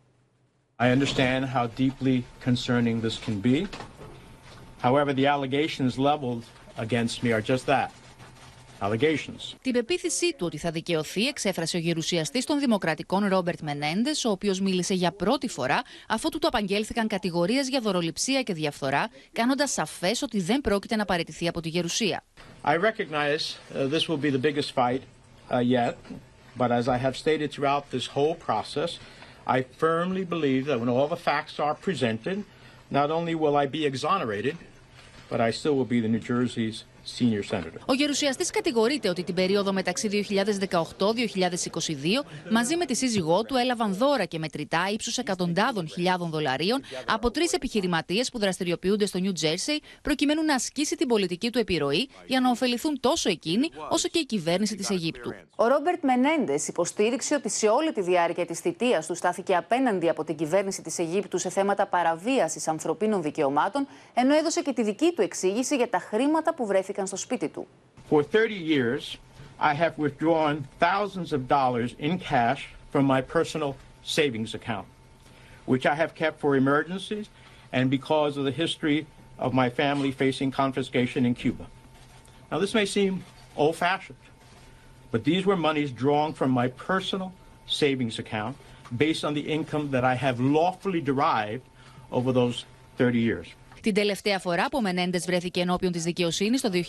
I 0.81 0.91
understand 0.91 1.43
how 1.55 1.67
deeply 1.83 2.23
concerning 2.49 3.01
this 3.01 3.17
can 3.25 3.41
be. 3.41 3.67
However, 4.81 5.11
the 5.13 5.27
allegations 5.35 5.97
leveled 5.97 6.43
against 6.77 7.21
me 7.23 7.29
are 7.33 7.41
just 7.51 7.65
that. 7.65 7.89
Allegations. 8.81 9.55
Την 9.61 9.73
πεποίθησή 9.73 10.33
του 10.37 10.45
ότι 10.45 10.57
θα 10.57 10.71
δικαιωθεί 10.71 11.27
εξέφρασε 11.27 11.77
ο 11.77 11.79
γερουσιαστής 11.79 12.45
των 12.45 12.59
Δημοκρατικών 12.59 13.27
Ρόμπερτ 13.27 13.59
Μενέντες, 13.59 14.25
ο 14.25 14.29
οποίος 14.29 14.59
μίλησε 14.59 14.93
για 14.93 15.11
πρώτη 15.11 15.47
φορά 15.47 15.81
αφού 16.07 16.29
του 16.29 16.39
το 16.39 16.47
απαγγέλθηκαν 16.47 17.07
κατηγορίες 17.07 17.67
για 17.67 17.79
δωροληψία 17.79 18.41
και 18.41 18.53
διαφθορά, 18.53 19.09
κάνοντας 19.31 19.71
σαφές 19.71 20.21
ότι 20.21 20.41
δεν 20.41 20.61
πρόκειται 20.61 20.95
να 20.95 21.05
παραιτηθεί 21.05 21.47
από 21.47 21.61
τη 21.61 21.69
γερουσία. 21.69 22.23
I 22.63 22.75
recognize 22.75 23.57
uh, 23.73 23.87
this 23.87 24.07
will 24.07 24.17
be 24.17 24.31
the 24.31 24.41
biggest 24.47 24.71
fight 24.71 25.01
uh, 25.51 25.59
yet. 25.59 25.95
But 26.57 26.71
as 26.71 26.87
I 26.87 26.97
have 26.97 27.15
stated 27.15 27.47
throughout 27.53 27.83
this 27.95 28.07
whole 28.15 28.35
process, 28.35 28.99
I 29.55 29.57
firmly 29.83 30.25
believe 30.35 30.65
that 30.69 30.77
when 30.81 30.89
all 30.89 31.07
the 31.07 31.23
facts 31.29 31.55
are 31.59 31.75
presented, 31.87 32.37
not 32.99 33.09
only 33.17 33.33
will 33.43 33.55
I 33.63 33.65
be 33.65 33.85
exonerated, 33.91 34.55
but 35.31 35.39
I 35.47 35.51
still 35.59 35.75
will 35.77 35.89
be 35.95 35.99
the 36.05 36.11
New 36.15 36.23
Jersey's 36.33 36.77
Ο 37.85 37.93
γερουσιαστής 37.93 38.49
κατηγορείται 38.51 39.09
ότι 39.09 39.23
την 39.23 39.35
περίοδο 39.35 39.73
μεταξύ 39.73 40.25
2018-2022 40.29 40.75
μαζί 42.51 42.75
με 42.75 42.85
τη 42.85 42.95
σύζυγό 42.95 43.43
του 43.43 43.55
έλαβαν 43.55 43.93
δώρα 43.93 44.25
και 44.25 44.39
μετρητά 44.39 44.87
ύψους 44.93 45.17
εκατοντάδων 45.17 45.87
χιλιάδων 45.87 46.29
δολαρίων 46.29 46.81
από 47.07 47.31
τρεις 47.31 47.53
επιχειρηματίες 47.53 48.29
που 48.29 48.39
δραστηριοποιούνται 48.39 49.05
στο 49.05 49.19
Νιου 49.19 49.31
Τζέρσεϊ 49.31 49.81
προκειμένου 50.01 50.43
να 50.43 50.55
ασκήσει 50.55 50.95
την 50.95 51.07
πολιτική 51.07 51.49
του 51.49 51.59
επιρροή 51.59 52.09
για 52.27 52.39
να 52.39 52.49
ωφεληθούν 52.49 52.99
τόσο 52.99 53.29
εκείνοι 53.29 53.69
όσο 53.89 54.07
και 54.07 54.19
η 54.19 54.25
κυβέρνηση 54.25 54.75
της 54.75 54.89
Αιγύπτου. 54.89 55.33
Ο 55.55 55.67
Ρόμπερτ 55.67 56.03
Μενέντες 56.03 56.67
υποστήριξε 56.67 57.35
ότι 57.35 57.49
σε 57.49 57.67
όλη 57.67 57.91
τη 57.91 58.01
διάρκεια 58.01 58.45
της 58.45 58.59
θητείας 58.59 59.07
του 59.07 59.15
στάθηκε 59.15 59.55
απέναντι 59.55 60.09
από 60.09 60.23
την 60.23 60.35
κυβέρνηση 60.35 60.81
της 60.81 60.99
Αιγύπτου 60.99 61.37
σε 61.37 61.49
θέματα 61.49 61.87
παραβίασης 61.87 62.67
ανθρωπίνων 62.67 63.21
δικαιωμάτων, 63.21 63.87
ενώ 64.13 64.35
έδωσε 64.35 64.61
και 64.61 64.73
τη 64.73 64.83
δική 64.83 65.11
του 65.15 65.21
εξήγηση 65.21 65.75
για 65.75 65.89
τα 65.89 65.99
χρήματα 65.99 66.53
που 66.53 66.65
βρέθηκαν 66.65 66.98
βρέθηκαν 66.98 67.06
στο 67.06 67.16
σπίτι 67.16 67.48
του. 67.48 67.66
For 68.10 68.22
30 68.22 68.58
years, 68.74 69.16
I 69.70 69.72
have 69.82 69.94
withdrawn 70.04 70.54
thousands 70.86 71.30
of 71.36 71.40
dollars 71.56 71.90
in 72.06 72.12
cash 72.30 72.60
from 72.92 73.04
my 73.14 73.20
personal 73.34 73.72
savings 74.16 74.52
account, 74.58 74.86
which 75.72 75.84
I 75.92 75.94
have 76.02 76.10
kept 76.22 76.36
for 76.42 76.50
emergencies 76.62 77.26
and 77.76 77.84
because 77.98 78.32
of 78.38 78.44
the 78.48 78.56
history 78.64 78.98
of 79.44 79.50
my 79.62 79.68
family 79.80 80.10
facing 80.22 80.50
confiscation 80.62 81.20
in 81.28 81.34
Cuba. 81.42 81.66
Now, 82.50 82.58
this 82.64 82.74
may 82.78 82.86
seem 82.96 83.12
old 83.62 83.76
fashioned, 83.86 84.24
but 85.12 85.20
these 85.30 85.42
were 85.48 85.58
monies 85.68 85.90
drawn 86.04 86.30
from 86.38 86.50
my 86.60 86.68
personal 86.90 87.30
savings 87.80 88.16
account 88.22 88.54
based 89.04 89.22
on 89.28 89.32
the 89.38 89.46
income 89.56 89.86
that 89.94 90.04
I 90.12 90.16
have 90.24 90.36
lawfully 90.58 91.02
derived 91.12 91.64
over 92.16 92.30
those 92.40 92.56
30 92.99 93.15
years. 93.15 93.55
Την 93.81 93.93
τελευταία 93.93 94.39
φορά 94.39 94.63
που 94.63 94.77
ο 94.77 94.81
Μενέντες 94.81 95.25
βρέθηκε 95.25 95.61
ενώπιον 95.61 95.91
της 95.91 96.03
δικαιοσύνης 96.03 96.61
το 96.61 96.69
2015, 96.73 96.79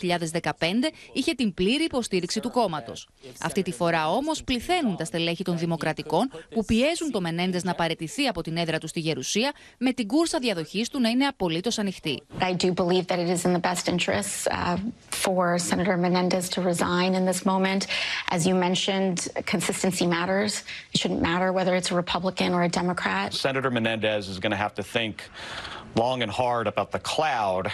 είχε 1.13 1.33
την 1.33 1.53
πλήρη 1.53 1.83
υποστήριξη 1.83 2.39
του 2.39 2.51
κόμματος. 2.51 3.07
Αυτή 3.41 3.61
τη 3.61 3.71
φορά 3.71 4.09
όμως 4.09 4.43
πληθαίνουν 4.43 4.95
τα 4.97 5.05
στελέχη 5.05 5.43
των 5.43 5.57
Δημοκρατικών 5.57 6.31
που 6.49 6.65
πιέζουν 6.65 7.11
το 7.11 7.21
Μενέντες 7.21 7.63
να 7.63 7.73
παρετηθεί 7.73 8.27
από 8.27 8.41
την 8.41 8.57
έδρα 8.57 8.77
του 8.77 8.87
στη 8.87 8.99
Γερουσία 8.99 9.51
με 9.77 9.93
την 9.93 10.07
κούρσα 10.07 10.39
διαδοχής 10.39 10.89
του 10.89 10.99
να 10.99 11.09
είναι 11.09 11.25
απολύτως 11.25 11.79
ανοιχτή. 11.79 12.21
I 12.39 12.53
do 12.53 12.73
believe 12.73 13.05
that 13.07 13.19
it 13.19 13.29
is 13.37 13.45
in 13.45 13.53
the 13.53 13.63
best 13.69 13.87
interest 13.87 14.47
uh, 14.47 14.77
for 15.23 15.57
Senator 15.57 15.97
Menendez 15.97 16.49
to 16.55 16.61
resign 16.71 17.11
in 17.19 17.25
this 17.31 17.41
moment. 17.51 17.81
As 18.35 18.41
you 18.47 18.55
mentioned, 18.67 19.17
consistency 19.53 20.05
matters. 20.17 20.51
It 20.93 20.97
shouldn't 21.01 21.23
matter 21.31 21.47
whether 21.57 21.73
it's 21.79 21.91
a 21.95 21.97
Republican 22.03 22.49
or 22.57 22.61
a 22.69 22.71
Democrat. 22.81 23.27
Senator 23.49 23.71
Menendez 23.77 24.23
is 24.33 24.37
going 24.43 24.55
to 24.57 24.61
have 24.65 24.73
to 24.79 24.83
think 24.95 25.15
long 25.95 26.21
and 26.21 26.31
hard 26.31 26.67
about 26.67 26.91
the 26.91 26.99
cloud 26.99 27.71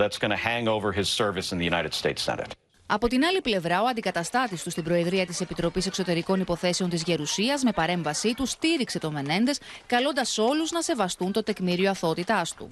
that's 0.00 0.18
going 0.18 0.30
to 0.30 0.42
hang 0.48 0.68
over 0.68 0.92
his 0.92 1.08
service 1.08 1.52
in 1.52 1.58
the 1.58 1.64
United 1.64 1.94
States 1.94 2.22
Senate. 2.22 2.54
Από 2.90 3.08
την 3.08 3.24
άλλη 3.24 3.40
πλευρά, 3.40 3.82
ο 3.82 3.86
αντικαταστάτης 3.86 4.62
του 4.62 4.70
στην 4.70 4.84
Προεδρία 4.84 5.26
της 5.26 5.40
Επιτροπής 5.40 5.86
Εξωτερικών 5.86 6.40
Υποθέσεων 6.40 6.90
της 6.90 7.02
Γερουσίας, 7.02 7.62
με 7.62 7.72
παρέμβασή 7.72 8.34
του, 8.34 8.46
στήριξε 8.46 8.98
το 8.98 9.10
Μενέντες, 9.10 9.60
καλώντας 9.86 10.38
όλους 10.38 10.70
να 10.70 10.82
σεβαστούν 10.82 11.32
το 11.32 11.42
τεκμήριο 11.42 11.90
αθότητάς 11.90 12.54
του. 12.54 12.70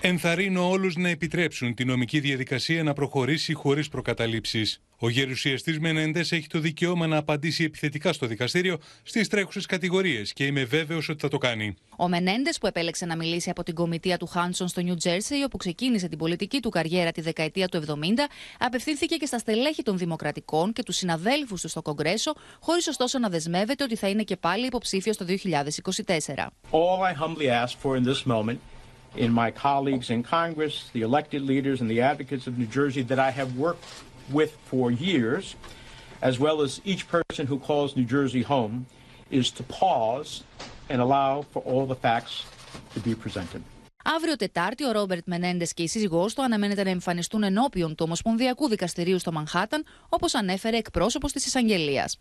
Ενθαρρύνω 0.00 0.68
όλους 0.68 0.96
να 0.96 1.08
επιτρέψουν 1.08 1.74
τη 1.74 1.84
νομική 1.84 2.20
διαδικασία 2.20 2.82
να 2.82 2.92
προχωρήσει 2.92 3.52
χωρίς 3.52 3.88
προκαταλήψεις. 3.88 4.80
Ο 4.98 5.08
γερουσιαστής 5.08 5.78
Μενέντες 5.78 6.32
έχει 6.32 6.46
το 6.46 6.58
δικαίωμα 6.58 7.06
να 7.06 7.16
απαντήσει 7.16 7.64
επιθετικά 7.64 8.12
στο 8.12 8.26
δικαστήριο 8.26 8.78
στις 9.02 9.28
τρέχουσες 9.28 9.66
κατηγορίες 9.66 10.32
και 10.32 10.44
είμαι 10.44 10.64
βέβαιος 10.64 11.08
ότι 11.08 11.20
θα 11.20 11.28
το 11.28 11.38
κάνει. 11.38 11.74
Ο 11.96 12.08
Μενέντες, 12.08 12.58
που 12.58 12.66
επέλεξε 12.66 13.06
να 13.06 13.16
μιλήσει 13.16 13.50
από 13.50 13.62
την 13.62 13.74
κομιτεία 13.74 14.16
του 14.16 14.26
Χάνσον 14.26 14.68
στο 14.68 14.80
Νιου 14.80 14.94
Τζέρσεϊ, 14.94 15.42
όπου 15.42 15.56
ξεκίνησε 15.56 16.08
την 16.08 16.18
πολιτική 16.18 16.60
του 16.60 16.70
καριέρα 16.70 17.12
τη 17.12 17.20
δεκαετία 17.20 17.68
του 17.68 17.82
70, 17.86 17.92
απευθύνθηκε 18.58 19.16
και 19.16 19.26
στα 19.26 19.38
στελέχη 19.38 19.82
των 19.82 19.98
Δημοκρατικών 19.98 20.72
και 20.72 20.82
τους 20.82 20.96
συναδέλφους 20.96 21.60
του 21.60 21.68
στο 21.68 21.82
Κογκρέσο, 21.82 22.32
χωρίς 22.60 22.88
ωστόσο 22.88 23.18
να 23.18 23.28
δεσμεύεται 23.28 23.84
ότι 23.84 23.96
θα 23.96 24.08
είναι 24.08 24.22
και 24.22 24.36
πάλι 24.36 24.66
υποψήφιος 24.66 25.16
το 25.16 25.24
2024. 25.24 26.50
All 26.70 27.00
I 27.02 27.12
humbly 27.12 27.48
ask 27.48 27.78
for 27.82 27.96
in 27.96 28.04
this 28.04 28.26
moment 28.26 28.58
in 29.16 29.32
my 29.32 29.50
colleagues 29.50 30.10
in 30.10 30.22
Congress, 30.22 30.74
the 30.92 31.02
elected 31.08 31.42
leaders 31.42 31.80
and 31.80 31.88
the 31.90 32.00
advocates 32.00 32.46
of 32.46 32.52
New 32.58 32.68
Jersey 32.78 33.02
that 33.10 33.18
I 33.18 33.30
have 33.40 33.50
worked 33.64 33.84
with 34.32 34.52
for 34.70 34.90
years, 34.90 35.44
as 36.20 36.34
well 36.38 36.60
as 36.66 36.80
each 36.84 37.02
person 37.08 37.46
who 37.46 37.58
calls 37.68 37.88
New 37.96 38.08
Jersey 38.16 38.42
home, 38.42 38.86
is 39.30 39.50
to 39.58 39.62
pause 39.80 40.30
and 40.90 40.98
allow 41.00 41.32
for 41.52 41.60
all 41.70 41.84
the 41.86 41.98
facts 42.06 42.34
to 42.94 43.00
be 43.00 43.14
presented. 43.14 43.62
Αύριο 44.04 44.36
Τετάρτη, 44.36 44.84
ο 44.84 44.92
Ρόμπερτ 44.92 45.26
Μενέντες 45.26 45.72
και 45.72 45.82
η 45.82 45.86
σύζυγός 45.86 46.34
του 46.34 46.42
αναμένεται 46.42 46.84
να 46.84 46.90
εμφανιστούν 46.90 47.42
ενώπιον 47.42 47.94
του 47.94 48.04
Ομοσπονδιακού 48.06 48.68
Δικαστηρίου 48.68 49.18
στο 49.18 49.32
Μανχάταν, 49.32 49.84
όπως 50.08 50.34
ανέφερε 50.34 50.76
εκπρόσωπος 50.76 51.32
της 51.32 51.46
εισαγγελίας. 51.46 52.18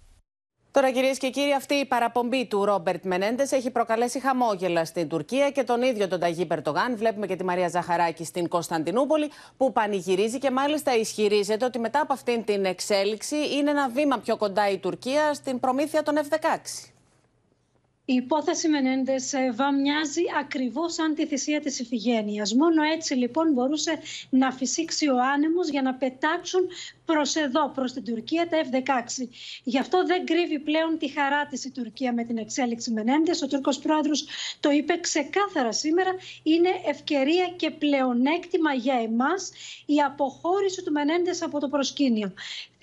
Τώρα, 0.75 0.91
κυρίες 0.91 1.17
και 1.17 1.29
κύριοι, 1.29 1.53
αυτή 1.53 1.73
η 1.73 1.85
παραπομπή 1.85 2.45
του 2.45 2.65
Ρόμπερτ 2.65 3.05
Μενέντες 3.05 3.51
έχει 3.51 3.71
προκαλέσει 3.71 4.19
χαμόγελα 4.19 4.85
στην 4.85 5.07
Τουρκία 5.07 5.51
και 5.51 5.63
τον 5.63 5.81
ίδιο 5.81 6.07
τον 6.07 6.19
Ταγί 6.19 6.45
Περτογάν. 6.45 6.97
Βλέπουμε 6.97 7.25
και 7.27 7.35
τη 7.35 7.43
Μαρία 7.43 7.67
Ζαχαράκη 7.67 8.25
στην 8.25 8.47
Κωνσταντινούπολη, 8.47 9.31
που 9.57 9.71
πανηγυρίζει 9.71 10.37
και 10.37 10.51
μάλιστα 10.51 10.95
ισχυρίζεται 10.95 11.65
ότι 11.65 11.79
μετά 11.79 11.99
από 12.01 12.13
αυτήν 12.13 12.43
την 12.43 12.65
εξέλιξη 12.65 13.35
είναι 13.35 13.69
ένα 13.69 13.89
βήμα 13.89 14.17
πιο 14.17 14.37
κοντά 14.37 14.69
η 14.69 14.77
Τουρκία 14.77 15.33
στην 15.33 15.59
προμήθεια 15.59 16.03
των 16.03 16.15
F-16. 16.17 16.94
Η 18.07 18.13
υπόθεση 18.13 18.67
Μενέντες 18.67 19.33
Εύα 19.33 19.73
μοιάζει 19.73 20.21
ακριβώς 20.39 20.93
σαν 20.93 21.15
τη 21.15 21.25
θυσία 21.25 21.59
της 21.59 21.79
Ιφηγένειας. 21.79 22.53
Μόνο 22.53 22.83
έτσι 22.83 23.13
λοιπόν 23.13 23.51
μπορούσε 23.53 23.99
να 24.29 24.51
φυσήξει 24.51 25.07
ο 25.07 25.15
άνεμος 25.33 25.69
για 25.69 25.81
να 25.81 25.93
πετάξουν 25.93 26.67
προς 27.05 27.35
εδώ, 27.35 27.69
προς 27.69 27.93
την 27.93 28.03
Τουρκία, 28.03 28.47
τα 28.47 28.57
F-16. 28.63 29.27
Γι' 29.63 29.79
αυτό 29.79 30.05
δεν 30.05 30.25
κρύβει 30.25 30.59
πλέον 30.59 30.97
τη 30.97 31.09
χαρά 31.09 31.45
της 31.45 31.65
η 31.65 31.71
Τουρκία 31.71 32.13
με 32.13 32.23
την 32.23 32.37
εξέλιξη 32.37 32.91
Μενέντες. 32.91 33.41
Ο 33.41 33.47
Τούρκος 33.47 33.79
πρόεδρος 33.79 34.25
το 34.59 34.69
είπε 34.69 34.99
ξεκάθαρα 34.99 35.71
σήμερα. 35.71 36.09
Είναι 36.43 36.69
ευκαιρία 36.85 37.53
και 37.55 37.69
πλεονέκτημα 37.71 38.73
για 38.73 38.95
εμάς 39.03 39.51
η 39.85 40.01
αποχώρηση 40.01 40.83
του 40.83 40.91
Μενέντες 40.91 41.41
από 41.41 41.59
το 41.59 41.67
προσκήνιο. 41.67 42.33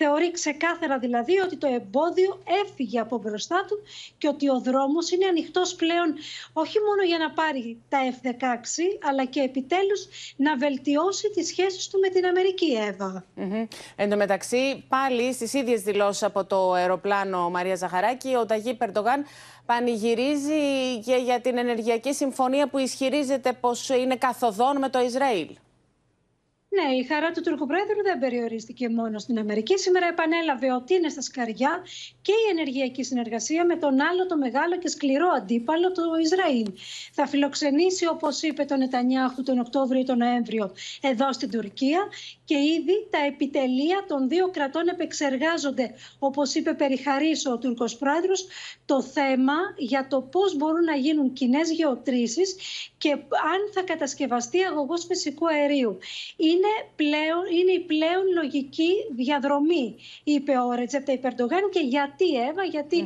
Θεωρεί 0.05 0.31
ξεκάθαρα 0.31 0.97
δηλαδή 0.99 1.39
ότι 1.39 1.57
το 1.57 1.67
εμπόδιο 1.67 2.43
έφυγε 2.63 2.99
από 2.99 3.17
μπροστά 3.17 3.65
του 3.67 3.75
και 4.17 4.27
ότι 4.27 4.49
ο 4.49 4.59
δρόμος 4.59 5.11
είναι 5.11 5.25
ανοιχτός 5.25 5.75
πλέον 5.75 6.13
όχι 6.53 6.77
μόνο 6.87 7.03
για 7.03 7.17
να 7.17 7.31
πάρει 7.31 7.77
τα 7.89 7.99
F-16, 8.11 9.07
αλλά 9.09 9.25
και 9.25 9.39
επιτέλους 9.39 10.07
να 10.35 10.57
βελτιώσει 10.57 11.29
τις 11.29 11.47
σχέσεις 11.47 11.87
του 11.87 11.99
με 11.99 12.09
την 12.09 12.25
Αμερική, 12.25 12.71
Εύα. 12.87 13.25
Mm 13.37 13.67
Εν 13.95 14.09
τω 14.09 14.15
μεταξύ, 14.15 14.83
πάλι 14.87 15.33
στις 15.33 15.53
ίδιες 15.53 15.81
δηλώσεις 15.81 16.23
από 16.23 16.45
το 16.45 16.71
αεροπλάνο 16.71 17.49
Μαρία 17.49 17.75
Ζαχαράκη, 17.75 18.35
ο 18.35 18.45
Ταγί 18.45 18.73
Περντογάν 18.73 19.25
πανηγυρίζει 19.65 20.99
και 21.05 21.15
για 21.15 21.41
την 21.41 21.57
ενεργειακή 21.57 22.13
συμφωνία 22.13 22.67
που 22.67 22.77
ισχυρίζεται 22.77 23.53
πως 23.53 23.89
είναι 23.89 24.15
καθοδόν 24.15 24.77
με 24.77 24.89
το 24.89 24.99
Ισραήλ. 24.99 25.47
Ναι, 26.75 26.95
η 26.95 27.03
χαρά 27.03 27.31
του 27.31 27.41
Τούρκου 27.41 27.65
Πρόεδρου 27.65 28.01
δεν 28.03 28.19
περιορίστηκε 28.19 28.89
μόνο 28.89 29.19
στην 29.19 29.39
Αμερική. 29.39 29.77
Σήμερα 29.77 30.07
επανέλαβε 30.07 30.73
ότι 30.73 30.93
είναι 30.93 31.09
στα 31.09 31.21
σκαριά 31.21 31.83
και 32.21 32.31
η 32.31 32.49
ενεργειακή 32.51 33.03
συνεργασία 33.03 33.65
με 33.65 33.75
τον 33.75 34.01
άλλο 34.01 34.25
το 34.25 34.37
μεγάλο 34.37 34.77
και 34.77 34.87
σκληρό 34.87 35.27
αντίπαλο, 35.37 35.91
το 35.91 36.01
Ισραήλ. 36.21 36.67
Θα 37.11 37.27
φιλοξενήσει, 37.27 38.07
όπως 38.07 38.41
είπε 38.41 38.63
τον 38.65 38.77
Νετανιάχου 38.77 39.43
τον 39.43 39.59
Οκτώβριο 39.59 39.99
ή 40.01 40.03
τον 40.03 40.17
Νοέμβριο, 40.17 40.73
εδώ 41.01 41.33
στην 41.33 41.49
Τουρκία 41.51 41.99
και 42.45 42.57
ήδη 42.57 43.07
τα 43.09 43.17
επιτελεία 43.27 44.05
των 44.07 44.29
δύο 44.29 44.49
κρατών 44.49 44.87
επεξεργάζονται, 44.87 45.93
όπως 46.19 46.53
είπε 46.53 46.73
περιχαρής 46.73 47.45
ο 47.45 47.57
Τούρκος 47.57 47.97
Πρόεδρος, 47.97 48.47
το 48.85 49.01
θέμα 49.01 49.53
για 49.77 50.07
το 50.09 50.21
πώς 50.21 50.55
μπορούν 50.55 50.83
να 50.83 50.95
γίνουν 50.95 51.33
κοινές 51.33 51.71
γεωτρήσεις 51.71 52.55
και 53.03 53.11
αν 53.53 53.59
θα 53.73 53.81
κατασκευαστεί 53.81 54.63
αγωγός 54.63 55.05
φυσικού 55.05 55.47
αερίου. 55.47 55.97
Είναι 56.37 56.63
είναι, 56.63 56.71
πλέον, 56.95 57.43
είναι 57.59 57.71
η 57.71 57.79
πλέον 57.79 58.23
λογική 58.35 58.91
διαδρομή, 59.15 59.95
είπε 60.23 60.51
ο 60.57 60.71
Ρετζέπτα 60.71 61.11
Υπερντογάν. 61.11 61.69
Και 61.69 61.79
γιατί, 61.79 62.25
Εύα, 62.49 62.63
γιατί 62.63 63.05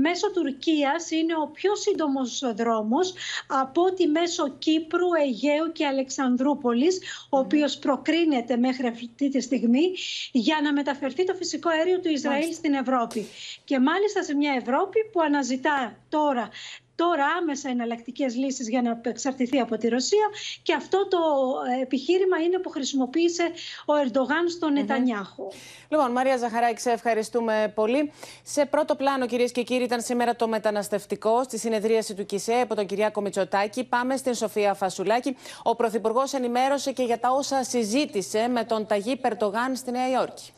μέσω 0.00 0.30
Τουρκίας 0.30 1.10
είναι 1.10 1.34
ο 1.34 1.46
πιο 1.46 1.76
σύντομος 1.76 2.52
δρόμος 2.54 3.14
από 3.46 3.82
ότι 3.82 4.06
μέσω 4.06 4.48
Κύπρου, 4.58 5.08
Αιγαίου 5.22 5.72
και 5.72 5.86
Αλεξανδρούπολης, 5.86 6.98
ο 7.28 7.38
οποίος 7.38 7.78
προκρίνεται 7.78 8.56
μέχρι 8.56 8.86
αυτή 8.86 9.28
τη 9.28 9.40
στιγμή 9.40 9.92
για 10.32 10.60
να 10.62 10.72
μεταφερθεί 10.72 11.24
το 11.24 11.34
φυσικό 11.34 11.68
αέριο 11.68 12.00
του 12.00 12.08
Ισραήλ 12.08 12.52
στην 12.52 12.74
Ευρώπη. 12.74 13.26
Και 13.64 13.78
μάλιστα 13.78 14.22
σε 14.22 14.34
μια 14.34 14.52
Ευρώπη 14.52 14.98
που 15.12 15.20
αναζητά 15.20 15.98
τώρα 16.08 16.48
τώρα 17.02 17.26
άμεσα 17.38 17.68
εναλλακτικές 17.68 18.34
λύσεις 18.36 18.68
για 18.68 18.82
να 18.82 19.00
εξαρτηθεί 19.02 19.58
από 19.58 19.76
τη 19.76 19.88
Ρωσία. 19.88 20.26
Και 20.62 20.74
αυτό 20.74 21.08
το 21.08 21.18
ε, 21.78 21.82
επιχείρημα 21.82 22.36
είναι 22.36 22.58
που 22.58 22.70
χρησιμοποίησε 22.70 23.50
ο 23.86 23.92
Ερντογάν 23.94 24.48
στον 24.48 24.72
Νετανιάχου. 24.72 25.48
Λοιπόν, 25.88 26.10
Μαρία 26.12 26.36
Ζαχαράκη, 26.36 26.80
σε 26.80 26.90
ευχαριστούμε 26.90 27.72
πολύ. 27.74 28.12
Σε 28.42 28.66
πρώτο 28.66 28.94
πλάνο, 28.94 29.26
κυρίες 29.26 29.52
και 29.52 29.62
κύριοι, 29.62 29.84
ήταν 29.84 30.00
σήμερα 30.00 30.36
το 30.36 30.48
μεταναστευτικό 30.48 31.42
στη 31.42 31.58
συνεδρίαση 31.58 32.14
του 32.14 32.26
ΚΙΣΕ 32.26 32.60
από 32.60 32.74
τον 32.74 32.86
Κυριάκο 32.86 33.20
Μητσοτάκη. 33.20 33.84
Πάμε 33.84 34.16
στην 34.16 34.34
Σοφία 34.34 34.74
Φασουλάκη. 34.74 35.36
Ο 35.62 35.76
Πρωθυπουργός 35.76 36.32
ενημέρωσε 36.32 36.92
και 36.92 37.02
για 37.02 37.18
τα 37.18 37.30
όσα 37.30 37.64
συζήτησε 37.64 38.48
με 38.48 38.64
τον 38.64 38.86
Ταγί 38.86 39.16
Περτογάν 39.16 39.76
στη 39.76 39.90
Νέα 39.90 40.10
Υόρκη. 40.10 40.52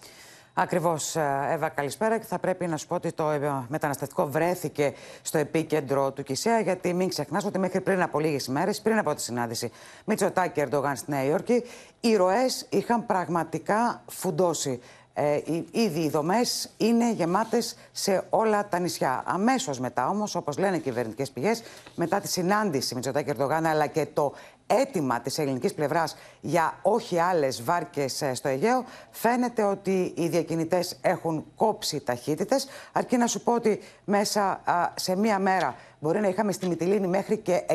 Ακριβώς, 0.54 1.16
ε, 1.16 1.48
Εύα, 1.50 1.68
καλησπέρα. 1.68 2.18
Και 2.18 2.24
θα 2.24 2.38
πρέπει 2.38 2.66
να 2.66 2.76
σου 2.76 2.86
πω 2.86 2.94
ότι 2.94 3.12
το 3.12 3.30
ε, 3.30 3.64
μεταναστευτικό 3.68 4.26
βρέθηκε 4.26 4.94
στο 5.22 5.38
επίκεντρο 5.38 6.12
του 6.12 6.22
Κισέα, 6.22 6.60
γιατί 6.60 6.94
μην 6.94 7.08
ξεχνάς 7.08 7.44
ότι 7.44 7.58
μέχρι 7.58 7.80
πριν 7.80 8.02
από 8.02 8.20
λίγες 8.20 8.46
ημέρες, 8.46 8.80
πριν 8.80 8.98
από 8.98 9.14
τη 9.14 9.20
συνάντηση 9.22 9.70
Μητσοτάκη 10.04 10.52
και 10.52 10.66
Ερντογάν 10.66 10.96
στη 10.96 11.10
Νέα 11.10 11.24
Υόρκη, 11.24 11.64
οι 12.00 12.16
ροές 12.16 12.66
είχαν 12.70 13.06
πραγματικά 13.06 14.02
φουντώσει. 14.06 14.80
Ε, 15.14 15.40
ήδη 15.70 16.00
οι 16.00 16.08
δομές 16.08 16.70
είναι 16.76 17.12
γεμάτες 17.12 17.76
σε 17.92 18.24
όλα 18.30 18.68
τα 18.68 18.78
νησιά. 18.78 19.22
Αμέσως 19.26 19.80
μετά, 19.80 20.08
όμως, 20.08 20.34
όπως 20.34 20.58
λένε 20.58 20.76
οι 20.76 20.80
κυβερνητικές 20.80 21.30
πηγές, 21.30 21.62
μετά 21.94 22.20
τη 22.20 22.28
συνάντηση 22.28 22.94
Μητσοτάκη 22.94 23.30
Ερντογάν 23.30 23.66
αλλά 23.66 23.86
και 23.86 24.06
το 24.12 24.32
αίτημα 24.66 25.20
της 25.20 25.38
ελληνικής 25.38 25.74
πλευράς 25.74 26.16
για 26.40 26.78
όχι 26.82 27.18
άλλες 27.18 27.62
βάρκες 27.62 28.22
ε, 28.22 28.34
στο 28.34 28.48
Αιγαίο, 28.48 28.84
φαίνεται 29.10 29.62
ότι 29.62 30.12
οι 30.16 30.28
διακινητές 30.28 30.98
έχουν 31.00 31.44
κόψει 31.56 32.00
ταχύτητες. 32.00 32.66
Αρκεί 32.92 33.16
να 33.16 33.26
σου 33.26 33.40
πω 33.40 33.54
ότι 33.54 33.80
μέσα 34.04 34.60
σε 34.94 35.16
μία 35.16 35.38
μέρα 35.38 35.74
μπορεί 36.02 36.20
να 36.20 36.28
είχαμε 36.28 36.52
στη 36.52 36.66
Μυτιλίνη 36.68 37.06
μέχρι 37.06 37.36
και 37.36 37.62
600 37.68 37.74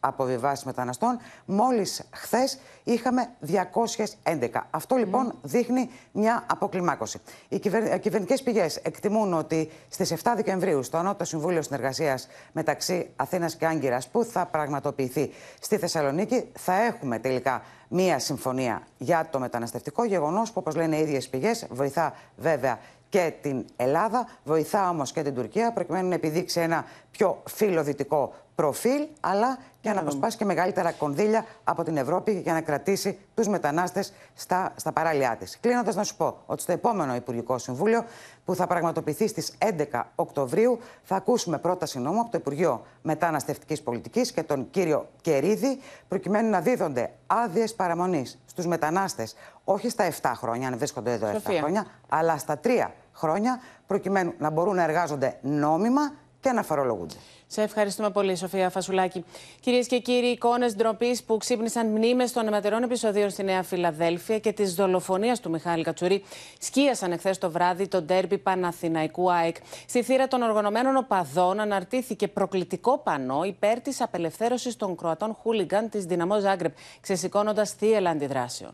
αποβιβάσεις 0.00 0.64
μεταναστών. 0.64 1.18
Μόλις 1.44 2.02
χθες 2.10 2.58
είχαμε 2.84 3.30
211. 3.46 4.48
Αυτό 4.70 4.96
λοιπόν 4.96 5.34
δείχνει 5.42 5.90
μια 6.12 6.44
αποκλιμάκωση. 6.50 7.20
Οι 7.48 7.58
κυβερ... 7.58 7.98
κυβερνητικές 7.98 8.42
πηγές 8.42 8.76
εκτιμούν 8.76 9.34
ότι 9.34 9.70
στις 9.88 10.14
7 10.22 10.32
Δεκεμβρίου 10.36 10.82
στο 10.82 10.96
Ανώτατο 10.96 11.24
Συμβούλιο 11.24 11.62
Συνεργασίας 11.62 12.28
μεταξύ 12.52 13.10
Αθήνας 13.16 13.56
και 13.56 13.66
Άγκυρας 13.66 14.08
που 14.08 14.24
θα 14.24 14.46
πραγματοποιηθεί 14.46 15.30
στη 15.60 15.76
Θεσσαλονίκη 15.76 16.48
θα 16.58 16.82
έχουμε 16.82 17.18
τελικά 17.18 17.62
μία 17.92 18.18
συμφωνία 18.18 18.82
για 18.98 19.28
το 19.30 19.38
μεταναστευτικό 19.38 20.04
γεγονός 20.04 20.48
που 20.48 20.58
όπως 20.60 20.74
λένε 20.74 20.96
οι 20.96 21.00
ίδιες 21.00 21.28
πηγές 21.28 21.66
βοηθά 21.70 22.14
βέβαια 22.36 22.78
και 23.08 23.32
την 23.40 23.64
Ελλάδα, 23.76 24.28
βοηθά 24.44 24.88
όμως 24.88 25.12
και 25.12 25.22
την 25.22 25.34
Τουρκία 25.34 25.72
προκειμένου 25.72 26.08
να 26.08 26.14
επιδείξει 26.14 26.60
ένα 26.60 26.84
πιο 27.10 27.42
φιλοδυτικό 27.44 28.34
προφίλ, 28.60 29.06
αλλά 29.20 29.58
για 29.80 29.94
να 29.94 30.00
αποσπάσει 30.00 30.36
και 30.36 30.44
μεγαλύτερα 30.44 30.92
κονδύλια 30.92 31.44
από 31.64 31.82
την 31.82 31.96
Ευρώπη 31.96 32.32
για 32.32 32.52
να 32.52 32.60
κρατήσει 32.60 33.18
τους 33.34 33.48
μετανάστες 33.48 34.12
στα, 34.34 34.72
στα 34.76 34.92
παράλια 34.92 35.36
της. 35.38 35.58
Κλείνοντας, 35.60 35.94
να 35.94 36.02
σου 36.02 36.16
πω 36.16 36.36
ότι 36.46 36.62
στο 36.62 36.72
επόμενο 36.72 37.14
Υπουργικό 37.14 37.58
Συμβούλιο, 37.58 38.04
που 38.44 38.54
θα 38.54 38.66
πραγματοποιηθεί 38.66 39.28
στις 39.28 39.52
11 39.92 40.02
Οκτωβρίου, 40.14 40.78
θα 41.02 41.16
ακούσουμε 41.16 41.58
πρόταση 41.58 41.98
νόμου 41.98 42.20
από 42.20 42.30
το 42.30 42.38
Υπουργείο 42.38 42.82
Μεταναστευτικής 43.02 43.82
Πολιτικής 43.82 44.32
και 44.32 44.42
τον 44.42 44.70
κύριο 44.70 45.08
Κερίδη, 45.20 45.80
προκειμένου 46.08 46.50
να 46.50 46.60
δίδονται 46.60 47.12
άδειες 47.26 47.74
παραμονής 47.74 48.38
στους 48.46 48.66
μετανάστες, 48.66 49.36
όχι 49.64 49.88
στα 49.88 50.04
7 50.22 50.32
χρόνια, 50.34 50.68
αν 50.68 50.78
βρίσκονται 50.78 51.12
εδώ 51.12 51.26
7 51.44 51.50
χρόνια, 51.58 51.86
αλλά 52.08 52.38
στα 52.38 52.60
3 52.64 52.90
χρόνια, 53.12 53.60
προκειμένου 53.86 54.32
να 54.38 54.50
μπορούν 54.50 54.74
να 54.74 54.82
εργάζονται 54.82 55.38
νόμιμα 55.42 56.12
και 56.40 56.52
να 56.52 56.62
φορολογούνται. 56.62 57.14
Σε 57.52 57.62
ευχαριστούμε 57.62 58.10
πολύ, 58.10 58.36
Σοφία 58.36 58.70
Φασουλάκη. 58.70 59.24
Κυρίες 59.60 59.86
και 59.86 59.98
κύριοι, 59.98 60.26
εικόνες 60.26 60.74
ντροπής 60.74 61.22
που 61.22 61.36
ξύπνησαν 61.36 61.86
μνήμες 61.86 62.32
των 62.32 62.46
αιματερών 62.46 62.82
επεισοδίων 62.82 63.30
στη 63.30 63.42
Νέα 63.42 63.62
Φιλαδέλφια 63.62 64.38
και 64.38 64.52
της 64.52 64.74
δολοφονίας 64.74 65.40
του 65.40 65.50
Μιχάλη 65.50 65.82
Κατσουρί 65.82 66.24
σκίασαν 66.58 67.12
εχθές 67.12 67.38
το 67.38 67.50
βράδυ 67.50 67.88
το 67.88 68.02
ντέρμπι 68.02 68.38
Παναθηναϊκού 68.38 69.32
ΑΕΚ. 69.32 69.56
Στη 69.88 70.02
θύρα 70.02 70.28
των 70.28 70.42
οργανωμένων 70.42 70.96
οπαδών 70.96 71.60
αναρτήθηκε 71.60 72.28
προκλητικό 72.28 72.98
πανό 72.98 73.44
υπέρ 73.44 73.80
της 73.80 74.00
απελευθέρωσης 74.00 74.76
των 74.76 74.96
Κροατών 74.96 75.36
χούλιγκαν 75.42 75.88
της 75.88 76.04
Δυναμό 76.04 76.40
Ζάγκρεπ, 76.40 76.76
ξεσηκώνοντας 77.00 77.70
θύελα 77.70 78.10
αντιδράσεων. 78.10 78.72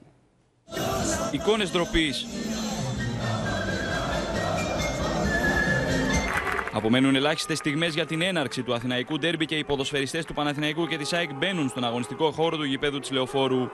Εικόνες 1.32 1.70
ντροπής 1.70 2.26
Απομένουν 6.76 7.14
ελάχιστες 7.14 7.58
στιγμές 7.58 7.94
για 7.94 8.06
την 8.06 8.22
έναρξη 8.22 8.62
του 8.62 8.74
Αθηναϊκού 8.74 9.18
Ντέρμπι 9.18 9.46
και 9.46 9.54
οι 9.54 9.64
ποδοσφαιριστές 9.64 10.24
του 10.24 10.34
Παναθηναϊκού 10.34 10.86
και 10.86 10.96
της 10.96 11.12
ΑΕΚ 11.12 11.34
μπαίνουν 11.34 11.68
στον 11.68 11.84
αγωνιστικό 11.84 12.30
χώρο 12.30 12.56
του 12.56 12.64
γηπέδου 12.64 12.98
της 12.98 13.10
Λεωφόρου. 13.10 13.68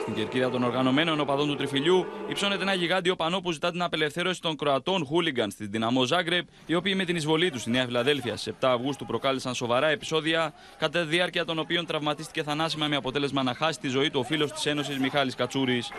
Στην 0.00 0.14
κερκίδα 0.14 0.50
των 0.50 0.62
οργανωμένων 0.62 1.20
οπαδών 1.20 1.48
του 1.48 1.56
Τριφυλιού 1.56 2.06
υψώνεται 2.28 2.62
ένα 2.62 2.74
γιγάντιο 2.74 3.16
πανό 3.16 3.40
που 3.40 3.52
ζητά 3.52 3.70
την 3.70 3.82
απελευθέρωση 3.82 4.40
των 4.40 4.56
Κροατών 4.56 5.04
χούλιγκαν 5.04 5.50
στην 5.50 5.70
δυναμό 5.70 6.04
Ζάγκρεπ, 6.04 6.46
οι 6.66 6.74
οποίοι 6.74 6.94
με 6.96 7.04
την 7.04 7.16
εισβολή 7.16 7.50
τους 7.50 7.60
στη 7.60 7.70
Νέα 7.70 7.84
Φιλαδέλφια 7.84 8.36
στι 8.36 8.54
7 8.60 8.68
Αυγούστου 8.68 9.06
προκάλεσαν 9.06 9.54
σοβαρά 9.54 9.88
επεισόδια, 9.88 10.52
κατά 10.78 11.00
τη 11.00 11.06
διάρκεια 11.06 11.44
των 11.44 11.58
οποίων 11.58 11.86
τραυματίστηκε 11.86 12.42
θανάσιμα 12.42 12.86
με 12.86 12.96
αποτέλεσμα 12.96 13.42
να 13.42 13.54
χάσει 13.54 13.80
τη 13.80 13.88
ζωή 13.88 14.10
του 14.10 14.20
ο 14.20 14.24
φίλος 14.24 14.52
της 14.52 14.66
Ένωσης 14.66 14.98
Μιχάλης 14.98 15.34
Κατσούρης. 15.34 15.90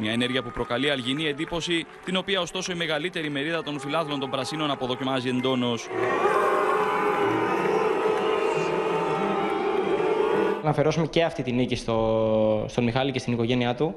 Μια 0.00 0.12
ενέργεια 0.12 0.42
που 0.42 0.50
προκαλεί 0.50 0.90
αλγινή 0.90 1.26
εντύπωση, 1.26 1.86
την 2.04 2.16
οποία 2.16 2.40
ωστόσο 2.40 2.72
η 2.72 2.74
μεγαλύτερη 2.74 3.30
μερίδα 3.30 3.62
των 3.62 3.78
φιλάθλων 3.80 4.20
των 4.20 4.30
Πρασίνων 4.30 4.70
αποδοκιμάζει 4.70 5.28
εντόνως. 5.28 5.88
Να 10.62 10.70
αφαιρώσουμε 10.70 11.06
και 11.06 11.24
αυτή 11.24 11.42
τη 11.42 11.52
νίκη 11.52 11.76
στο, 11.76 12.64
στον 12.68 12.84
Μιχάλη 12.84 13.12
και 13.12 13.18
στην 13.18 13.32
οικογένειά 13.32 13.74
του. 13.74 13.94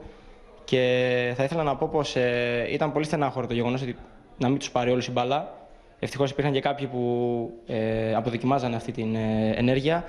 Και 0.63 1.33
θα 1.35 1.43
ήθελα 1.43 1.63
να 1.63 1.75
πω 1.75 1.89
πως 1.91 2.15
ε, 2.15 2.67
ήταν 2.71 2.91
πολύ 2.91 3.05
στενάχωρο 3.05 3.47
το 3.47 3.53
γεγονός 3.53 3.81
ότι 3.81 3.95
να 4.37 4.49
μην 4.49 4.57
τους 4.57 4.71
πάρει 4.71 4.91
όλους 4.91 5.07
η 5.07 5.11
μπαλά. 5.11 5.67
Ευτυχώς 5.99 6.31
υπήρχαν 6.31 6.53
και 6.53 6.59
κάποιοι 6.59 6.87
που 6.87 7.51
ε, 7.67 8.15
αποδοκιμάζανε 8.15 8.75
αυτή 8.75 8.91
την 8.91 9.15
ε, 9.15 9.53
ενέργεια 9.55 10.03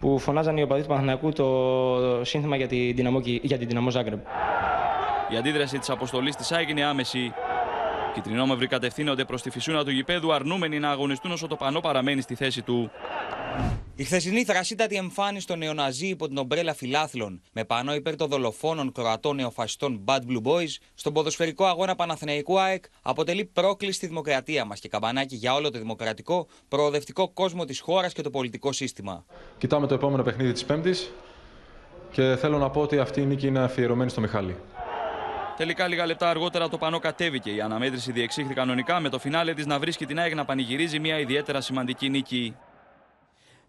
που 0.00 0.18
φωνάζαν 0.18 0.56
οι 0.56 0.62
οπαδοί 0.62 0.82
του 0.82 0.88
Παναθηναϊκού 0.88 1.32
το 1.32 2.24
σύνθημα 2.24 2.56
για 2.56 2.66
την 2.66 2.94
Δυναμό, 2.94 3.20
για 3.22 3.58
την 3.58 3.68
Δυναμό 3.68 3.90
Ζάγκρεμ. 3.90 4.20
Η 5.32 5.36
αντίδραση 5.36 5.78
της 5.78 5.90
αποστολής 5.90 6.36
της 6.36 6.52
ΑΕΚ 6.52 6.68
είναι 6.68 6.84
άμεση. 6.84 7.32
Κιτρινόμαυροι 8.14 8.66
κατευθύνονται 8.66 9.24
προς 9.24 9.42
τη 9.42 9.50
φυσούνα 9.50 9.84
του 9.84 9.90
γηπέδου, 9.90 10.32
αρνούμενοι 10.32 10.78
να 10.78 10.90
αγωνιστούν 10.90 11.32
όσο 11.32 11.46
το 11.46 11.56
πανό 11.56 11.80
παραμένει 11.80 12.20
στη 12.20 12.34
θέση 12.34 12.62
του. 12.62 12.90
Η 13.94 14.04
χθεσινή 14.04 14.44
θρασίτατη 14.44 14.96
εμφάνιση 14.96 15.46
των 15.46 15.58
νεοναζί 15.58 16.06
υπό 16.06 16.28
την 16.28 16.36
ομπρέλα 16.36 16.74
φιλάθλων, 16.74 17.42
με 17.52 17.64
πανό 17.64 17.94
υπέρ 17.94 18.16
των 18.16 18.28
δολοφόνων 18.28 18.92
κροατών 18.92 19.36
νεοφασιστών 19.36 20.04
Bad 20.04 20.18
Blue 20.18 20.42
Boys, 20.42 20.76
στον 20.94 21.12
ποδοσφαιρικό 21.12 21.64
αγώνα 21.64 21.94
Παναθηναϊκού 21.94 22.60
ΑΕΚ, 22.60 22.84
αποτελεί 23.02 23.44
πρόκληση 23.44 23.92
στη 23.92 24.06
δημοκρατία 24.06 24.64
μας 24.64 24.80
και 24.80 24.88
καμπανάκι 24.88 25.36
για 25.36 25.54
όλο 25.54 25.70
το 25.70 25.78
δημοκρατικό, 25.78 26.46
προοδευτικό 26.68 27.28
κόσμο 27.28 27.64
της 27.64 27.80
χώρας 27.80 28.12
και 28.12 28.22
το 28.22 28.30
πολιτικό 28.30 28.72
σύστημα. 28.72 29.24
Κοιτάμε 29.58 29.86
το 29.86 29.94
επόμενο 29.94 30.22
παιχνίδι 30.22 30.52
της 30.52 30.64
Πέμπτης 30.64 31.10
και 32.12 32.36
θέλω 32.36 32.58
να 32.58 32.70
πω 32.70 32.80
ότι 32.80 32.98
αυτή 32.98 33.20
η 33.20 33.24
νίκη 33.26 33.46
είναι 33.46 33.58
αφιερωμένη 33.58 34.10
στο 34.10 34.20
Μιχάλη. 34.20 34.56
Τελικά, 35.60 35.88
λίγα 35.88 36.06
λεπτά 36.06 36.28
αργότερα 36.30 36.68
το 36.68 36.78
πανό 36.78 36.98
κατέβηκε. 36.98 37.50
Η 37.50 37.60
αναμέτρηση 37.60 38.12
διεξήχθη 38.12 38.54
κανονικά 38.54 39.00
με 39.00 39.08
το 39.08 39.18
φινάλε 39.18 39.54
της 39.54 39.66
να 39.66 39.78
βρίσκει 39.78 40.06
την 40.06 40.18
ΑΕΚ 40.18 40.34
να 40.34 40.44
πανηγυρίζει 40.44 40.98
μια 40.98 41.18
ιδιαίτερα 41.18 41.60
σημαντική 41.60 42.08
νίκη. 42.08 42.56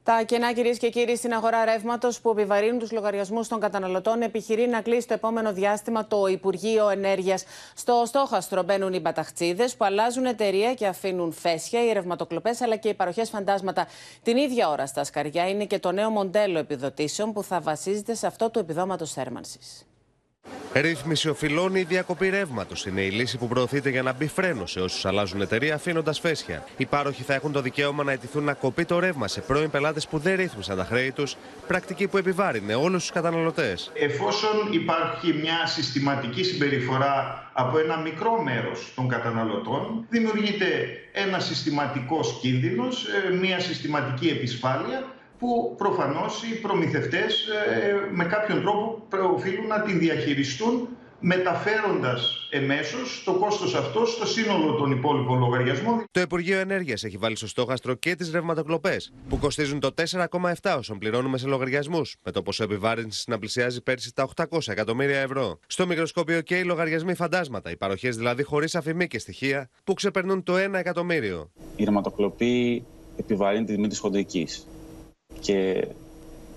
Τα 0.04 0.24
κενά, 0.24 0.54
κυρίες 0.54 0.78
και 0.78 0.90
κύριοι, 0.90 1.16
στην 1.16 1.34
αγορά 1.34 1.66
ρεύματος 1.66 2.22
που 2.22 2.30
επιβαρύνουν 2.30 2.80
τους 2.80 2.92
λογαριασμούς 2.92 3.48
των 3.48 3.60
καταναλωτών 3.60 4.22
επιχειρεί 4.22 4.68
να 4.68 4.82
κλείσει 4.82 5.08
το 5.08 5.14
επόμενο 5.14 5.54
διάστημα 5.54 6.08
το 6.08 6.26
Υπουργείο 6.26 6.90
Ενέργειας. 6.90 7.44
Στο 7.76 8.04
στόχαστρο 8.06 8.64
μπαίνουν 8.64 8.94
οι 8.94 9.00
μπαταχτσίδες 9.00 9.76
που 9.76 9.86
αλλάζουν 9.86 10.26
εταιρεία 10.26 10.74
και 10.74 10.88
αφήνουν 10.88 11.32
φέσια, 11.32 11.86
οι 11.86 11.94
ρευματοκλοπές 11.94 12.62
αλλά 12.62 12.76
και 12.76 12.90
οι 12.90 12.94
παροχές 12.94 13.30
φαντάσματα. 13.30 13.88
Την 14.24 14.38
ίδια 14.38 14.70
ώρα 14.70 14.86
στα 14.86 15.04
σκαριά 15.04 15.50
είναι 15.50 15.66
και 15.66 15.80
το 15.80 15.92
νέο 15.92 16.10
μοντέλο 16.10 16.60
επιδοτήσεων 16.60 17.34
που 17.34 17.44
θα 17.44 17.60
βασίζεται 17.60 18.14
σε 18.14 18.28
αυτό 18.28 18.50
του 18.50 18.60
επιδόματος 18.60 19.12
θέρμανσης. 19.12 19.86
Ρύθμιση 20.74 21.30
οφειλών 21.30 21.76
ή 21.76 21.84
διακοπή 21.84 22.30
ρεύματος 22.30 22.86
είναι 22.86 23.02
η 23.02 23.10
λύση 23.10 23.38
που 23.38 23.48
προωθείται 23.48 23.90
για 23.90 24.02
να 24.02 24.14
μπει 24.14 24.28
φρένο 24.28 24.66
σε 24.66 24.80
όσους 24.80 25.06
αλλάζουν 25.06 25.42
εταιρεία 25.42 25.76
αφήνοντας 25.76 26.20
φέσια. 26.20 26.66
Οι 26.78 26.86
πάροχοι 26.86 27.24
θα 27.24 27.34
έχουν 27.34 27.52
το 27.52 27.62
δικαίωμα 27.62 28.04
να 28.04 28.12
αιτηθούν 28.12 28.44
να 28.44 28.54
κοπεί 28.54 28.86
το 28.86 29.00
ρεύμα 29.00 29.28
σε 29.28 29.42
πρώην 29.42 29.70
πελάτες 29.70 30.08
που 30.08 30.18
δεν 30.18 30.36
ρύθμισαν 30.36 30.78
τα 30.78 30.84
χρέη 30.84 31.12
τους, 31.12 31.36
πρακτική 31.68 32.08
που 32.08 32.18
επιβάρυνε 32.18 32.76
όλους 32.76 33.02
τους 33.02 33.12
καταναλωτές. 33.12 33.92
Εφόσον 33.94 34.72
υπάρχει 34.72 35.34
μια 35.34 35.66
συστηματική 35.66 36.44
συμπεριφορά 36.44 37.50
από 37.54 37.78
ένα 37.78 37.98
μικρό 37.98 38.42
μέρος 38.42 38.92
των 38.96 39.08
καταναλωτών, 39.08 40.06
δημιουργείται 40.10 40.66
ένα 41.12 41.40
συστηματικός 41.40 42.38
κίνδυνος, 42.42 43.06
ε, 43.08 43.34
μια 43.34 43.60
συστηματική 43.60 44.28
επισφάλεια 44.28 45.06
που 45.42 45.76
προφανώς 45.78 46.44
οι 46.44 46.60
προμηθευτές 46.60 47.48
ε, 47.48 47.94
με 48.12 48.26
κάποιον 48.26 48.62
τρόπο 48.62 49.08
οφείλουν 49.34 49.68
να 49.68 49.82
την 49.82 50.00
διαχειριστούν 50.00 50.88
μεταφέροντας 51.20 52.48
εμέσως 52.52 53.22
το 53.26 53.34
κόστος 53.34 53.76
αυτό 53.76 54.06
στο 54.06 54.28
σύνολο 54.28 54.74
των 54.74 54.92
υπόλοιπων 54.92 55.40
λογαριασμών. 55.40 56.04
Το 56.12 56.22
Υπουργείο 56.22 56.60
Ενέργειας 56.60 57.04
έχει 57.04 57.18
βάλει 57.18 57.36
στο 57.36 57.48
στόχαστρο 57.48 57.94
και 57.94 58.16
τις 58.16 58.32
ρευματοκλοπές, 58.32 59.14
που 59.30 59.38
κοστίζουν 59.38 59.80
το 59.80 59.94
4,7 59.96 60.76
όσων 60.78 60.98
πληρώνουμε 60.98 61.38
σε 61.38 61.48
λογαριασμούς, 61.48 62.16
με 62.24 62.32
το 62.32 62.42
ποσό 62.42 62.64
επιβάρυνσης 62.64 63.28
να 63.28 63.40
πλησιάζει 63.40 63.82
πέρσι 63.84 64.14
τα 64.14 64.30
800 64.36 64.68
εκατομμύρια 64.68 65.20
ευρώ. 65.20 65.60
Στο 65.68 65.88
μικροσκόπιο 65.88 66.42
και 66.42 66.58
οι 66.58 66.64
λογαριασμοί 66.64 67.14
φαντάσματα, 67.14 67.72
οι 67.72 67.78
παροχές 67.78 68.18
δηλαδή 68.18 68.44
χωρίς 68.44 68.76
αφημί 68.76 69.08
και 69.08 69.20
στοιχεία, 69.20 69.70
που 69.84 69.94
ξεπερνούν 69.94 70.44
το 70.44 70.54
1 70.56 70.74
εκατομμύριο. 70.74 71.52
Η 71.76 71.84
ρευματοκλοπή 71.84 72.86
επιβαρύνει 73.16 73.66
τη 73.66 73.74
τιμή 73.74 73.88
της 73.88 74.00
χοντρικής 74.00 74.66
και 75.40 75.88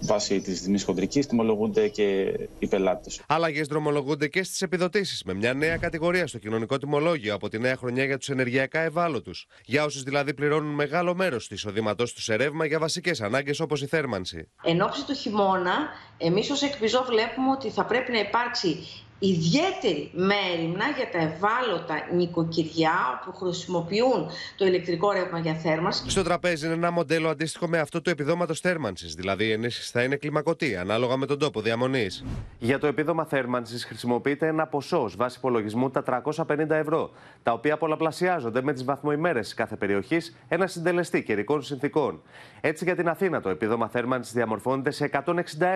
βάσει 0.01 0.41
της 0.41 0.62
τιμή 0.62 0.81
χοντρικής 0.81 1.27
τιμολογούνται 1.27 1.89
και 1.89 2.39
οι 2.59 2.66
πελάτες. 2.66 3.20
Άλλαγε 3.27 3.62
δρομολογούνται 3.62 4.29
και 4.29 4.43
στις 4.43 4.62
επιδοτήσεις 4.62 5.22
με 5.25 5.35
μια 5.35 5.55
νέα 5.55 5.77
κατηγορία 5.77 6.27
στο 6.27 6.39
κοινωνικό 6.39 6.79
τιμολόγιο 6.79 7.35
από 7.35 7.49
τη 7.49 7.59
νέα 7.59 7.77
χρονιά 7.77 8.05
για 8.05 8.18
τους 8.18 8.29
ενεργειακά 8.29 8.81
ευάλωτους. 8.81 9.47
Για 9.64 9.85
όσους 9.85 10.03
δηλαδή 10.03 10.35
πληρώνουν 10.35 10.75
μεγάλο 10.75 11.14
μέρος 11.14 11.49
του 11.49 11.55
εισοδήματός 11.55 12.12
τους 12.12 12.25
σε 12.25 12.35
ρεύμα 12.35 12.66
για 12.66 12.79
βασικές 12.79 13.20
ανάγκες 13.20 13.61
όπως 13.61 13.83
η 13.83 13.87
θέρμανση. 13.87 14.49
Εν 14.62 14.83
ώψη 14.83 15.07
του 15.07 15.14
χειμώνα, 15.14 15.75
εμείς 16.18 16.51
ως 16.51 16.62
εκπιζό 16.62 17.05
βλέπουμε 17.09 17.51
ότι 17.51 17.70
θα 17.70 17.85
πρέπει 17.85 18.12
να 18.12 18.18
υπάρξει 18.18 18.79
ιδιαίτερη 19.27 20.11
μέρημνα 20.12 20.85
για 20.97 21.09
τα 21.12 21.18
ευάλωτα 21.18 21.95
νοικοκυριά 22.14 23.22
που 23.25 23.33
χρησιμοποιούν 23.33 24.27
το 24.57 24.66
ηλεκτρικό 24.66 25.12
ρεύμα 25.12 25.39
για 25.39 25.55
θέρμανση. 25.55 26.11
Στο 26.11 26.22
τραπέζι 26.22 26.66
είναι 26.66 26.75
ένα 26.75 26.91
μοντέλο 26.91 27.29
αντίστοιχο 27.29 27.68
με 27.68 27.79
αυτό 27.79 28.03
του 28.03 28.11
επιδόματος 28.11 28.61
θέρμανσης, 28.61 29.14
δηλαδή 29.14 29.45
η 29.45 29.53
ενίσχυση 29.53 29.91
θα 29.91 30.03
είναι 30.03 30.16
κλιμακωτή, 30.16 30.77
ανάλογα 30.77 31.16
με 31.16 31.27
τον 31.27 31.39
τόπο 31.39 31.61
διαμονής. 31.61 32.25
Για 32.59 32.79
το 32.79 32.87
επίδομα 32.87 33.25
θέρμανσης 33.25 33.85
χρησιμοποιείται 33.85 34.47
ένα 34.47 34.66
ποσό 34.66 35.03
ω 35.03 35.11
βάση 35.16 35.37
υπολογισμού 35.39 35.91
τα 35.91 36.03
350 36.03 36.70
ευρώ, 36.70 37.11
τα 37.43 37.53
οποία 37.53 37.77
πολλαπλασιάζονται 37.77 38.62
με 38.62 38.72
τις 38.72 38.85
βαθμοημέρες 38.85 39.45
της 39.45 39.55
κάθε 39.55 39.77
περιοχής 39.77 40.37
ένα 40.49 40.66
συντελεστή 40.66 41.22
καιρικών 41.22 41.62
συνθήκων. 41.62 42.22
Έτσι 42.61 42.85
για 42.85 42.95
την 42.95 43.09
Αθήνα 43.09 43.41
το 43.41 43.49
επίδομα 43.49 43.89
θέρμανσης 43.89 44.33
διαμορφώνεται 44.33 44.91
σε 44.91 45.11
161 45.25 45.33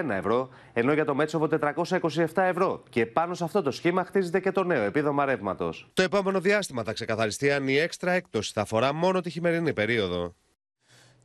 ευρώ, 0.09 0.49
ενώ 0.72 0.92
για 0.92 1.05
το 1.05 1.14
Μέτσοβο 1.14 1.49
427 1.61 2.26
ευρώ 2.34 2.82
και 2.90 3.07
πάνω 3.07 3.34
σε 3.39 3.45
αυτό 3.45 3.62
το 3.62 3.70
σχήμα 3.70 4.05
χτίζεται 4.05 4.41
και 4.41 4.53
το 4.53 4.64
νέο 4.64 4.82
επίδομα 4.82 5.24
ρεύματος. 5.24 5.91
Το 5.95 6.03
επόμενο 6.03 6.41
διάστημα 6.41 6.82
θα 6.82 6.93
ξεκαθαριστεί 6.93 7.53
αν 7.53 7.68
η 7.68 7.76
έξτρα 7.76 8.12
έκπτωση 8.12 8.53
θα 8.55 8.61
αφορά 8.61 8.93
μόνο 8.93 9.20
τη 9.20 9.30
χειμερινή 9.30 9.72
περίοδο. 9.72 10.34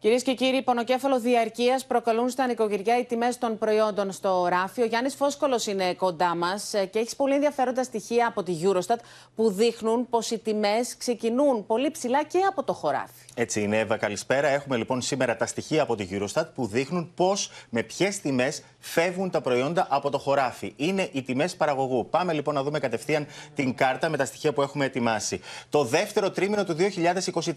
Κυρίες 0.04 0.24
και 0.24 0.34
κύριοι, 0.34 0.62
πονοκέφαλο 0.62 1.20
διαρκείας 1.20 1.86
προκαλούν 1.86 2.30
στα 2.30 2.48
νοικοκυριά 2.48 3.00
οι 3.00 3.06
τιμές 3.06 3.38
των 3.38 3.58
προϊόντων 3.58 4.12
στο 4.12 4.46
ράφι. 4.50 4.82
Ο 4.82 4.86
Γιάννης 4.86 5.16
Φόσκολο 5.16 5.62
είναι 5.70 5.94
κοντά 5.94 6.36
μας 6.36 6.74
ε, 6.74 6.86
και 6.86 7.00
έχεις 7.00 7.16
πολύ 7.16 7.34
ενδιαφέροντα 7.34 7.84
στοιχεία 7.84 8.28
από 8.28 8.44
τη 8.44 8.54
Eurostat 8.64 8.98
που 9.36 9.52
δείχνουν 9.52 10.10
πως 10.10 10.32
οι 10.32 10.40
τιμές 10.40 10.98
ξεκινούν 10.98 11.66
πολύ 11.66 11.92
ψηλά 11.92 12.24
και 12.24 12.40
από 12.50 12.64
το 12.64 12.74
χωράφι. 12.74 13.26
Έτσι 13.36 13.62
είναι, 13.62 13.80
Εύα, 13.80 13.98
καλησπέρα. 13.98 14.48
Έχουμε 14.48 14.78
λοιπόν 14.78 15.02
σήμερα 15.02 15.36
τα 15.36 15.46
στοιχεία 15.46 15.82
από 15.82 15.96
τη 15.96 16.08
Eurostat 16.12 16.46
που 16.56 16.68
δείχνουν 16.68 17.12
πώς, 17.16 17.52
με 17.70 17.84
ποιες 17.84 18.20
τιμές 18.20 18.64
φεύγουν 18.80 19.30
τα 19.30 19.42
προϊόντα 19.42 19.88
από 19.90 20.10
το 20.10 20.18
χωράφι. 20.18 20.74
Είναι 20.76 21.10
οι 21.12 21.22
τιμές 21.22 21.56
παραγωγού. 21.56 22.10
Πάμε 22.10 22.34
λοιπόν 22.34 22.54
να 22.54 22.64
δούμε 22.64 22.80
κατευθείαν 22.80 23.28
την 23.56 23.76
κάρτα 23.76 24.10
με 24.10 24.18
τα 24.18 24.26
στοιχεία 24.26 24.54
που 24.54 24.62
έχουμε 24.62 24.86
ετοιμάσει. 24.86 25.42
Το 25.70 25.84
δεύτερο 25.84 26.32
τρίμηνο 26.32 26.64
του 26.64 26.76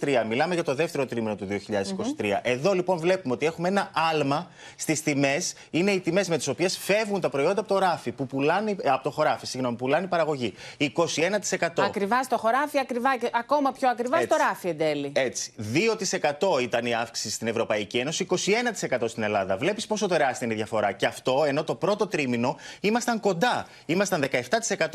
2023. 0.01 0.25
Μιλάμε 0.29 0.55
για 0.55 0.63
το 0.63 0.75
δεύτερο 0.75 1.07
τρίμηνο 1.07 1.37
του 1.37 1.47
2023. 2.19 2.25
Εδώ 2.43 2.73
λοιπόν 2.73 2.99
βλέπουμε 2.99 3.35
ότι 3.35 3.47
έχουμε 3.47 3.69
ένα 3.69 3.91
άλμα 4.11 4.51
στις 4.77 5.03
τιμές. 5.03 5.55
Είναι 5.71 5.91
οι 5.91 6.01
τιμές 6.01 6.29
με 6.29 6.37
τις 6.37 6.49
οποίες 6.49 6.79
φεύγουν 6.79 7.21
τα 7.21 7.29
προϊόντα 7.29 7.61
από 7.61 7.69
το, 7.69 7.79
ράφι, 7.79 8.13
που 8.13 8.27
πουλάνε, 8.27 8.77
από 8.85 9.03
το 9.03 9.11
χωράφι, 9.11 9.47
συγγνώμη, 9.47 9.77
πουλάνε 9.77 10.05
η 10.05 10.09
παραγωγή. 10.09 10.55
21%. 10.79 11.69
Ακριβά 11.77 12.23
στο 12.23 12.39
χωράφι, 12.39 12.79
ακριβά, 12.79 13.11
ακόμα 13.33 13.73
πιο 13.73 13.89
ακριβά 13.89 14.21
στο 14.21 14.37
ράφι 14.37 14.69
εν 14.69 14.79
τέλει. 14.79 15.13
Έτσι. 15.15 15.53
2% 15.75 16.63
ήταν 16.63 16.87
η 16.87 16.95
αύξηση 16.95 17.31
στην 17.31 17.47
Ευρωπαϊκή 17.47 17.99
Ένωση, 17.99 18.27
21% 18.31 18.37
στην 19.09 19.23
Ελλάδα. 19.23 19.57
Βλέπεις 19.57 19.87
πόσο 19.87 20.07
τεράστια 20.07 20.47
είναι 20.47 20.55
η 20.55 20.57
διαφορά. 20.57 20.93
Και 20.93 21.07
αυτό 21.07 21.45
ενώ 21.47 21.65
το 21.65 21.75
πρώτο 21.75 22.07
τρίμηνο 22.07 22.57
ήμασταν 22.81 23.21
κοντά. 23.21 23.67
Ήμασταν 23.87 24.25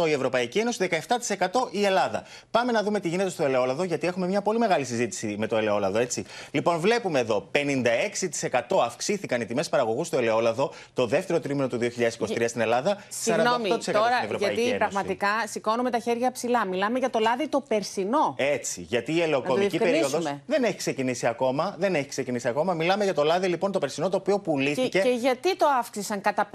17% 0.03 0.07
η 0.07 0.11
Ευρωπαϊκή 0.11 0.59
Ένωση, 0.59 0.89
17% 1.37 1.67
η 1.71 1.85
Ελλάδα. 1.85 2.23
Πάμε 2.51 2.71
να 2.71 2.83
δούμε 2.83 2.99
τι 2.99 3.07
γίνεται 3.07 3.29
στο 3.29 3.43
ελαιόλαδο, 3.43 3.83
γιατί 3.83 4.07
έχουμε 4.07 4.27
μια 4.27 4.41
πολύ 4.41 4.59
μεγάλη 4.59 4.85
συζήτηση 4.85 5.35
με 5.37 5.47
το 5.47 5.57
ελαιόλαδο, 5.57 5.97
έτσι. 5.97 6.25
Λοιπόν, 6.51 6.79
βλέπουμε 6.79 7.19
εδώ 7.19 7.49
56% 7.51 8.83
αυξήθηκαν 8.85 9.41
οι 9.41 9.45
τιμές 9.45 9.69
παραγωγού 9.69 10.03
στο 10.03 10.17
ελαιόλαδο 10.17 10.73
το 10.93 11.05
δεύτερο 11.05 11.39
τρίμηνο 11.39 11.67
του 11.67 11.79
2023 11.81 12.45
στην 12.47 12.61
Ελλάδα. 12.61 13.03
Συγγνώμη, 13.09 13.67
τώρα, 13.67 13.81
στην 13.81 13.95
Ευρωπαϊκή 14.23 14.37
γιατί 14.37 14.61
Ένωση. 14.61 14.77
πραγματικά 14.77 15.27
σηκώνουμε 15.47 15.89
τα 15.89 15.99
χέρια 15.99 16.31
ψηλά. 16.31 16.65
Μιλάμε 16.65 16.99
για 16.99 17.09
το 17.09 17.19
λάδι 17.19 17.47
το 17.47 17.63
περσινό. 17.67 18.35
Έτσι, 18.37 18.81
γιατί 18.81 19.13
η 19.13 19.21
ελαιοκομική 19.21 19.77
περίοδος 19.77 20.23
δεν 20.45 20.60
έχει 20.63 20.77
ξεκινήσει 20.77 21.27
ακόμα. 21.27 21.75
Δεν 21.77 21.95
έχει 21.95 22.07
ξεκινήσει 22.07 22.47
ακόμα. 22.47 22.73
Μιλάμε 22.73 23.03
για 23.03 23.13
το 23.13 23.23
λάδι 23.23 23.47
λοιπόν 23.47 23.71
το 23.71 23.79
περσινό 23.79 24.09
το 24.09 24.17
οποίο 24.17 24.39
πουλήθηκε. 24.39 24.87
Και, 24.87 24.99
και 24.99 25.09
γιατί 25.09 25.55
το 25.57 25.65
αύξησαν 25.79 26.11
ανέβασαν 26.11 26.21
κατά 26.21 26.49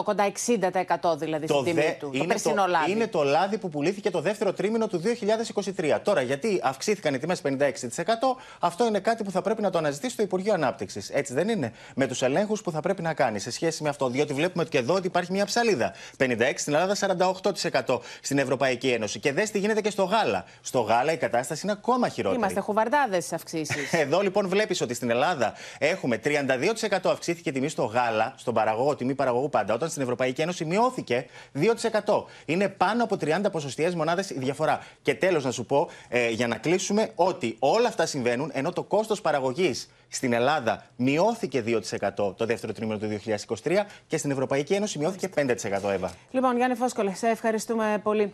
56%, 0.00 0.04
κοντά 0.04 0.32
60% 1.12 1.18
δηλαδή 1.18 1.46
στην 1.46 1.64
τιμή 1.64 1.80
δε- 1.80 1.90
του. 1.98 2.10
είναι 2.12 2.18
το 2.22 2.26
περσινό 2.28 2.66
λάδι; 2.66 2.90
Είναι 2.90 3.06
το 3.06 3.22
λάδι 3.22 3.58
που 3.58 3.68
πουλήθηκε 3.68 4.10
το 4.10 4.20
δεύτερο 4.20 4.52
τρίμηνο 4.52 4.86
του 4.86 5.02
2023. 5.76 5.98
Τώρα, 6.02 6.20
γιατί 6.22 6.60
αυξήθηκαν 6.62 7.14
οι 7.14 7.18
τιμές 7.18 7.40
56%, 7.44 7.48
αυτό 8.60 8.86
είναι 8.86 8.98
κάτι 8.98 9.24
που 9.24 9.30
θα 9.30 9.42
πρέπει 9.42 9.62
να 9.62 9.70
το 9.70 9.78
αναζητήσει 9.78 10.16
το 10.16 10.22
Υπουργείο 10.22 10.52
Ανάπτυξης. 10.54 11.10
Έτσι 11.10 11.34
δεν 11.34 11.48
είναι; 11.48 11.72
Με 11.94 12.06
τους 12.06 12.22
ελέγχους 12.22 12.62
που 12.62 12.70
θα 12.70 12.80
πρέπει 12.80 13.02
να 13.02 13.14
κάνει 13.14 13.38
σε 13.38 13.50
σχέση 13.50 13.82
με 13.82 13.88
αυτό. 13.88 14.08
Διότι 14.08 14.32
βλέπουμε 14.32 14.64
και 14.64 14.78
εδώ 14.78 14.94
ότι 14.94 15.06
υπάρχει 15.06 15.32
μια 15.32 15.44
ψαλίδα. 15.44 15.92
56% 16.18 16.52
στην 16.56 16.74
Ελλάδα, 16.74 16.94
48% 17.84 17.98
στην 18.20 18.38
Ευρωπαϊκή 18.38 18.88
Ένωση. 18.88 19.18
Και 19.20 19.32
δες 19.32 19.50
τι 19.50 19.58
γίνεται 19.58 19.80
και 19.80 19.90
στο 19.90 20.04
γάλα. 20.04 20.44
Στο 20.60 20.80
γάλα 20.80 21.12
η 21.12 21.16
κατάσταση 21.16 21.60
είναι 21.62 21.72
ακόμα 21.72 22.08
χειρότερη. 22.08 22.40
Είμαστε 22.40 22.60
χουβαρδάδε 22.60 23.05
στι 23.20 23.34
αυξήσεις. 23.34 23.92
Εδώ 24.04 24.20
λοιπόν 24.20 24.48
βλέπεις 24.48 24.80
ότι 24.80 24.94
στην 24.94 25.10
Ελλάδα 25.10 25.52
έχουμε 25.78 26.20
32% 26.24 26.98
αυξήθηκε 27.04 27.48
η 27.48 27.52
τιμή 27.52 27.68
στο 27.68 27.84
γάλα, 27.84 28.34
στον 28.36 28.54
παραγωγό, 28.54 28.96
τιμή 28.96 29.14
παραγωγού 29.14 29.48
πάντα, 29.48 29.74
όταν 29.74 29.88
στην 29.88 30.02
Ευρωπαϊκή 30.02 30.40
Ένωση 30.40 30.64
μειώθηκε 30.64 31.26
2%. 31.54 32.24
Είναι 32.44 32.68
πάνω 32.68 33.04
από 33.04 33.16
30 33.20 33.40
ποσοστιαίες 33.52 33.94
μονάδες 33.94 34.30
η 34.30 34.38
διαφορά. 34.38 34.80
Και 35.02 35.14
τέλος 35.14 35.44
να 35.44 35.50
σου 35.50 35.64
πω, 35.66 35.88
ε, 36.08 36.28
για 36.30 36.46
να 36.46 36.56
κλείσουμε, 36.56 37.10
ότι 37.14 37.56
όλα 37.58 37.88
αυτά 37.88 38.06
συμβαίνουν 38.06 38.50
ενώ 38.54 38.72
το 38.72 38.82
κόστος 38.82 39.20
παραγωγής 39.20 39.88
στην 40.08 40.32
Ελλάδα 40.32 40.86
μειώθηκε 40.96 41.62
2% 41.66 41.80
το 42.36 42.46
δεύτερο 42.46 42.72
τρίμηνο 42.72 42.98
του 42.98 43.20
2023 43.64 43.86
και 44.06 44.16
στην 44.16 44.30
Ευρωπαϊκή 44.30 44.74
Ένωση 44.74 44.98
μειώθηκε 44.98 45.28
5%. 45.34 45.90
Εύα. 45.90 46.12
Λοιπόν, 46.30 46.56
Γιάννη 46.56 46.76
Φόσκολε, 46.76 47.14
σε 47.14 47.28
ευχαριστούμε 47.28 48.00
πολύ. 48.02 48.32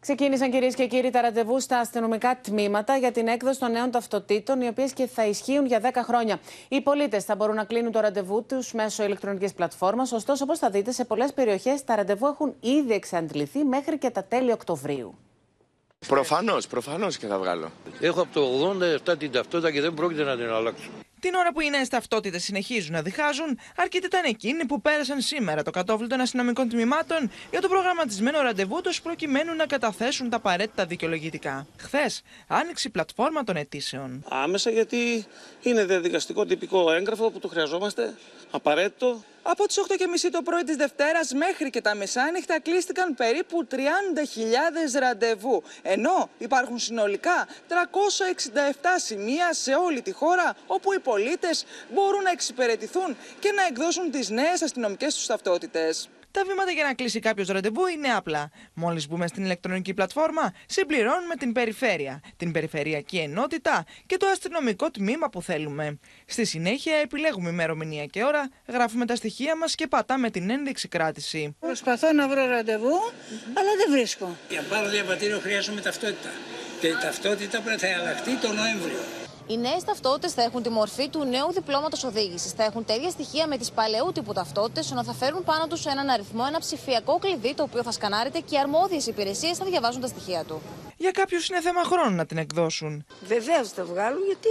Ξεκίνησαν 0.00 0.50
κυρίες 0.50 0.74
και 0.74 0.86
κύριοι 0.86 1.10
τα 1.10 1.20
ραντεβού 1.20 1.60
στα 1.60 1.78
αστυνομικά 1.78 2.40
τμήματα 2.42 2.96
για 2.96 3.12
την 3.12 3.28
έκδοση 3.28 3.58
των 3.58 3.70
νέων 3.70 3.90
ταυτοτήτων, 3.90 4.60
οι 4.60 4.68
οποίες 4.68 4.92
και 4.92 5.06
θα 5.06 5.26
ισχύουν 5.26 5.66
για 5.66 5.80
10 5.80 6.02
χρόνια. 6.04 6.40
Οι 6.68 6.80
πολίτες 6.80 7.24
θα 7.24 7.34
μπορούν 7.34 7.54
να 7.54 7.64
κλείνουν 7.64 7.92
το 7.92 8.00
ραντεβού 8.00 8.44
τους 8.48 8.72
μέσω 8.72 9.04
ηλεκτρονικής 9.04 9.52
πλατφόρμας. 9.52 10.12
Ωστόσο, 10.12 10.44
όπως 10.44 10.58
θα 10.58 10.70
δείτε, 10.70 10.92
σε 10.92 11.04
πολλές 11.04 11.32
περιοχές 11.32 11.84
τα 11.84 11.96
ραντεβού 11.96 12.26
έχουν 12.26 12.54
ήδη 12.60 12.92
εξαντληθεί 12.92 13.64
μέχρι 13.64 13.98
και 13.98 14.10
τα 14.10 14.24
τέλη 14.24 14.52
Οκτωβρίου. 14.52 15.18
Προφανώς, 16.06 16.66
προφανώς 16.66 17.16
και 17.18 17.26
θα 17.26 17.38
βγάλω. 17.38 17.70
Έχω 18.00 18.20
από 18.20 18.32
το 18.32 18.40
87 19.12 19.18
την 19.18 19.32
ταυτότητα 19.32 19.70
και 19.70 19.80
δεν 19.80 19.94
πρόκειται 19.94 20.22
να 20.22 20.36
την 20.36 20.50
αλλάξω. 20.50 20.90
Την 21.20 21.34
ώρα 21.34 21.52
που 21.52 21.60
οι 21.60 21.70
νέες 21.70 21.88
ταυτότητες 21.88 22.44
συνεχίζουν 22.44 22.92
να 22.92 23.02
διχάζουν, 23.02 23.58
αρκετοί 23.76 24.06
ήταν 24.06 24.24
εκείνοι 24.24 24.66
που 24.66 24.80
πέρασαν 24.80 25.20
σήμερα 25.20 25.62
το 25.62 25.70
κατόφλι 25.70 26.06
των 26.06 26.20
αστυνομικών 26.20 26.68
τμήματων 26.68 27.30
για 27.50 27.60
το 27.60 27.68
προγραμματισμένο 27.68 28.40
ραντεβού 28.40 28.80
τους 28.80 29.02
προκειμένου 29.02 29.54
να 29.54 29.66
καταθέσουν 29.66 30.30
τα 30.30 30.36
απαραίτητα 30.36 30.86
δικαιολογητικά. 30.86 31.66
Χθες 31.76 32.22
άνοιξε 32.46 32.88
η 32.88 32.90
πλατφόρμα 32.90 33.44
των 33.44 33.56
αιτήσεων. 33.56 34.24
Άμεσα 34.28 34.70
γιατί 34.70 35.26
είναι 35.62 35.84
διαδικαστικό 35.84 36.44
τυπικό 36.44 36.92
έγγραφο 36.92 37.30
που 37.30 37.38
το 37.38 37.48
χρειαζόμαστε, 37.48 38.14
απαραίτητο. 38.50 39.22
Από 39.42 39.66
τις 39.66 39.78
8.30 39.88 40.28
το 40.32 40.42
πρωί 40.42 40.62
της 40.62 40.76
Δευτέρας 40.76 41.32
μέχρι 41.32 41.70
και 41.70 41.80
τα 41.80 41.94
μεσάνυχτα 41.94 42.60
κλείστηκαν 42.60 43.14
περίπου 43.14 43.66
30.000 43.70 43.76
ραντεβού. 45.00 45.62
Ενώ 45.82 46.30
υπάρχουν 46.38 46.78
συνολικά 46.78 47.48
367 47.68 47.72
σημεία 48.96 49.52
σε 49.52 49.74
όλη 49.74 50.02
τη 50.02 50.12
χώρα 50.12 50.56
όπου 50.66 50.92
οι 50.92 50.98
πολίτες 51.10 51.64
μπορούν 51.94 52.22
να 52.22 52.30
εξυπηρετηθούν 52.30 53.16
και 53.38 53.52
να 53.52 53.62
εκδώσουν 53.68 54.10
τις 54.10 54.28
νέες 54.30 54.62
αστυνομικές 54.62 55.14
τους 55.14 55.26
ταυτότητες. 55.26 56.08
Τα 56.32 56.42
βήματα 56.46 56.70
για 56.70 56.84
να 56.84 56.94
κλείσει 56.94 57.20
κάποιος 57.20 57.48
ραντεβού 57.48 57.86
είναι 57.86 58.08
απλά. 58.08 58.50
Μόλις 58.74 59.08
μπούμε 59.08 59.26
στην 59.26 59.44
ηλεκτρονική 59.44 59.94
πλατφόρμα, 59.94 60.52
συμπληρώνουμε 60.66 61.34
την 61.34 61.52
περιφέρεια, 61.52 62.20
την 62.36 62.52
περιφερειακή 62.52 63.18
ενότητα 63.18 63.84
και 64.06 64.16
το 64.16 64.26
αστυνομικό 64.26 64.90
τμήμα 64.90 65.30
που 65.30 65.42
θέλουμε. 65.42 65.98
Στη 66.26 66.44
συνέχεια, 66.44 66.96
επιλέγουμε 66.96 67.50
ημερομηνία 67.50 68.06
και 68.06 68.24
ώρα, 68.24 68.48
γράφουμε 68.66 69.06
τα 69.06 69.16
στοιχεία 69.16 69.56
μας 69.56 69.74
και 69.74 69.86
πατάμε 69.86 70.30
την 70.30 70.50
ένδειξη 70.50 70.88
κράτηση. 70.88 71.56
Προσπαθώ 71.60 72.12
να 72.12 72.28
βρω 72.28 72.46
ραντεβού, 72.46 72.96
αλλά 73.54 73.70
δεν 73.76 73.90
βρίσκω. 73.90 74.36
Για 74.48 74.62
πάρω 74.70 74.88
διαβατήριο 74.88 75.38
χρειάζομαι 75.38 75.80
ταυτότητα. 75.80 76.30
Και 76.80 76.86
η 76.86 76.96
ταυτότητα 77.02 77.60
πρέπει 77.60 77.82
να 77.82 78.00
αλλάχτεί 78.00 78.36
το 78.36 78.52
Νοέμβριο. 78.52 79.19
Οι 79.50 79.56
νέες 79.56 79.84
ταυτότητες 79.84 80.32
θα 80.32 80.42
έχουν 80.42 80.62
τη 80.62 80.68
μορφή 80.68 81.08
του 81.08 81.24
νέου 81.24 81.52
διπλώματος 81.52 82.04
οδήγησης. 82.04 82.52
Θα 82.52 82.64
έχουν 82.64 82.84
τέτοια 82.84 83.10
στοιχεία 83.10 83.46
με 83.46 83.56
τις 83.56 83.70
παλαιού 83.70 84.10
τύπου 84.14 84.32
ταυτότητες, 84.32 84.90
ενώ 84.90 85.04
θα 85.04 85.12
φέρουν 85.12 85.44
πάνω 85.44 85.66
τους 85.66 85.86
έναν 85.86 86.08
αριθμό, 86.08 86.44
ένα 86.48 86.58
ψηφιακό 86.58 87.18
κλειδί, 87.18 87.54
το 87.54 87.62
οποίο 87.62 87.82
θα 87.82 87.92
σκανάρεται 87.92 88.38
και 88.38 88.54
οι 88.54 88.58
αρμόδιες 88.58 89.06
υπηρεσίες 89.06 89.58
θα 89.58 89.64
διαβάζουν 89.64 90.00
τα 90.00 90.06
στοιχεία 90.06 90.44
του. 90.44 90.60
Για 90.96 91.10
κάποιους 91.10 91.48
είναι 91.48 91.60
θέμα 91.60 91.82
χρόνου 91.84 92.16
να 92.16 92.26
την 92.26 92.38
εκδώσουν. 92.38 93.06
Βεβαίως 93.26 93.68
θα 93.68 93.84
βγάλω 93.84 94.18
γιατί 94.26 94.48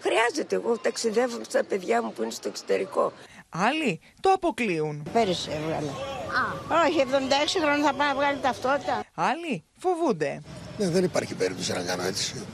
χρειάζεται. 0.00 0.54
Εγώ 0.54 0.78
ταξιδεύω 0.78 1.36
με 1.36 1.44
τα 1.52 1.64
παιδιά 1.64 2.02
μου 2.02 2.12
που 2.12 2.22
είναι 2.22 2.32
στο 2.32 2.48
εξωτερικό. 2.48 3.12
Άλλοι 3.48 4.00
το 4.20 4.30
αποκλείουν. 4.30 5.06
Πέρυσι 5.12 5.50
έβγαλε. 5.50 5.88
Α. 5.88 6.84
Όχι, 6.86 6.98
76 7.00 7.60
χρόνια 7.62 7.84
θα 7.84 7.94
πάει 7.94 8.08
να 8.08 8.14
βγάλει 8.14 8.38
ταυτότητα. 8.38 9.04
Άλλοι 9.14 9.64
φοβούνται. 9.78 10.42
Ναι, 10.78 10.88
δεν 10.88 11.04
υπάρχει 11.04 11.34
περίπτωση 11.34 11.72
να 11.72 11.82
κάνω 11.82 12.02
έτσι. 12.02 12.46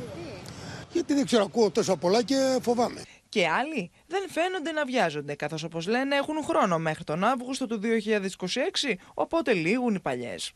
Γιατί 0.92 1.14
δεν 1.14 1.24
ξέρω, 1.24 1.44
ακούω 1.44 1.70
τόσο 1.70 1.96
πολλά 1.96 2.22
και 2.22 2.58
φοβάμαι. 2.62 3.02
Και 3.28 3.48
άλλοι 3.48 3.90
δεν 4.06 4.28
φαίνονται 4.28 4.72
να 4.72 4.84
βιάζονται, 4.84 5.34
καθώς 5.34 5.62
όπως 5.62 5.86
λένε 5.86 6.16
έχουν 6.16 6.44
χρόνο 6.44 6.78
μέχρι 6.78 7.04
τον 7.04 7.24
Αύγουστο 7.24 7.66
του 7.66 7.80
2026, 7.80 8.94
οπότε 9.14 9.52
λήγουν 9.52 9.94
οι 9.94 10.00
παλιές. 10.00 10.52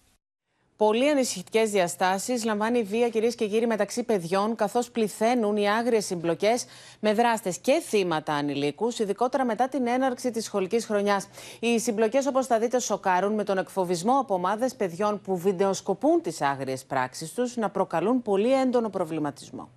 Πολύ 0.77 1.11
ανησυχητικές 1.11 1.71
διαστάσεις 1.71 2.45
λαμβάνει 2.45 2.79
η 2.79 2.83
βία, 2.83 3.09
κυρίες 3.09 3.35
και 3.35 3.47
κύριοι, 3.47 3.67
μεταξύ 3.67 4.03
παιδιών, 4.03 4.57
καθώς 4.57 4.91
πληθαίνουν 4.91 5.57
οι 5.57 5.71
άγριες 5.71 6.05
συμπλοκές 6.05 6.65
με 7.01 7.13
δράστες 7.15 7.59
και 7.59 7.83
θύματα 7.89 8.33
ανηλίκους, 8.33 8.99
ειδικότερα 8.99 9.45
μετά 9.45 9.69
την 9.69 9.87
έναρξη 9.87 10.31
της 10.31 10.45
σχολικής 10.45 10.87
χρονιάς. 10.87 11.29
Οι 11.61 11.79
συμπλοκές, 11.79 12.27
όπως 12.27 12.47
θα 12.47 12.59
δείτε, 12.59 12.79
σοκάρουν 12.79 13.35
με 13.35 13.45
τον 13.45 13.59
εκφοβισμό 13.59 14.19
από 14.19 14.35
ομάδες 14.35 14.75
παιδιών 14.75 15.21
που 15.21 15.37
βιντεοσκοπούν 15.37 16.23
τις 16.23 16.41
άγριες 16.41 16.85
πράξεις 16.85 17.33
τους 17.33 17.57
να 17.57 17.71
προκαλούν 17.71 18.23
πολύ 18.23 18.53
έντονο 18.53 18.89
προβληματισμό. 18.89 19.69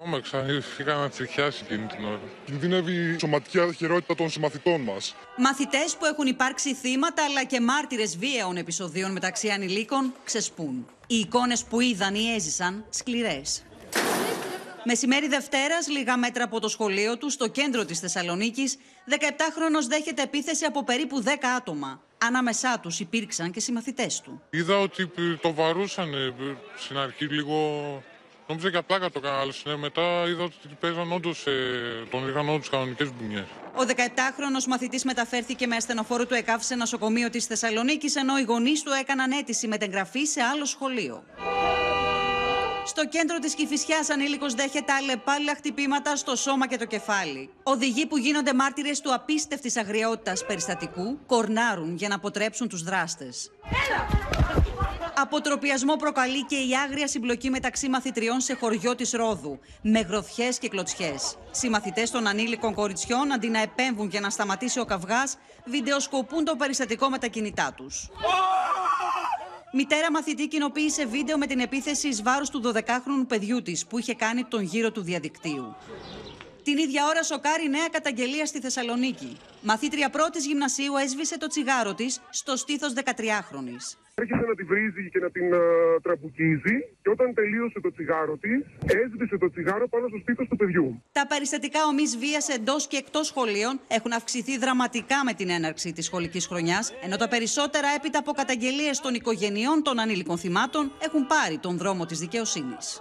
Όμεξα, 0.00 0.44
είχαμε 0.78 1.08
ψυχιάσει 1.08 1.62
εκείνη 1.64 1.86
την 1.86 2.04
ώρα. 2.04 2.20
Κινδυνεύει 2.44 2.92
η 2.92 3.18
σωματική 3.18 3.60
αχαιρότητα 3.60 4.14
των 4.14 4.30
συμμαθητών 4.30 4.80
μας. 4.80 5.14
Μαθητές 5.36 5.96
που 5.98 6.04
έχουν 6.04 6.26
υπάρξει 6.26 6.74
θύματα 6.74 7.24
αλλά 7.24 7.44
και 7.44 7.60
μάρτυρες 7.60 8.18
βίαιων 8.18 8.56
επεισοδίων 8.56 9.12
μεταξύ 9.12 9.48
ανηλίκων 9.48 10.14
ξεσπούν. 10.24 10.86
Οι 11.06 11.16
εικόνες 11.16 11.64
που 11.64 11.80
είδαν 11.80 12.14
ή 12.14 12.32
έζησαν 12.34 12.84
σκληρές. 12.90 13.62
Μεσημέρι 14.84 15.28
Δευτέρας, 15.28 15.88
λίγα 15.88 16.16
μέτρα 16.16 16.44
από 16.44 16.60
το 16.60 16.68
σχολείο 16.68 17.18
του, 17.18 17.30
στο 17.30 17.48
κέντρο 17.48 17.84
της 17.84 17.98
Θεσσαλονίκης, 17.98 18.76
17χρονο 19.08 19.86
δέχεται 19.88 20.22
επίθεση 20.22 20.64
από 20.64 20.84
περίπου 20.84 21.22
10 21.22 21.28
άτομα. 21.56 22.02
Ανάμεσά 22.18 22.78
τους 22.82 23.00
υπήρξαν 23.00 23.50
και 23.50 23.60
συμμαθητές 23.60 24.20
του. 24.20 24.42
Είδα 24.50 24.78
ότι 24.78 25.10
το 25.40 25.54
βαρούσαν 25.54 26.10
στην 26.76 26.96
αρχή 26.98 27.24
λίγο. 27.24 28.02
Νόμιζα 28.48 28.68
για 28.68 28.82
πλάκα 28.82 29.10
το 29.10 29.20
κανάλι. 29.20 29.52
Ναι, 29.64 29.76
μετά 29.76 30.24
είδα 30.28 30.44
ότι 30.44 30.56
παίζαν 30.80 31.12
όντως. 31.12 31.44
τον 32.10 32.28
είχαν 32.28 32.48
όντως 32.48 32.68
κανονικές 32.68 33.12
μπουνιέ. 33.12 33.44
Ο 33.74 33.82
17χρονο 33.86 34.66
μαθητής 34.68 35.04
μεταφέρθηκε 35.04 35.66
με 35.66 35.76
ασθενοφόρο 35.76 36.26
του 36.26 36.34
ΕΚΑΒ 36.34 36.62
σε 36.62 36.74
νοσοκομείο 36.74 37.30
της 37.30 37.46
Θεσσαλονίκης, 37.46 38.16
ενώ 38.16 38.38
οι 38.38 38.42
γονείς 38.42 38.82
του 38.82 38.90
έκαναν 39.00 39.30
αίτηση 39.30 39.68
μετεγγραφή 39.68 40.24
σε 40.24 40.42
άλλο 40.42 40.64
σχολείο. 40.64 41.24
Στο 42.84 43.06
κέντρο 43.06 43.38
της 43.38 43.54
Κυφυσιάς, 43.54 44.10
ανήλικος 44.10 44.54
δέχεται 44.54 44.92
αλλεπάλληλα 44.92 45.54
χτυπήματα 45.54 46.16
στο 46.16 46.36
σώμα 46.36 46.68
και 46.68 46.76
το 46.76 46.84
κεφάλι. 46.84 47.50
Οδηγοί 47.62 48.06
που 48.06 48.16
γίνονται 48.16 48.54
μάρτυρες 48.54 49.00
του 49.00 49.14
απίστευτης 49.14 49.76
αγριότητας 49.76 50.46
περιστατικού 50.46 51.18
κορνάρουν 51.26 51.96
για 51.96 52.08
να 52.08 52.14
αποτρέψουν 52.14 52.68
τους 52.68 52.82
δράστες. 52.82 53.50
Αποτροπιασμό 55.22 55.96
προκαλεί 55.96 56.44
και 56.44 56.56
η 56.56 56.76
άγρια 56.84 57.08
συμπλοκή 57.08 57.50
μεταξύ 57.50 57.88
μαθητριών 57.88 58.40
σε 58.40 58.54
χωριό 58.54 58.94
της 58.94 59.12
Ρόδου, 59.12 59.58
με 59.82 60.00
γροθιές 60.00 60.58
και 60.58 60.68
κλωτσιές. 60.68 61.36
Συμμαθητές 61.50 62.10
των 62.10 62.26
ανήλικων 62.26 62.74
κοριτσιών, 62.74 63.32
αντί 63.32 63.48
να 63.48 63.62
επέμβουν 63.62 64.08
για 64.08 64.20
να 64.20 64.30
σταματήσει 64.30 64.80
ο 64.80 64.84
καυγάς, 64.84 65.36
βιντεοσκοπούν 65.64 66.44
το 66.44 66.56
περιστατικό 66.56 67.08
με 67.08 67.18
τα 67.18 67.26
κινητά 67.26 67.72
τους. 67.76 68.08
Μητέρα 69.72 70.10
μαθητή 70.10 70.48
κοινοποίησε 70.48 71.06
βίντεο 71.06 71.38
με 71.38 71.46
την 71.46 71.60
επίθεση 71.60 72.08
εις 72.08 72.22
βάρος 72.22 72.50
του 72.50 72.62
12χρονου 72.64 73.26
παιδιού 73.28 73.62
της, 73.62 73.86
που 73.86 73.98
είχε 73.98 74.14
κάνει 74.14 74.44
τον 74.44 74.62
γύρο 74.62 74.92
του 74.92 75.02
διαδικτύου. 75.02 75.76
Την 76.68 76.78
ίδια 76.78 77.02
ώρα 77.10 77.22
σοκάρει 77.22 77.68
νέα 77.68 77.88
καταγγελία 77.92 78.46
στη 78.46 78.60
Θεσσαλονίκη. 78.60 79.36
Μαθήτρια 79.62 80.08
πρώτης 80.10 80.46
γυμνασίου 80.46 80.96
έσβησε 80.96 81.38
το 81.38 81.46
τσιγάρο 81.46 81.94
της 81.94 82.20
στο 82.30 82.56
στήθος 82.56 82.92
13χρονης. 82.96 83.84
Άρχισε 84.14 84.44
να 84.48 84.54
τη 84.54 84.62
βρίζει 84.62 85.10
και 85.12 85.18
να 85.18 85.30
την 85.30 85.54
α, 85.54 85.58
τραμπουκίζει 86.02 86.76
και 87.02 87.10
όταν 87.10 87.34
τελείωσε 87.34 87.80
το 87.80 87.92
τσιγάρο 87.92 88.36
της, 88.36 88.58
έσβησε 89.02 89.38
το 89.38 89.50
τσιγάρο 89.50 89.88
πάνω 89.88 90.08
στο 90.08 90.18
στήθος 90.22 90.48
του 90.48 90.56
παιδιού. 90.56 91.02
Τα 91.12 91.26
περιστατικά 91.26 91.80
ομής 91.90 92.18
βίας 92.18 92.48
εντός 92.48 92.86
και 92.86 92.96
εκτός 92.96 93.26
σχολείων 93.26 93.80
έχουν 93.88 94.12
αυξηθεί 94.12 94.58
δραματικά 94.58 95.24
με 95.24 95.32
την 95.32 95.50
έναρξη 95.50 95.92
της 95.92 96.04
σχολικής 96.04 96.46
χρονιάς, 96.46 96.92
ενώ 97.02 97.16
τα 97.16 97.28
περισσότερα 97.28 97.88
έπειτα 97.96 98.18
από 98.18 98.32
καταγγελίες 98.32 99.00
των 99.00 99.14
οικογενειών 99.14 99.82
των 99.82 100.00
ανήλικων 100.00 100.38
θυμάτων 100.38 100.92
έχουν 101.02 101.26
πάρει 101.26 101.58
τον 101.58 101.76
δρόμο 101.76 102.06
της 102.06 102.18
δικαιοσύνης. 102.18 103.00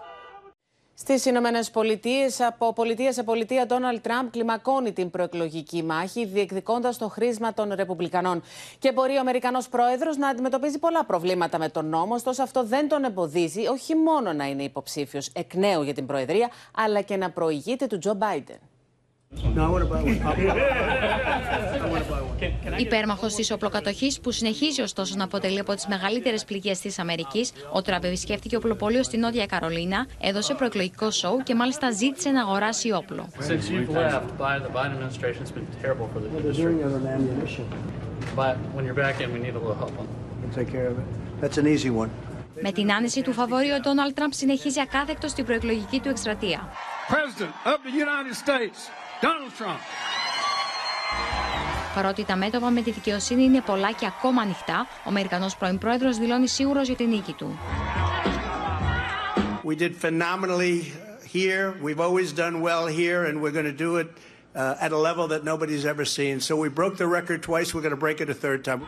Στις 1.00 1.26
Ηνωμένες 1.26 1.70
Πολιτείες, 1.70 2.42
από 2.42 2.74
πολιτεία 2.74 3.12
σε 3.12 3.24
πολιτεία, 3.24 3.66
Ντόναλτ 3.66 4.02
Τραμπ 4.04 4.30
κλιμακώνει 4.30 4.94
την 4.94 5.10
προεκλογική 5.10 5.84
μάχη, 5.84 6.26
διεκδικώντας 6.26 6.98
το 6.98 7.10
χρήσμα 7.10 7.54
των 7.54 7.74
Ρεπουμπλικανών. 7.74 8.42
Και 8.80 8.92
μπορεί 8.92 9.16
ο 9.16 9.20
Αμερικανός 9.20 9.70
πρόεδρος 9.70 10.18
να 10.18 10.28
αντιμετωπίζει 10.28 10.80
πολλά 10.80 11.06
προβλήματα 11.06 11.58
με 11.58 11.70
τον 11.70 11.86
νόμο, 11.86 12.14
ωστόσο 12.14 12.44
αυτό 12.44 12.64
δεν 12.64 12.88
τον 12.88 13.04
εμποδίζει 13.04 13.68
όχι 13.68 13.96
μόνο 13.96 14.34
να 14.34 14.46
είναι 14.46 14.64
υποψήφιος 14.64 15.28
εκ 15.34 15.54
νέου 15.54 15.84
για 15.84 15.94
την 15.94 16.06
Προεδρία, 16.06 16.50
αλλά 16.76 17.02
και 17.02 17.18
να 17.18 17.32
προηγείται 17.32 17.88
του 17.88 17.98
Τζο 17.98 18.14
Μπάιντεν. 18.14 18.60
Υπέρμαχος 22.78 23.36
της 23.36 23.52
οπλοκατοχής 23.52 24.20
που 24.20 24.32
συνεχίζει 24.32 24.82
ωστόσο 24.82 25.16
να 25.16 25.24
αποτελεί 25.24 25.60
από 25.60 25.76
τις 25.76 25.88
μεγαλύτερες 25.88 26.46
πληγές 26.46 26.80
της 26.80 27.00
Αμερικής, 27.00 27.52
ο 27.72 27.82
Τραμπ 27.82 28.04
επισκέφτηκε 28.04 28.56
οπλοπόλιο 28.56 29.04
στη 29.04 29.18
Νότια 29.18 29.46
Καρολίνα, 29.46 30.08
έδωσε 30.20 30.54
προεκλογικό 30.54 31.12
σοου 31.12 31.42
και 31.44 31.56
μάλιστα 31.56 31.92
ζήτησε 31.92 32.30
να 32.30 32.42
αγοράσει 32.42 32.92
όπλο. 32.92 33.30
Με 42.62 42.72
την 42.72 42.92
άνεση 42.92 43.22
του 43.22 43.34
φαβορή, 43.34 43.72
ο 43.72 43.80
Ντόναλτ 43.80 44.16
Τραμπ 44.16 44.32
συνεχίζει 44.32 44.82
ακάθεκτο 44.82 45.28
στην 45.28 45.46
προεκλογική 45.46 46.00
του 46.00 46.10
εκστρατεία. 46.10 46.70
Donald 49.22 49.54
Trump. 49.60 49.80
Παρότι 51.96 52.24
τα 52.26 52.36
μέτωπα 52.36 52.70
με 52.70 52.82
τη 52.82 52.92
δικαιοσύνη 52.92 53.44
είναι 53.44 53.62
πολλά 53.62 53.92
και 53.92 54.06
ακόμα 54.06 54.42
ανοιχτά, 54.42 54.88
ο 55.00 55.10
Αμερικανός 55.10 55.56
πρώην 55.56 55.78
πρόεδρος 55.78 56.18
δηλώνει 56.18 56.48
σίγουρος 56.48 56.88
για 56.88 56.96
την 56.96 57.10
νίκη 57.10 57.34
του. 57.34 57.60
We 59.64 59.76
did 59.76 59.96
phenomenally 60.02 60.94
here. 61.34 61.74
We've 61.84 62.00
always 62.00 62.32
done 62.32 62.62
well 62.62 62.86
here 62.88 63.26
and 63.28 63.42
we're 63.42 63.56
going 63.60 63.72
to 63.76 63.80
do 63.88 63.98
it 64.02 64.08
uh, 64.08 64.37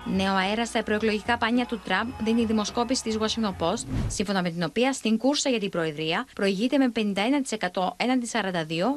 Νέο 0.05 0.34
αέρα 0.34 0.65
στα 0.65 0.84
προεκλογικά 0.84 1.38
πάνια 1.38 1.65
του 1.65 1.82
Τραμπ 1.86 2.09
δίνει 2.24 2.41
η 2.41 2.45
δημοσκόπηση 2.45 3.03
της 3.03 3.17
Washington 3.20 3.55
Post, 3.63 3.86
σύμφωνα 4.07 4.41
με 4.41 4.49
την 4.49 4.63
οποία 4.63 4.93
στην 4.93 5.17
κούρσα 5.17 5.49
για 5.49 5.59
την 5.59 5.70
Προεδρία 5.70 6.26
προηγείται 6.36 6.78
με 6.78 6.91
51% 6.95 7.01
έναντι 7.97 8.30
42% 8.32 8.38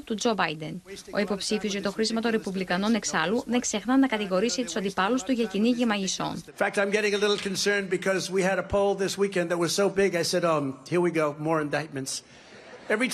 του 0.04 0.14
Τζο 0.14 0.34
Βάιντεν. 0.34 0.82
Ο 1.10 1.18
υποψήφιος 1.18 1.72
για 1.72 1.82
το 1.82 1.92
χρήσμα 1.92 2.20
των 2.20 2.30
Ρεπουμπλικανών 2.30 2.94
εξάλλου 2.94 3.42
δεν 3.46 3.60
ξεχνά 3.60 3.98
να 3.98 4.06
κατηγορήσει 4.06 4.62
τους 4.64 4.76
αντιπάλους 4.76 5.22
του 5.22 5.32
για 5.32 5.44
κυνήγι 5.44 5.86
μαγισσών. 5.86 6.42
Every. 12.88 13.08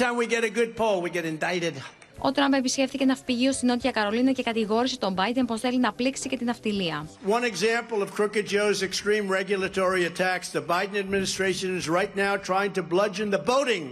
Ο 2.21 2.33
Τραμπ 2.33 2.53
επισκέφθηκε 2.53 3.05
ναυπηγείο 3.05 3.53
στη 3.53 3.67
Νότια 3.67 3.91
Καρολίνα 3.91 4.33
και 4.33 4.43
κατηγόρησε 4.43 4.99
τον 4.99 5.15
Biden 5.19 5.43
πως 5.47 5.61
θέλει 5.61 5.79
να 5.79 5.93
πλήξει 5.93 6.29
και 6.29 6.37
την 6.37 6.47
ναυτιλία. 6.47 7.09
One 7.29 7.45
example 7.45 8.03
of 8.03 8.09
Crooked 8.17 8.47
Joe's 8.47 8.83
extreme 8.83 9.29
regulatory 9.39 10.05
attacks, 10.05 10.49
the 10.53 10.65
Biden 10.75 10.97
administration 11.05 11.69
is 11.81 11.89
right 11.89 12.13
now 12.17 12.37
trying 12.37 12.73
to 12.79 12.83
bludgeon 12.83 13.31
the 13.31 13.43
boating 13.53 13.85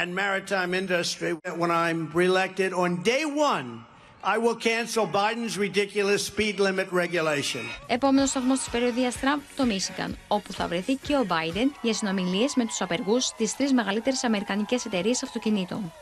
and 0.00 0.14
maritime 0.14 0.72
industry. 0.82 1.30
When 1.62 1.70
I'm 1.84 2.00
reelected 2.20 2.70
on 2.82 2.90
day 3.12 3.24
one, 3.52 3.68
I 4.34 4.36
will 4.44 4.58
cancel 4.70 5.04
Biden's 5.20 5.56
ridiculous 5.66 6.20
speed 6.30 6.56
limit 6.60 6.88
regulation. 6.92 7.62
Επόμενος 7.86 8.30
σταθμός 8.30 8.58
της 8.58 8.68
περιοδίας 8.68 9.20
Τραμπ, 9.20 9.40
το 9.56 9.64
Μίσιγκαν, 9.64 10.18
όπου 10.28 10.52
θα 10.52 10.66
βρεθεί 10.68 10.94
και 10.94 11.16
ο 11.16 11.26
Biden 11.28 11.70
για 11.82 11.94
συνομιλίες 11.94 12.54
με 12.56 12.64
τους 12.66 12.80
απεργούς 12.80 13.32
της 13.36 13.56
τρεις 13.56 13.72
μεγαλύτερες 13.72 14.24
αμερικανικές 14.24 14.84
εταιρείες 14.84 15.22
αυτοκινήτων. 15.22 15.92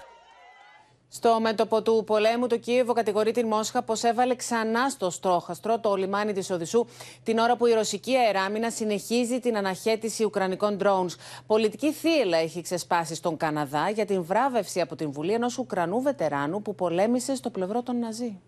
Στο 1.12 1.40
μέτωπο 1.40 1.82
του 1.82 2.02
πολέμου, 2.06 2.46
το 2.46 2.58
Κίεβο 2.58 2.92
κατηγορεί 2.92 3.32
την 3.32 3.46
Μόσχα 3.46 3.82
πως 3.82 4.02
έβαλε 4.02 4.34
ξανά 4.34 4.88
στο 4.88 5.10
στρόχαστρο 5.10 5.78
το 5.78 5.94
λιμάνι 5.94 6.32
της 6.32 6.50
Οδυσσού 6.50 6.86
την 7.22 7.38
ώρα 7.38 7.56
που 7.56 7.66
η 7.66 7.72
ρωσική 7.72 8.16
αεράμινα 8.16 8.70
συνεχίζει 8.70 9.40
την 9.40 9.56
αναχέτηση 9.56 10.24
ουκρανικών 10.24 10.78
drones. 10.82 11.14
Πολιτική 11.46 11.92
θύελα 11.92 12.36
έχει 12.38 12.62
ξεσπάσει 12.62 13.14
στον 13.14 13.36
Καναδά 13.36 13.90
για 13.90 14.04
την 14.04 14.22
βράβευση 14.24 14.80
από 14.80 14.96
την 14.96 15.12
Βουλή 15.12 15.32
ενός 15.32 15.58
Ουκρανού 15.58 16.02
βετεράνου 16.02 16.62
που 16.62 16.74
πολέμησε 16.74 17.34
στο 17.34 17.50
πλευρό 17.50 17.82
των 17.82 17.98
Ναζί. 17.98 18.40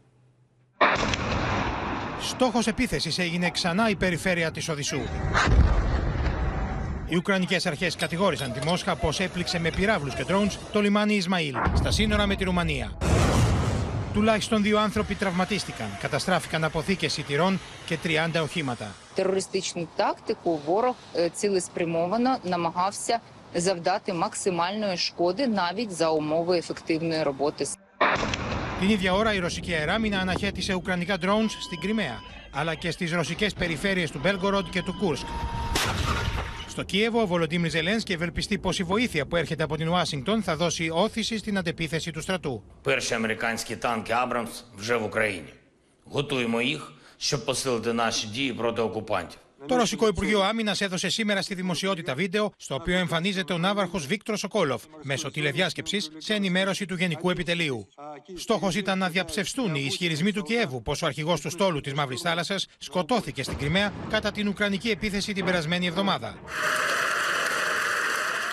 Στόχος 2.21 2.67
επίθεσης 2.67 3.19
έγινε 3.19 3.51
ξανά 3.51 3.89
η 3.89 3.97
περιφέρεια 3.97 4.51
της 4.51 4.69
Οδυσσού. 4.69 5.01
Οι 7.12 7.16
Ουκρανικέ 7.16 7.58
αρχέ 7.66 7.92
κατηγόρησαν 7.98 8.52
τη 8.52 8.66
Μόσχα 8.66 8.96
πω 8.96 9.10
έπληξε 9.18 9.60
με 9.60 9.70
πυράβλου 9.70 10.12
και 10.16 10.26
drones 10.28 10.58
το 10.72 10.82
λιμάνι 10.82 11.16
Ισμαήλ, 11.16 11.56
στα 11.74 11.92
σύνορα 11.92 12.26
με 12.26 12.36
τη 12.36 12.44
Ρουμανία. 12.44 12.98
Τουλάχιστον 14.14 14.62
δύο 14.62 14.80
άνθρωποι 14.80 15.16
τραυματίστηκαν. 15.16 15.88
Καταστράφηκαν 16.02 16.64
αποθήκε 16.64 17.10
σιτηρών 17.10 17.60
και 17.86 17.98
30 18.04 18.42
οχήματα. 18.42 18.96
Терористичну 19.16 19.88
тактику 19.96 20.60
ворог 20.66 20.96
цілеспрямовано 21.34 22.38
намагався 22.44 23.20
завдати 23.56 24.14
максимальної 24.14 24.98
шкоди 24.98 25.48
навіть 25.48 25.92
за 25.92 26.10
умови 26.10 26.58
ефективної 26.58 27.24
роботи. 27.24 27.66
Την 28.80 28.90
ίδια 28.90 29.14
ώρα 29.14 29.34
η 29.34 29.40
ρωσική 29.40 29.74
αεράμινα 29.74 30.20
αναχέτησε 30.20 30.74
ουκρανικά 30.74 31.16
drones 31.22 31.52
στην 31.62 31.80
Κρυμαία, 31.80 32.20
αλλά 32.52 32.76
και 32.76 32.92
στις 32.92 33.12
ρωσικές 33.12 33.54
περιφέρειες 33.54 34.12
του 34.12 34.20
Μπέλγκοροντ 34.24 34.66
και 34.70 34.84
του 34.84 34.96
Κούρσκ. 35.00 35.26
Στο 36.72 36.84
Κίεβο, 36.84 37.22
ο 37.22 37.28
Βολοντίμιρ 37.28 37.70
Ζελένσκι 37.70 38.14
ευελπιστεί 38.14 38.58
πω 38.58 38.70
η 38.78 38.84
βοήθεια 38.84 39.26
που 39.26 39.36
έρχεται 39.36 39.64
από 39.64 39.78
την 39.78 39.88
Ουάσιγκτον 39.88 40.44
θα 40.44 40.56
δώσει 40.56 40.90
όθηση 40.94 41.38
στην 41.38 41.58
αντεπίθεση 41.58 42.12
του 42.12 42.22
στρατού. 42.22 42.64
Перші 42.82 43.14
американські 43.14 43.76
танки 43.76 44.14
Абрамс 44.14 44.64
вже 44.76 44.96
в 44.96 45.04
Україні. 45.04 45.54
Готуємо 46.04 46.62
їх, 46.62 46.94
щоб 47.18 47.46
посилити 47.46 47.94
наші 47.94 48.28
дії 48.28 48.54
проти 48.54 48.82
окупантів. 48.82 49.40
Το 49.67 49.77
Ρωσικό 49.77 50.07
Υπουργείο 50.07 50.43
Άμυνας 50.43 50.81
έδωσε 50.81 51.09
σήμερα 51.09 51.43
στη 51.43 51.55
δημοσιότητα 51.55 52.15
βίντεο 52.15 52.53
στο 52.57 52.75
οποίο 52.75 52.99
εμφανίζεται 52.99 53.53
ο 53.53 53.59
ναύαρχος 53.59 54.07
Βίκτρο 54.07 54.37
Σοκόλοφ 54.37 54.83
μέσω 55.03 55.31
τηλεδιάσκεψης 55.31 56.11
σε 56.19 56.35
ενημέρωση 56.35 56.87
του 56.87 56.95
Γενικού 56.95 57.31
Επιτελείου. 57.31 57.89
Στόχος 58.37 58.75
ήταν 58.75 58.99
να 58.99 59.09
διαψευστούν 59.09 59.75
οι 59.75 59.85
ισχυρισμοί 59.87 60.33
του 60.33 60.43
Κιέβου 60.43 60.83
πως 60.83 61.03
ο 61.03 61.07
αρχηγός 61.07 61.41
του 61.41 61.51
στόλου 61.51 61.81
της 61.81 61.95
Μαύρης 61.95 62.21
Θάλασσας 62.21 62.67
σκοτώθηκε 62.79 63.43
στην 63.43 63.59
Κρυμαία 63.59 63.93
κατά 64.11 64.31
την 64.31 64.49
Ουκρανική 64.49 64.91
επίθεση 64.91 65.33
την 65.33 65.45
περασμένη 65.45 65.87
εβδομάδα. 65.87 66.39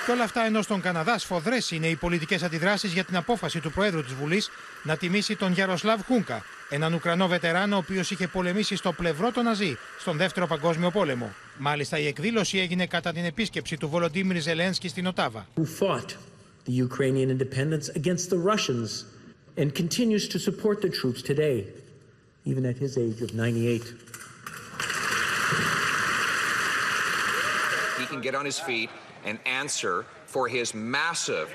Και 0.09 0.15
όλα 0.15 0.23
αυτά 0.23 0.45
ενώ 0.45 0.61
στον 0.61 0.81
Καναδά 0.81 1.17
σφοδρές 1.17 1.71
είναι 1.71 1.87
οι 1.87 1.95
πολιτικές 1.95 2.43
αντιδράσεις 2.43 2.93
για 2.93 3.03
την 3.03 3.15
απόφαση 3.15 3.59
του 3.59 3.71
Προέδρου 3.71 4.03
της 4.03 4.13
Βουλής 4.13 4.49
να 4.83 4.97
τιμήσει 4.97 5.35
τον 5.35 5.51
Γιαροσλάβ 5.51 6.01
Χούνκα, 6.05 6.43
έναν 6.69 6.93
Ουκρανό 6.93 7.27
βετεράνο 7.27 7.75
ο 7.75 7.77
οποίος 7.77 8.11
είχε 8.11 8.27
πολεμήσει 8.27 8.75
στο 8.75 8.91
πλευρό 8.91 9.31
των 9.31 9.43
Ναζί 9.43 9.77
στον 9.99 10.17
Δεύτερο 10.17 10.47
Παγκόσμιο 10.47 10.91
Πόλεμο. 10.91 11.33
Μάλιστα 11.57 11.99
η 11.99 12.07
εκδήλωση 12.07 12.57
έγινε 12.59 12.85
κατά 12.85 13.11
την 13.11 13.25
επίσκεψη 13.25 13.77
του 13.77 13.89
Βολοντίμιρ 13.89 14.41
Ζελένσκι 14.41 14.87
στην 14.87 15.07
Οτάβα. 15.07 15.47
the 16.65 16.71
Ukrainian 16.89 17.29
independence 17.35 17.87
against 17.99 18.25
the 18.33 18.39
Russians 18.51 18.89
and 19.59 19.67
continues 19.81 20.27
to 20.33 20.37
support 20.47 20.75
the 20.85 20.91
troops 20.99 21.21
today, 21.31 21.57
even 22.49 22.63
at 22.71 22.77
his 22.77 22.97
age 22.97 23.19
of 23.25 23.29
98. 23.33 23.83
He 27.99 28.05
can 28.11 28.21
get 28.21 28.35
on 28.35 28.45
his 28.45 28.59
feet 28.67 28.89
and 29.25 29.37
answer 29.61 30.05
for 30.25 30.47
his 30.47 30.73
massive 30.73 31.47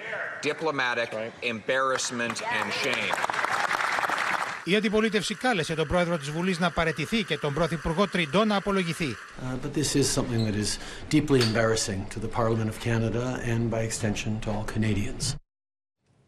diplomatic 0.42 1.10
embarrassment 1.42 2.42
and 2.58 2.72
shame. 2.72 3.14
Η 4.66 4.76
αντιπολίτευση 4.76 5.34
κάλεσε 5.34 5.74
τον 5.74 5.86
πρόεδρο 5.86 6.18
της 6.18 6.30
Βουλής 6.30 6.58
να 6.58 6.70
παρετηθεί 6.70 7.22
και 7.22 7.38
τον 7.38 7.54
πρωθυπουργό 7.54 8.08
Τριντό 8.08 8.44
να 8.44 8.56
απολογηθεί. 8.56 9.16
Uh, 9.42 9.66
but 9.66 9.74
this 9.74 9.94
is 9.94 10.08
something 10.08 10.44
that 10.46 10.54
is 10.54 10.78
deeply 11.08 11.40
embarrassing 11.40 12.06
to 12.14 12.18
the 12.20 12.28
Parliament 12.28 12.68
of 12.68 12.80
Canada 12.80 13.40
and 13.52 13.70
by 13.70 13.80
extension 13.80 14.40
to 14.40 14.50
all 14.50 14.64
Canadians. 14.74 15.43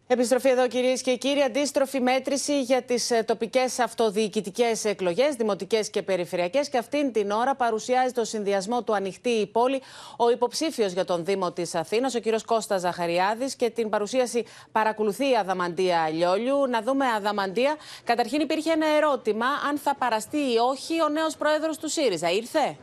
Επιστροφή 0.09 0.49
εδώ 0.49 0.69
κυρίες 0.69 1.03
και 1.03 1.17
κύριοι. 1.17 1.43
Αντίστροφη 1.43 2.01
μέτρηση 2.01 2.63
για 2.63 2.83
τις 2.83 3.11
ε, 3.11 3.23
τοπικές 3.23 3.79
αυτοδιοικητικές 3.79 4.85
εκλογές, 4.85 5.35
δημοτικές 5.35 5.91
και 5.91 6.03
περιφερειακές 6.03 6.69
και 6.69 6.79
αυτήν 6.79 7.13
την 7.13 7.31
ώρα 7.31 7.55
παρουσιάζει 7.55 8.13
το 8.13 8.25
συνδυασμό 8.25 8.83
του 8.83 8.95
Ανοιχτή 8.95 9.29
η 9.29 9.47
Πόλη 9.47 9.83
ο 10.17 10.31
υποψήφιος 10.31 10.93
για 10.93 11.05
τον 11.05 11.25
Δήμο 11.25 11.53
της 11.53 11.75
Αθήνας, 11.75 12.15
ο 12.15 12.19
κύριος 12.19 12.45
Κώστας 12.45 12.81
Ζαχαριάδης 12.81 13.55
και 13.55 13.71
την 13.71 13.89
παρουσίαση 13.89 14.45
παρακολουθεί 14.73 15.31
η 15.31 15.37
Αδαμαντία 15.37 16.09
Λιόλιου. 16.09 16.67
Να 16.67 16.83
δούμε 16.83 17.07
Αδαμαντία. 17.07 17.77
Καταρχήν 18.05 18.41
υπήρχε 18.41 18.73
ένα 18.73 18.87
ερώτημα 18.87 19.47
αν 19.69 19.79
θα 19.79 19.95
παραστεί 19.95 20.39
ή 20.39 20.57
όχι 20.71 21.03
ο 21.03 21.09
νέος 21.09 21.37
πρόεδρος 21.37 21.79
του 21.79 21.89
ΣΥΡΙΖΑ. 21.89 22.31
Ήρθε; 22.31 22.77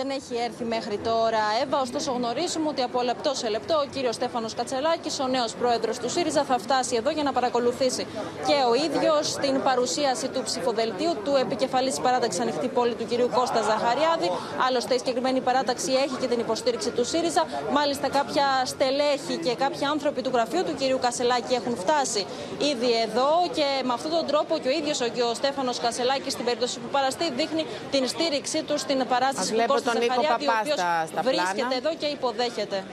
Δεν 0.00 0.10
έχει 0.18 0.34
έρθει 0.46 0.64
μέχρι 0.64 0.96
τώρα 1.10 1.42
Εύα. 1.62 1.78
Ωστόσο, 1.86 2.10
γνωρίζουμε 2.18 2.68
ότι 2.68 2.82
από 2.88 2.98
λεπτό 3.10 3.30
σε 3.34 3.48
λεπτό 3.48 3.74
ο 3.84 3.86
κύριος 3.94 4.14
Στέφανος 4.14 4.54
Κατσελάκης, 4.54 5.20
ο 5.20 5.26
νέος 5.26 5.52
πρόεδρος 5.60 5.96
του 5.98 6.08
ΣΥΡΙΖΑ, 6.14 6.42
θα 6.50 6.58
φτάσει 6.58 6.94
εδώ 7.00 7.10
για 7.10 7.22
να 7.22 7.32
παρακολουθήσει 7.32 8.06
και 8.48 8.56
ο 8.70 8.74
ίδιος 8.86 9.24
την 9.44 9.62
παρουσίαση 9.68 10.26
του 10.28 10.42
ψηφοδελτίου 10.48 11.12
του 11.24 11.32
επικεφαλής 11.44 11.96
παράταξης 12.00 12.40
Ανοιχτή 12.40 12.68
Πόλη 12.68 12.94
του 12.94 13.06
κυρίου 13.10 13.30
Κώστα 13.34 13.60
Ζαχαριάδη. 13.62 14.28
Άλλωστε, 14.66 14.94
η 14.94 14.98
συγκεκριμένη 14.98 15.40
παράταξη 15.40 15.92
έχει 16.04 16.16
και 16.20 16.26
την 16.26 16.40
υποστήριξη 16.40 16.90
του 16.90 17.04
ΣΥΡΙΖΑ. 17.04 17.42
Μάλιστα, 17.72 18.08
κάποια 18.18 18.46
στελέχη 18.64 19.34
και 19.44 19.54
κάποιοι 19.54 19.84
άνθρωποι 19.84 20.20
του 20.22 20.30
γραφείου 20.34 20.64
του 20.64 20.74
κυρίου 20.80 20.98
Κασελάκη 21.04 21.54
έχουν 21.54 21.76
φτάσει 21.76 22.26
ήδη 22.72 22.90
εδώ 23.06 23.30
και 23.56 23.66
με 23.88 23.92
αυτόν 23.92 24.10
τον 24.10 24.26
τρόπο 24.26 24.58
και 24.62 24.68
ο 24.68 24.70
ίδιος 24.80 25.00
ο 25.30 25.34
Στέφανος 25.34 25.78
Κασελάκης 25.78 26.32
στην 26.32 26.44
περίπτωση 26.44 26.78
που 26.78 26.88
παραστεί 26.96 27.24
δείχνει 27.36 27.66
την 27.90 28.08
στήριξή 28.08 28.62
του 28.62 28.78
στην 28.78 28.98
παράσταση 29.12 29.52
του 29.54 29.64
Κώστα 29.66 29.87
Ζαχαριάδη, 29.92 30.46
ο 30.46 30.52
οποίος 30.60 30.80
βρίσκεται 31.24 31.76
εδώ 31.76 31.94
και 32.00 32.06
υποδέχεται 32.06 32.84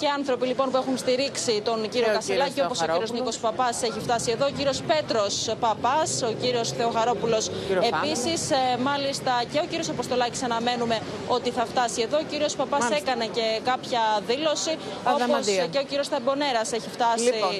και 0.00 0.08
άνθρωποι 0.18 0.46
λοιπόν 0.46 0.70
που 0.70 0.76
έχουν 0.76 0.96
στηρίξει 0.98 1.60
τον 1.64 1.88
κύριο 1.88 2.12
Κασελάκη, 2.12 2.60
όπως 2.60 2.80
ο 2.82 2.86
κύριος 2.92 3.12
Νίκος 3.12 3.38
Παπάς 3.38 3.82
έχει 3.82 4.00
φτάσει 4.00 4.30
εδώ, 4.30 4.46
ο 4.46 4.50
κύριος 4.56 4.82
Πέτρος 4.90 5.34
Παπάς, 5.60 6.22
ο 6.22 6.32
κύριος 6.42 6.68
Θεοχαρόπουλος 6.70 7.50
επίσης. 7.92 8.50
Ε, 8.50 8.56
μάλιστα 8.82 9.32
και 9.52 9.58
ο 9.58 9.66
κύριος 9.70 9.88
Αποστολάκης 9.88 10.42
αναμένουμε 10.42 11.00
ότι 11.28 11.50
θα 11.50 11.64
φτάσει 11.64 12.00
εδώ. 12.02 12.16
Ο 12.18 12.26
κύριος 12.30 12.54
Παπάς 12.56 12.90
έκανε 12.90 13.26
και 13.26 13.60
κάποια 13.64 14.00
δήλωση, 14.26 14.72
όπως 15.04 15.46
και 15.70 15.78
ο 15.78 15.84
κύριος 15.88 16.08
Ταμπονέρα 16.08 16.60
έχει 16.60 16.90
φτάσει 16.96 17.24
λοιπόν, 17.24 17.54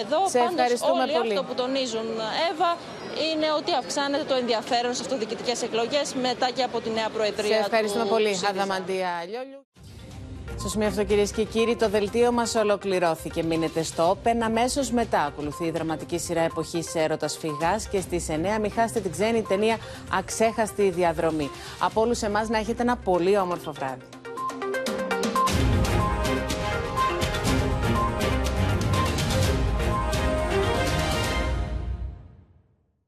εδώ. 0.00 0.20
Πάντως 0.44 0.80
όλοι 0.92 1.12
πολύ. 1.12 1.32
αυτό 1.32 1.42
που 1.42 1.54
τονίζουν, 1.54 2.08
Εύα, 2.50 2.70
είναι 3.26 3.46
ότι 3.58 3.72
αυξάνεται 3.72 4.24
το 4.24 4.34
ενδιαφέρον 4.34 4.94
στι 4.94 5.02
αυτοδιοικητικές 5.02 5.62
εκλογές 5.62 6.14
μετά 6.14 6.50
και 6.50 6.62
από 6.62 6.80
τη 6.80 6.90
νέα 6.90 7.08
Προεδρία. 7.08 7.56
Σε 7.56 7.60
ευχαριστούμε 7.60 8.04
πολύ, 8.04 8.40
Αδαμαντία 8.50 9.10
Λιόλιου. 9.30 9.68
Στο 10.58 10.68
σημείο 10.68 10.86
αυτό, 10.88 11.04
κυρίες 11.04 11.32
και 11.32 11.44
κύριοι, 11.44 11.76
το 11.76 11.88
δελτίο 11.88 12.32
μας 12.32 12.54
ολοκληρώθηκε. 12.54 13.42
Μείνετε 13.42 13.82
στο 13.82 14.10
Open. 14.10 14.36
Αμέσως 14.42 14.90
μετά 14.90 15.20
ακολουθεί 15.20 15.64
η 15.64 15.70
δραματική 15.70 16.18
σειρά 16.18 16.40
εποχής 16.40 16.94
έρωτας 16.94 17.38
φυγάς 17.38 17.88
και 17.88 18.00
στις 18.00 18.26
9 18.28 18.58
μην 18.60 18.72
χάσετε 18.72 19.00
την 19.00 19.10
ξένη 19.10 19.42
ταινία 19.42 19.76
Αξέχαστη 20.12 20.90
διαδρομή. 20.90 21.50
Από 21.78 22.00
όλους 22.00 22.22
εμάς 22.22 22.48
να 22.48 22.58
έχετε 22.58 22.82
ένα 22.82 22.96
πολύ 22.96 23.38
όμορφο 23.38 23.72
βράδυ. 23.72 24.02